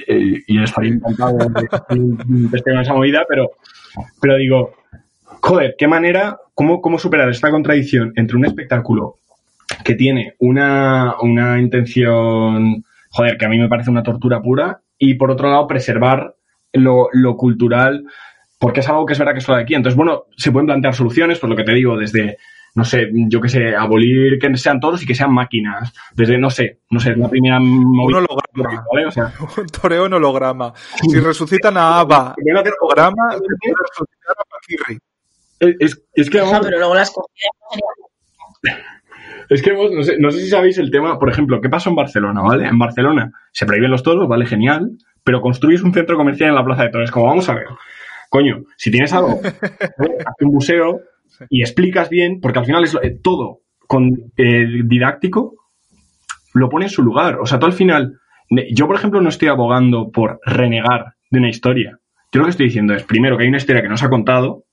[0.47, 3.51] y estaría encantado de en esa movida, pero,
[4.19, 4.73] pero digo,
[5.41, 9.15] joder, qué manera, cómo, cómo superar esta contradicción entre un espectáculo
[9.85, 15.15] que tiene una, una intención, joder, que a mí me parece una tortura pura, y
[15.15, 16.35] por otro lado preservar
[16.73, 18.03] lo, lo cultural,
[18.59, 19.75] porque es algo que es verdad que es de aquí.
[19.75, 22.37] Entonces, bueno, se pueden plantear soluciones, por lo que te digo, desde
[22.75, 25.93] no sé, yo qué sé, abolir que sean toros y que sean máquinas.
[26.15, 28.19] Desde, no sé, no sé, la primera movida.
[28.19, 28.85] Un holograma.
[28.91, 29.05] ¿vale?
[29.05, 30.73] O sea, un toreo en holograma.
[30.75, 35.13] Si resucitan a Ava en holograma, resucitar a.
[35.79, 36.53] Es, es que vamos...
[36.53, 37.13] No, pero luego las
[39.49, 41.89] es que vos, no sé, no sé si sabéis el tema, por ejemplo, ¿qué pasó
[41.89, 42.67] en Barcelona, vale?
[42.67, 44.91] En Barcelona se prohíben los toros, vale, genial,
[45.23, 47.11] pero construyes un centro comercial en la Plaza de Toros.
[47.11, 47.67] Como vamos a ver,
[48.29, 51.01] coño, si tienes algo, hace un museo,
[51.49, 55.55] y explicas bien, porque al final es eh, todo con eh, didáctico,
[56.53, 57.37] lo pone en su lugar.
[57.39, 58.19] O sea, tú al final,
[58.71, 61.99] yo por ejemplo no estoy abogando por renegar de una historia.
[62.31, 64.09] Yo lo que estoy diciendo es, primero, que hay una historia que no se ha
[64.09, 64.63] contado,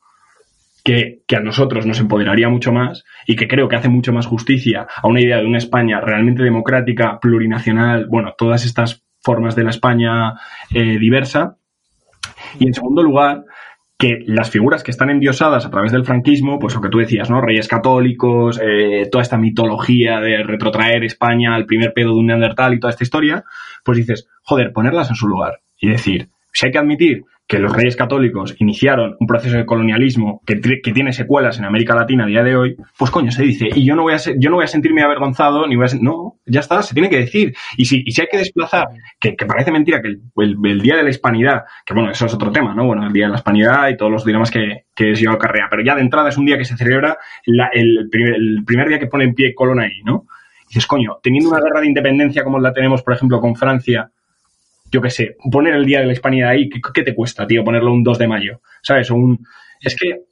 [0.83, 4.27] que, que, a nosotros nos empoderaría mucho más y que creo que hace mucho más
[4.27, 9.65] justicia a una idea de una España realmente democrática, plurinacional, bueno, todas estas formas de
[9.65, 10.35] la España
[10.73, 11.57] eh, diversa.
[12.59, 13.45] Y en segundo lugar,
[14.01, 17.29] que las figuras que están endiosadas a través del franquismo, pues lo que tú decías,
[17.29, 17.43] ¿no?
[17.43, 22.73] Reyes católicos, eh, toda esta mitología de retrotraer España al primer pedo de un Neandertal
[22.73, 23.45] y toda esta historia,
[23.85, 27.73] pues dices, joder, ponerlas en su lugar y decir, si hay que admitir que los
[27.73, 32.29] reyes católicos iniciaron un proceso de colonialismo que, que, tiene secuelas en América Latina a
[32.29, 34.57] día de hoy, pues coño, se dice, y yo no voy a, ser, yo no
[34.57, 37.53] voy a sentirme avergonzado, ni voy a no, ya está, se tiene que decir.
[37.77, 38.87] Y si, y si hay que desplazar,
[39.19, 40.21] que, que parece mentira que el,
[40.65, 42.87] el, Día de la Hispanidad, que bueno, eso es otro tema, ¿no?
[42.87, 45.67] Bueno, el Día de la Hispanidad y todos los dilemas que, que es llevado carrera,
[45.69, 49.01] pero ya de entrada es un día que se celebra el, primer, el primer día
[49.01, 50.27] que pone en pie Colón ahí, ¿no?
[50.67, 54.13] Y dices, coño, teniendo una guerra de independencia como la tenemos, por ejemplo, con Francia,
[54.91, 57.65] yo qué sé, poner el día de la hispanidad ahí, ¿qué, ¿qué, te cuesta, tío?
[57.65, 59.11] Ponerlo un 2 de mayo, ¿sabes?
[59.11, 59.47] Un,
[59.81, 60.23] es que,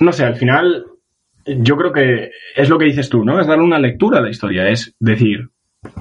[0.00, 0.86] no sé, al final,
[1.46, 3.40] yo creo que es lo que dices tú, ¿no?
[3.40, 5.50] Es darle una lectura a la historia, es decir,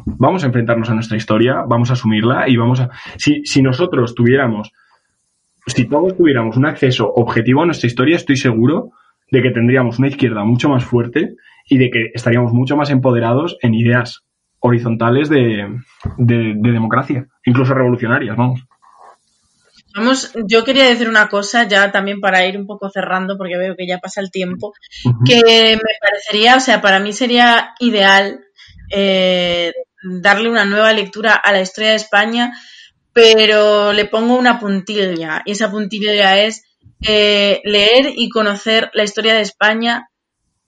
[0.06, 2.90] vamos a enfrentarnos a nuestra historia, vamos a asumirla y vamos a...
[3.18, 4.72] Si, si nosotros tuviéramos,
[5.68, 8.92] si todos tuviéramos un acceso objetivo a nuestra historia, estoy seguro
[9.32, 11.36] de que tendríamos una izquierda mucho más fuerte
[11.68, 14.24] y de que estaríamos mucho más empoderados en ideas
[14.62, 15.80] horizontales de,
[16.18, 18.62] de, de, democracia, incluso revolucionarias, vamos.
[19.94, 23.76] Vamos, yo quería decir una cosa ya también para ir un poco cerrando, porque veo
[23.76, 24.74] que ya pasa el tiempo,
[25.04, 25.28] uh -huh.
[25.28, 28.40] que me parecería, o sea, para mí sería ideal
[28.90, 29.74] eh,
[30.04, 32.54] darle una nueva lectura a la historia de España,
[33.14, 36.64] pero le pongo una puntilla, y esa puntilla es
[37.02, 40.08] eh, leer y conocer la historia de España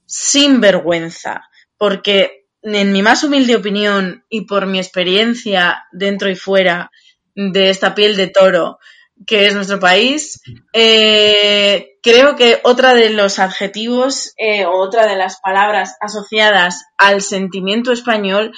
[0.06, 1.44] sin vergüenza,
[1.78, 6.92] porque en mi más humilde opinión y por mi experiencia dentro y fuera
[7.36, 8.80] de esta piel de toro
[9.26, 10.42] que es nuestro país,
[10.74, 17.22] eh, creo que otra de los adjetivos eh, o otra de las palabras asociadas al
[17.22, 18.52] sentimiento español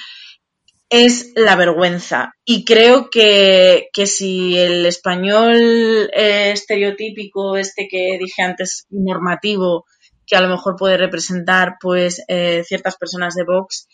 [0.90, 2.34] es la vergüenza.
[2.46, 9.86] Y creo que, que si el español eh, estereotípico, este que dije antes, normativo,
[10.26, 12.24] que a lo mejor puede representar pues
[12.64, 13.88] ciertas personas de Vox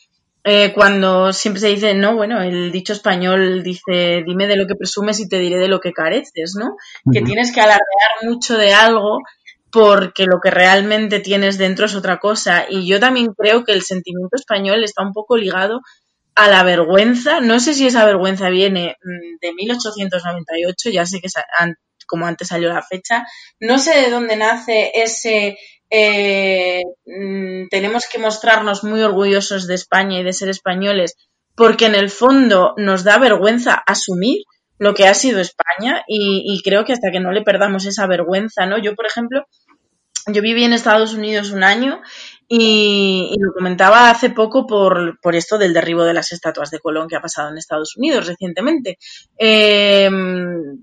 [0.44, 4.76] eh, cuando siempre se dice no bueno el dicho español dice dime de lo que
[4.76, 7.14] presumes y te diré de lo que careces no uh -huh.
[7.14, 9.20] que tienes que alardear mucho de algo
[9.72, 12.66] porque lo que realmente tienes dentro es otra cosa.
[12.70, 15.82] Y yo también creo que el sentimiento español está un poco ligado
[16.36, 17.40] a la vergüenza.
[17.40, 21.30] No sé si esa vergüenza viene mm, de 1898 ya sé que
[22.06, 23.26] como antes salió la fecha.
[23.60, 25.58] No sé de dónde nace ese
[25.92, 31.18] eh, mm, tenemos que mostrarnos muy orgullosos de España y de ser españoles,
[31.56, 34.44] porque en el fondo nos da vergüenza asumir
[34.78, 38.66] lo que ha sido España y, creo que hasta que no le perdamos esa vergüenza,
[38.66, 38.80] ¿no?
[38.80, 39.46] Yo, por ejemplo,
[40.28, 42.02] yo viví en Estados Unidos un año
[42.48, 46.80] y, y lo comentaba hace poco por, por, esto del derribo de las estatuas de
[46.80, 48.98] Colón que ha pasado en Estados Unidos recientemente.
[49.38, 50.10] Eh,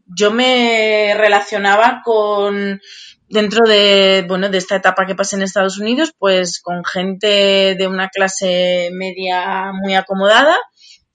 [0.06, 2.80] yo me relacionaba con
[3.28, 7.86] dentro de, bueno, de esta etapa que pasa en Estados Unidos, pues con gente de
[7.86, 10.56] una clase media muy acomodada,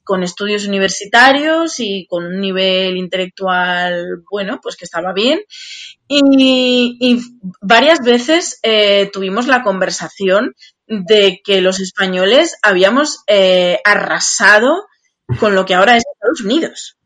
[0.03, 5.41] con estudios universitarios y con un nivel intelectual, bueno, pues que estaba bien.
[6.07, 7.22] Y,
[7.61, 10.53] varias veces eh, tuvimos la conversación
[10.88, 14.85] de que los españoles habíamos eh, arrasado
[15.40, 16.98] con lo que ahora es Estados Unidos.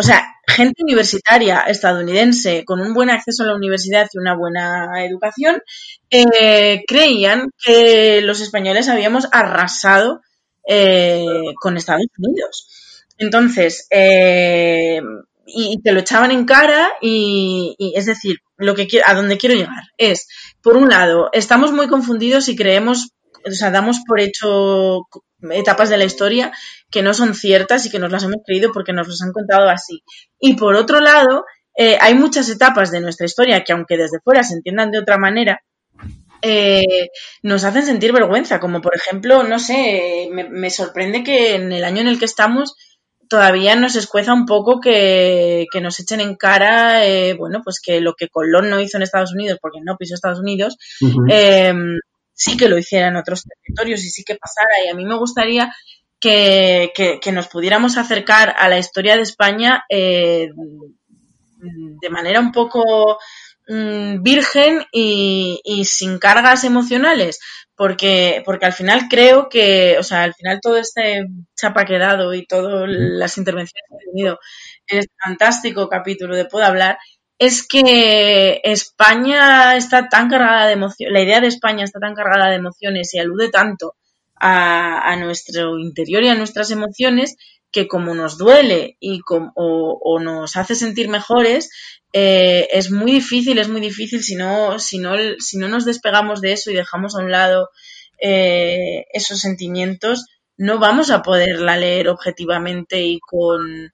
[0.00, 5.04] O sea, gente universitaria estadounidense con un buen acceso a la universidad y una buena
[5.04, 5.60] educación
[6.08, 10.22] eh, creían que los españoles habíamos arrasado
[10.66, 11.22] eh,
[11.60, 13.04] con Estados Unidos.
[13.18, 15.02] Entonces, eh,
[15.44, 19.36] y, te lo echaban en cara y, y, es decir, lo que quiero, a donde
[19.36, 20.28] quiero llegar es,
[20.62, 23.10] por un lado, estamos muy confundidos y creemos,
[23.46, 25.06] o sea, damos por hecho
[25.50, 26.52] etapas de la historia
[26.90, 29.68] que no son ciertas y que nos las hemos creído porque nos las han contado
[29.68, 30.02] así.
[30.38, 31.44] Y por otro lado,
[31.76, 35.18] eh, hay muchas etapas de nuestra historia que aunque desde fuera se entiendan de otra
[35.18, 35.60] manera,
[36.42, 37.08] eh,
[37.42, 41.84] nos hacen sentir vergüenza, como por ejemplo, no sé, me, me, sorprende que en el
[41.84, 42.74] año en el que estamos
[43.28, 48.00] todavía nos escueza un poco que, que nos echen en cara, eh, bueno, pues que
[48.00, 52.00] lo que Colón no hizo en Estados Unidos, porque no pisó Estados Unidos, uh -huh
[52.40, 54.86] sí que lo hiciera en otros territorios y sí que pasara.
[54.86, 55.74] Y a mí me gustaría
[56.18, 60.48] que, que, nos pudiéramos acercar a la historia de España eh,
[62.02, 63.18] de manera un poco
[63.68, 67.40] mmm, virgen y, y, sin cargas emocionales.
[67.76, 71.24] Porque, porque al final creo que, o sea, al final todo este
[71.56, 74.38] chapa que he dado y todas las intervenciones que he tenido
[74.86, 76.98] en este fantástico capítulo de Puedo Hablar,
[77.40, 82.50] es que España está tan cargada de emociones, la idea de España está tan cargada
[82.50, 83.96] de emociones y alude tanto
[84.36, 87.36] a, nuestro interior y a nuestras emociones
[87.72, 91.70] que como nos duele y o, nos hace sentir mejores,
[92.12, 96.42] eh, es muy difícil, es muy difícil si no, si no, si no nos despegamos
[96.42, 97.70] de eso y dejamos a un lado
[98.20, 100.26] eh, esos sentimientos,
[100.58, 103.92] no vamos a poderla leer objetivamente y con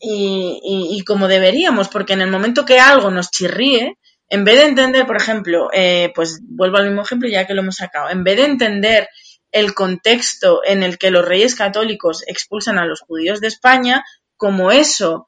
[0.00, 3.98] y, como deberíamos, porque en el momento que algo nos chirríe,
[4.28, 7.62] en vez de entender, por ejemplo, eh, pues vuelvo al mismo ejemplo ya que lo
[7.62, 9.08] hemos sacado, en vez de entender
[9.50, 14.04] el contexto en el que los reyes católicos expulsan a los judíos de España,
[14.36, 15.26] como eso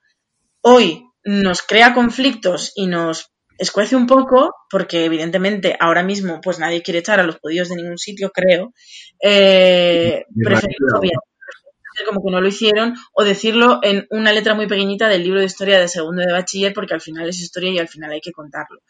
[0.60, 6.82] hoy nos crea conflictos y nos escuece un poco, porque evidentemente ahora mismo pues nadie
[6.82, 8.72] quiere echar a los judíos de ningún sitio, creo,
[9.22, 11.01] eh, preferimos
[12.05, 15.47] como que no lo hicieron o decirlo en una letra muy pequeñita del libro de
[15.47, 18.32] historia de segundo de bachiller porque al final es historia y al final hay que
[18.32, 18.81] contarlo.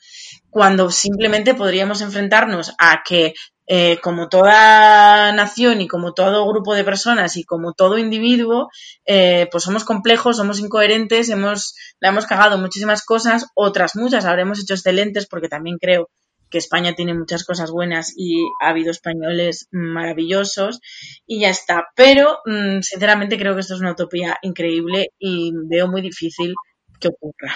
[0.51, 3.35] Cuando simplemente podríamos enfrentarnos a que
[3.73, 8.69] eh, como toda nación y como todo grupo de personas y como todo individuo,
[9.07, 14.59] eh, pues somos complejos, somos incoherentes, hemos, la hemos cagado muchísimas cosas, otras muchas habremos
[14.59, 16.11] hecho excelentes porque también creo
[16.51, 20.81] que España tiene muchas cosas buenas y ha habido españoles maravillosos
[21.27, 21.89] y ya está.
[21.95, 26.55] Pero mm, sinceramente creo que esto es una utopía increíble y veo muy difícil
[26.99, 27.55] que ocurra.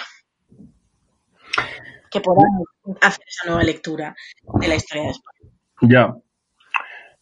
[2.09, 2.67] Que podamos
[3.01, 4.15] hacer esa nueva lectura
[4.59, 5.51] de la historia de España.
[5.81, 6.15] Ya.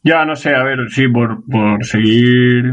[0.03, 2.65] Ya, no sé, a ver, sí, por, por seguir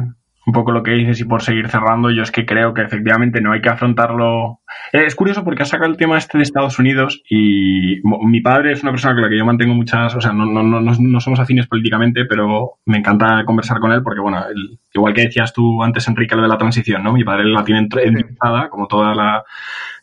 [0.51, 3.41] un poco lo que dices y por seguir cerrando, yo es que creo que efectivamente
[3.41, 4.61] no hay que afrontarlo.
[4.93, 8.73] Eh, es curioso porque ha sacado el tema este de Estados Unidos y mi padre
[8.73, 11.21] es una persona con la que yo mantengo muchas, o sea, no, no, no, no
[11.21, 14.45] somos afines políticamente, pero me encanta conversar con él porque, bueno,
[14.93, 17.13] igual que decías tú antes, Enrique, lo de la transición, ¿no?
[17.13, 19.45] Mi padre la tiene entrada, como toda la,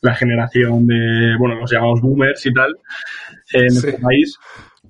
[0.02, 2.74] la, generación de, bueno, los llamamos boomers y tal,
[3.52, 4.40] en este país.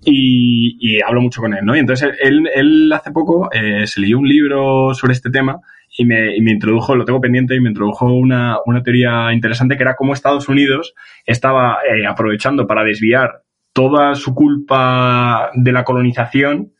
[0.09, 1.75] Y, hablo mucho con él, ¿no?
[1.75, 5.59] Y entonces él, hace poco eh, se leyó un libro sobre este tema
[5.97, 9.84] y me, me, introdujo, lo tengo pendiente, y me introdujo una, una teoría interesante que
[9.84, 10.93] era cómo Estados Unidos
[11.25, 13.43] estaba eh, aprovechando para desviar
[13.73, 16.73] toda su culpa de la colonización,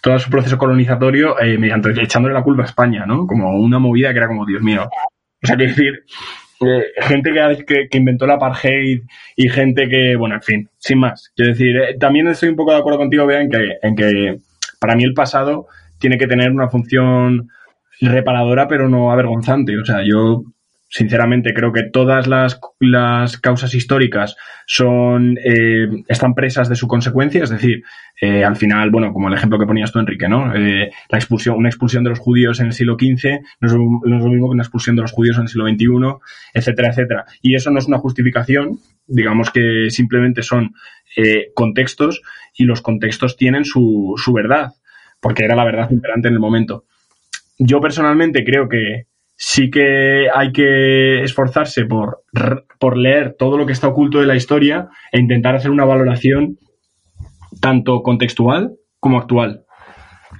[0.00, 3.26] todo su proceso colonizatorio, eh, mediante echándole la culpa a España, ¿no?
[3.26, 4.88] Como una movida que era como, Dios mío.
[5.42, 6.04] O sea, quiero decir,
[7.02, 7.32] gente
[7.66, 9.02] que, inventó la apartheid
[9.36, 11.32] y gente que, bueno, en fin, sin más.
[11.36, 14.38] Quiero decir, eh, también estoy un poco de acuerdo contigo, Bea, en que, en que
[14.80, 15.66] para mí el pasado
[15.98, 17.48] tiene que tener una función
[18.00, 19.78] reparadora, pero no avergonzante.
[19.78, 20.42] O sea, yo
[20.88, 24.36] sinceramente creo que todas las, las causas históricas
[24.66, 27.82] son eh, están presas de su consecuencia, es decir,
[28.20, 30.54] eh, al final, bueno, como el ejemplo que ponías tú, Enrique, ¿no?
[30.54, 34.30] Eh, la expulsión, una expulsión de los judíos en el siglo XV no es, lo
[34.30, 36.20] mismo que una expulsión de los judíos en el siglo XXI,
[36.54, 37.26] etcétera, etcétera.
[37.42, 40.74] Y eso no es una justificación, digamos que simplemente son
[41.54, 42.22] contextos
[42.54, 44.74] y los contextos tienen su, su verdad,
[45.20, 46.84] porque era la verdad imperante en el momento.
[47.58, 49.06] Yo personalmente creo que,
[49.40, 52.24] sí que hay que esforzarse por,
[52.80, 56.58] por leer todo lo que está oculto de la historia e intentar hacer una valoración
[57.60, 59.64] tanto contextual como actual.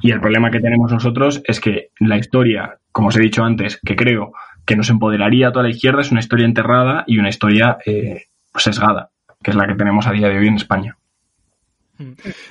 [0.03, 3.81] Y el problema que tenemos nosotros es que la historia, como os he dicho antes,
[3.87, 4.33] que creo
[4.67, 8.25] que nos empoderaría a toda la izquierda, es una historia enterrada y una historia eh,
[8.57, 9.11] sesgada,
[9.43, 10.99] que es la que tenemos a día de hoy en España.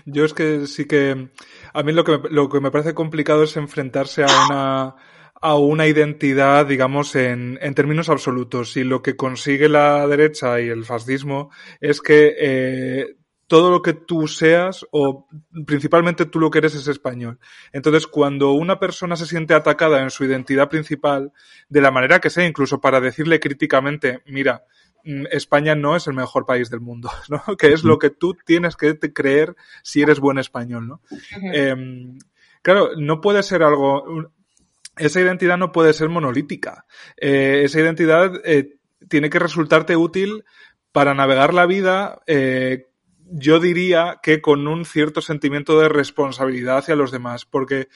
[0.05, 1.27] Yo es que sí que
[1.73, 4.95] a mí lo que lo que me parece complicado es enfrentarse a una
[5.41, 8.75] a una identidad, digamos, en, en, términos absolutos.
[8.77, 13.93] Y lo que consigue la derecha y el fascismo es que eh, todo lo que
[13.93, 15.27] tú seas, o
[15.65, 17.39] principalmente tú lo que eres, es español.
[17.71, 21.31] Entonces, cuando una persona se siente atacada en su identidad principal,
[21.69, 24.63] de la manera que sea, incluso para decirle críticamente, mira,
[25.05, 27.55] mm, España no es el mejor país del mundo, ¿no?
[27.55, 31.01] Que es lo que tú tienes que creer si eres buen español, ¿no?
[31.53, 31.75] eh,
[32.61, 34.29] claro, no puede ser algo,
[34.97, 36.85] esa identidad no puede ser monolítica.
[37.17, 38.77] Eh, esa identidad eh,
[39.09, 40.43] tiene que resultarte útil
[40.91, 42.87] para navegar la vida, eh,
[43.29, 47.89] yo diría que con un cierto sentimiento de responsabilidad hacia los demás, porque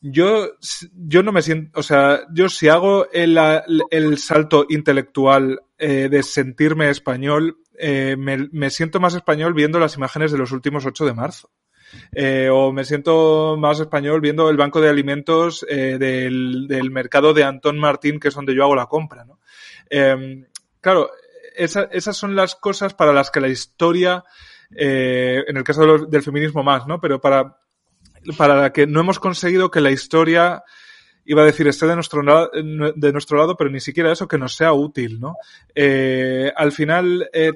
[0.00, 0.50] yo,
[0.92, 3.38] yo no me siento, o sea, yo si hago el,
[3.90, 10.38] el salto intelectual de sentirme español, me, me siento más español viendo las imágenes de
[10.38, 11.50] los últimos 8 de marzo.
[12.12, 17.34] Eh, o me siento más español viendo el banco de alimentos eh, del, del, mercado
[17.34, 19.24] de Antón Martín, que es donde yo hago la compra.
[19.24, 19.40] ¿no?
[19.90, 20.46] Eh,
[20.80, 21.10] claro,
[21.54, 24.24] esa, esas son las cosas para las que la historia,
[24.76, 27.00] eh, en el caso del feminismo más, ¿no?
[27.00, 27.58] Pero para,
[28.36, 30.62] para que no hemos conseguido que la historia
[31.24, 32.22] iba a decir, esté de nuestro,
[32.52, 35.36] de nuestro lado, pero ni siquiera eso que nos sea útil, ¿no?
[35.74, 37.52] Eh, al final, eh,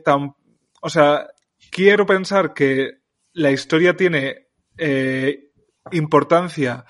[0.81, 1.29] o sea,
[1.71, 2.98] quiero pensar que
[3.39, 5.53] la historia tiene eh,
[5.93, 6.85] importancia,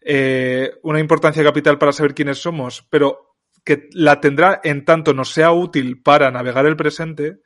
[0.00, 5.30] eh, una importancia capital para saber quiénes somos, pero que la tendrá en tanto nos
[5.30, 7.38] sea útil para navegar el presente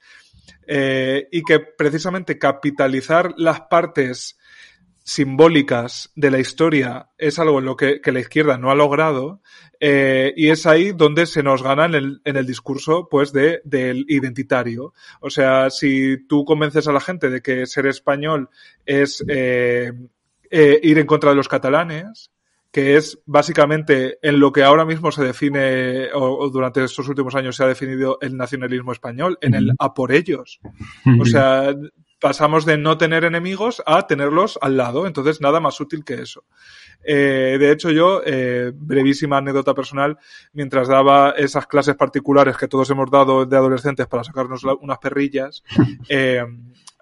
[0.66, 4.38] eh, y que precisamente capitalizar las partes
[5.06, 9.40] simbólicas de la historia es algo en lo que, la izquierda no ha logrado
[9.78, 13.60] eh, y es ahí donde se nos gana en el, en el discurso pues de,
[13.64, 14.94] del identitario.
[15.20, 18.50] O sea, si tú convences a la gente de que ser español
[18.84, 19.92] es eh,
[20.50, 22.32] eh, ir en contra de los catalanes,
[22.72, 27.54] que es básicamente en lo que ahora mismo se define, o, durante estos últimos años
[27.54, 30.58] se ha definido el nacionalismo español, en el a por ellos.
[31.20, 31.76] O sea,
[32.20, 36.44] pasamos de no tener enemigos a tenerlos al lado, entonces nada más útil que eso.
[37.04, 40.18] Eh, de hecho, yo, eh, brevísima anécdota personal,
[40.52, 45.62] mientras daba esas clases particulares que todos hemos dado de adolescentes para sacarnos unas perrillas,
[46.08, 46.44] eh,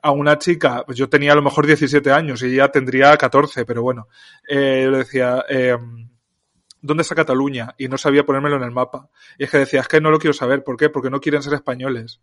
[0.05, 3.65] a una chica, pues yo tenía a lo mejor 17 años y ella tendría 14,
[3.65, 4.09] pero bueno,
[4.47, 5.79] eh, yo le decía, eh,
[6.83, 7.75] ¿dónde está Cataluña?
[7.79, 9.09] Y no sabía ponérmelo en el mapa.
[9.39, 10.63] Y es que decía, es que no lo quiero saber.
[10.63, 10.91] ¿Por qué?
[10.91, 12.21] Porque no quieren ser españoles.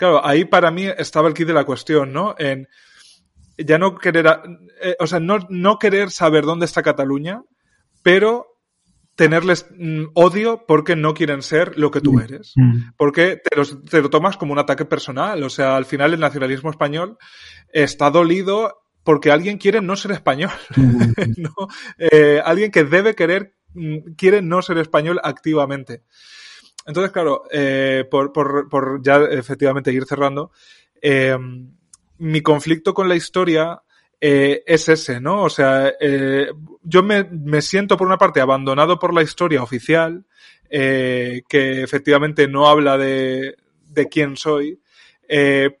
[0.00, 2.34] Claro, ahí para mí estaba el kit de la cuestión, ¿no?
[2.38, 2.66] En
[3.58, 4.26] ya no querer,
[4.80, 7.42] eh, o sea, no, no querer saber dónde está Cataluña,
[8.02, 8.46] pero
[9.14, 12.20] tenerles mm, odio porque no quieren ser lo que tú mm.
[12.20, 12.54] eres.
[12.56, 12.92] Mm.
[12.96, 13.50] Porque te,
[13.90, 15.42] te, lo tomas como un ataque personal.
[15.42, 17.18] O sea, al final el nacionalismo español
[17.70, 20.52] está dolido porque alguien quiere no ser español.
[21.36, 21.52] ¿no?
[21.98, 23.54] Eh, alguien que debe querer,
[24.16, 26.04] quiere no ser español activamente.
[26.86, 30.50] Entonces, claro, eh, por, por, por, ya efectivamente ir cerrando,
[31.00, 31.36] eh,
[32.18, 33.82] mi conflicto con la historia
[34.20, 35.42] eh, es ese, ¿no?
[35.42, 35.92] O sea,
[36.82, 40.26] yo me, me, siento por una parte abandonado por la historia oficial,
[40.68, 41.42] que
[41.82, 44.80] efectivamente no habla de, de quién soy,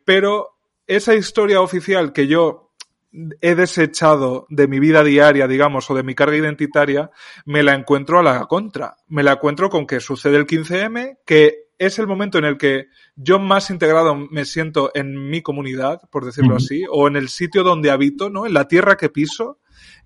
[0.04, 2.69] pero esa historia oficial que yo
[3.12, 7.10] he desechado de mi vida diaria, digamos, o de mi carga identitaria,
[7.44, 8.96] me la encuentro a la contra.
[9.08, 12.88] Me la encuentro con que sucede el 15M, que es el momento en el que
[13.16, 17.64] yo más integrado me siento en mi comunidad, por decirlo así, o en el sitio
[17.64, 18.46] donde habito, ¿no?
[18.46, 19.58] En la tierra que piso.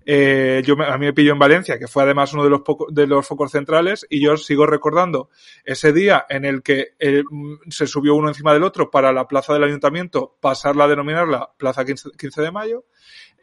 [0.05, 3.07] Eh, yo a mí me pillo en Valencia, que fue además uno de los, de
[3.07, 5.29] los focos centrales, y yo sigo recordando
[5.63, 7.23] ese día en el que eh,
[7.69, 11.83] se subió uno encima del otro para la plaza del ayuntamiento, pasarla a denominarla Plaza
[11.83, 12.85] 15, 15 de Mayo.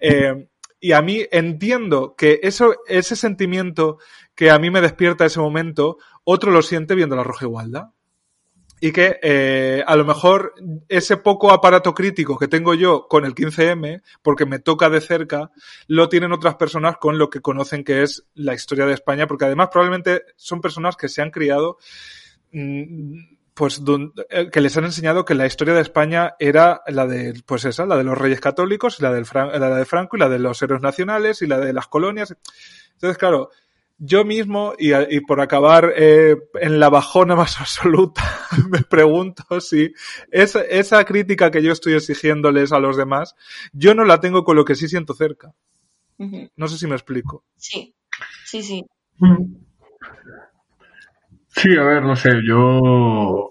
[0.01, 0.47] Eh,
[0.79, 3.99] y a mí entiendo que eso, ese sentimiento
[4.35, 7.91] que a mí me despierta ese momento, otro lo siente viendo la Roja Igualdad
[8.85, 10.55] y que eh, a lo mejor
[10.89, 15.53] ese poco aparato crítico que tengo yo con el 15M, porque me toca de cerca,
[15.87, 19.45] lo tienen otras personas con lo que conocen que es la historia de España, porque
[19.45, 21.79] además probablemente son personas que se han criado,
[22.51, 23.21] mm,
[23.55, 23.81] pues
[24.31, 27.87] eh, que les han enseñado que la historia de España era la de, pues esa,
[27.87, 30.83] la de los reyes católicos, la, del la de Franco y la de los héroes
[30.83, 32.35] nacionales y la de las colonias.
[32.95, 33.51] Entonces, claro,
[34.05, 38.23] yo mismo, y, y por acabar eh, en la bajona más absoluta,
[38.69, 39.93] me pregunto si
[40.31, 43.37] esa, esa crítica que yo estoy exigiéndoles a los demás,
[43.73, 45.53] yo no la tengo con lo que sí siento cerca.
[46.57, 47.45] No sé si me explico.
[47.57, 47.95] Sí,
[48.45, 48.87] sí, sí.
[51.49, 53.51] Sí, a ver, no sé, yo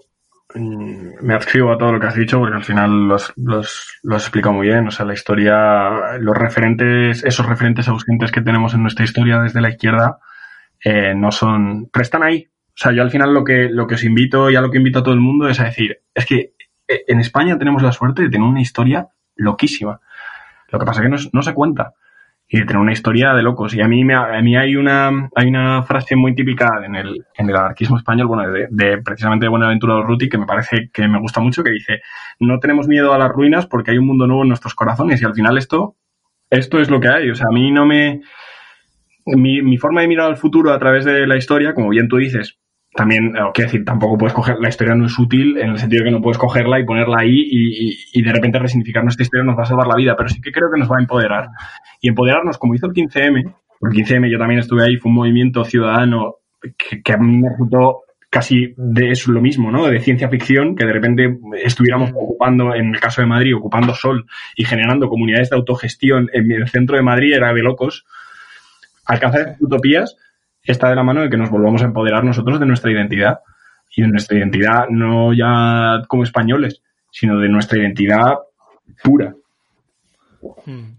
[0.54, 4.22] mm, me adscribo a todo lo que has dicho porque al final los, los, los
[4.22, 4.86] explicado muy bien.
[4.86, 9.60] O sea, la historia, los referentes, esos referentes ausentes que tenemos en nuestra historia desde
[9.60, 10.18] la izquierda,
[10.84, 12.48] eh, no son, pero están ahí.
[12.68, 14.78] O sea, yo al final lo que, lo que os invito y a lo que
[14.78, 16.54] invito a todo el mundo es a decir, es que
[16.88, 20.00] eh, en España tenemos la suerte de tener una historia loquísima.
[20.68, 21.92] Lo que pasa es que no, se cuenta.
[22.48, 23.74] Y de tener una historia de locos.
[23.74, 27.24] Y a mí, me, a mí hay, una, hay una frase muy típica en el,
[27.34, 31.08] en el anarquismo español, bueno, de, de precisamente de Buenaventura Urruti, que me parece que
[31.08, 32.02] me gusta mucho, que dice,
[32.40, 35.20] no tenemos miedo a las ruinas porque hay un mundo nuevo en nuestros corazones.
[35.22, 35.96] Y al final esto,
[36.50, 37.30] esto es lo que hay.
[37.30, 38.22] O sea, a mí no me,
[39.26, 42.58] mi, forma de mirar al futuro a través de la historia, como bien tú dices,
[42.94, 46.04] también, eh, quiero decir, tampoco puedes coger, la historia no es útil en el sentido
[46.04, 47.48] de que no puedes cogerla y ponerla ahí
[48.12, 50.52] y, de repente resignificar nuestra historia nos va a salvar la vida, pero sí que
[50.52, 51.48] creo que nos va a empoderar.
[52.00, 55.64] Y empoderarnos, como hizo el 15M, el 15M yo también estuve ahí, fue un movimiento
[55.64, 59.86] ciudadano que, que a mí me resultó casi de lo mismo, ¿no?
[59.86, 64.24] De ciencia ficción, que de repente estuviéramos ocupando, en el caso de Madrid, ocupando sol
[64.56, 68.06] y generando comunidades de autogestión en el centro de Madrid era de locos
[69.04, 70.16] alcanzar esas utopías
[70.62, 73.40] está de la mano de que nos volvamos a empoderar nosotros de nuestra identidad.
[73.94, 78.38] Y de nuestra identidad no ya como españoles, sino de nuestra identidad
[79.02, 79.34] pura.
[80.64, 80.94] Hmm.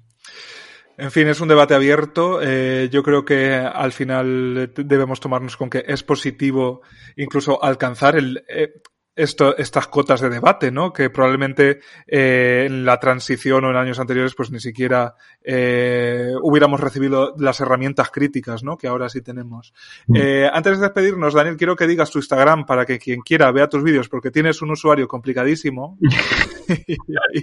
[0.96, 2.40] En fin, es un debate abierto.
[2.42, 6.82] Eh, yo creo que al final debemos tomarnos con que es positivo
[7.16, 8.74] incluso alcanzar el, eh,
[9.16, 10.92] esto, estas cotas de debate, ¿no?
[10.92, 16.80] Que probablemente eh, en la transición o en años anteriores, pues ni siquiera eh, hubiéramos
[16.80, 18.78] recibido las herramientas críticas, ¿no?
[18.78, 19.74] Que ahora sí tenemos.
[20.08, 20.16] Mm.
[20.18, 23.70] Eh, antes de despedirnos, Daniel, quiero que digas tu Instagram para que quien quiera vea
[23.70, 25.98] tus vídeos, porque tienes un usuario complicadísimo
[26.88, 26.98] y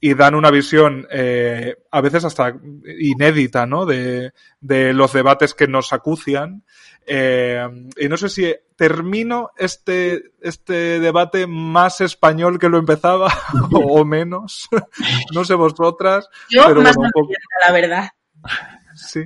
[0.00, 2.54] y dan una visión eh, a veces hasta
[2.98, 3.84] inédita, ¿no?
[3.84, 6.64] De, de los debates que nos acucian.
[7.12, 13.32] Eh, y no sé si termino este, este debate más español que lo empezaba
[13.72, 14.68] o menos.
[15.34, 16.28] no sé vosotras.
[16.48, 17.32] Yo pero más bueno, poco-
[17.66, 18.08] la verdad.
[18.94, 19.24] Sí.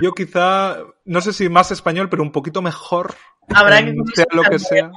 [0.00, 3.16] Yo quizá, no sé si más español, pero un poquito mejor.
[3.52, 4.92] Habrá que sea lo que sea.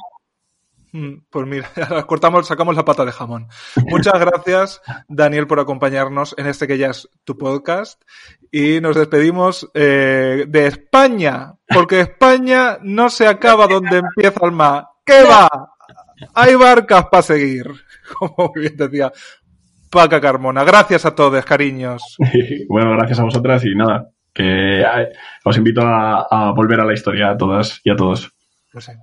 [0.93, 1.69] Mm, Pues mira,
[2.07, 3.47] cortamos, sacamos la pata de jamón.
[3.87, 8.01] Muchas gracias, Daniel, por acompañarnos en este que ya es tu podcast.
[8.51, 14.85] Y nos despedimos eh, de España, porque España no se acaba donde empieza el mar.
[15.05, 15.49] ¿Qué va?
[16.33, 17.67] Hay barcas para seguir,
[18.17, 19.11] como bien decía
[19.91, 20.63] Paca Carmona.
[20.63, 22.15] Gracias a todos, cariños.
[22.69, 24.83] bueno, gracias a vosotras y nada, que
[25.43, 28.31] os invito a, a volver a la historia a todas y a todos.
[28.73, 28.97] No sé.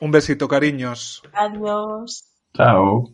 [0.00, 1.22] Un besito, cariños.
[1.32, 2.24] Adiós.
[2.54, 3.12] Chao.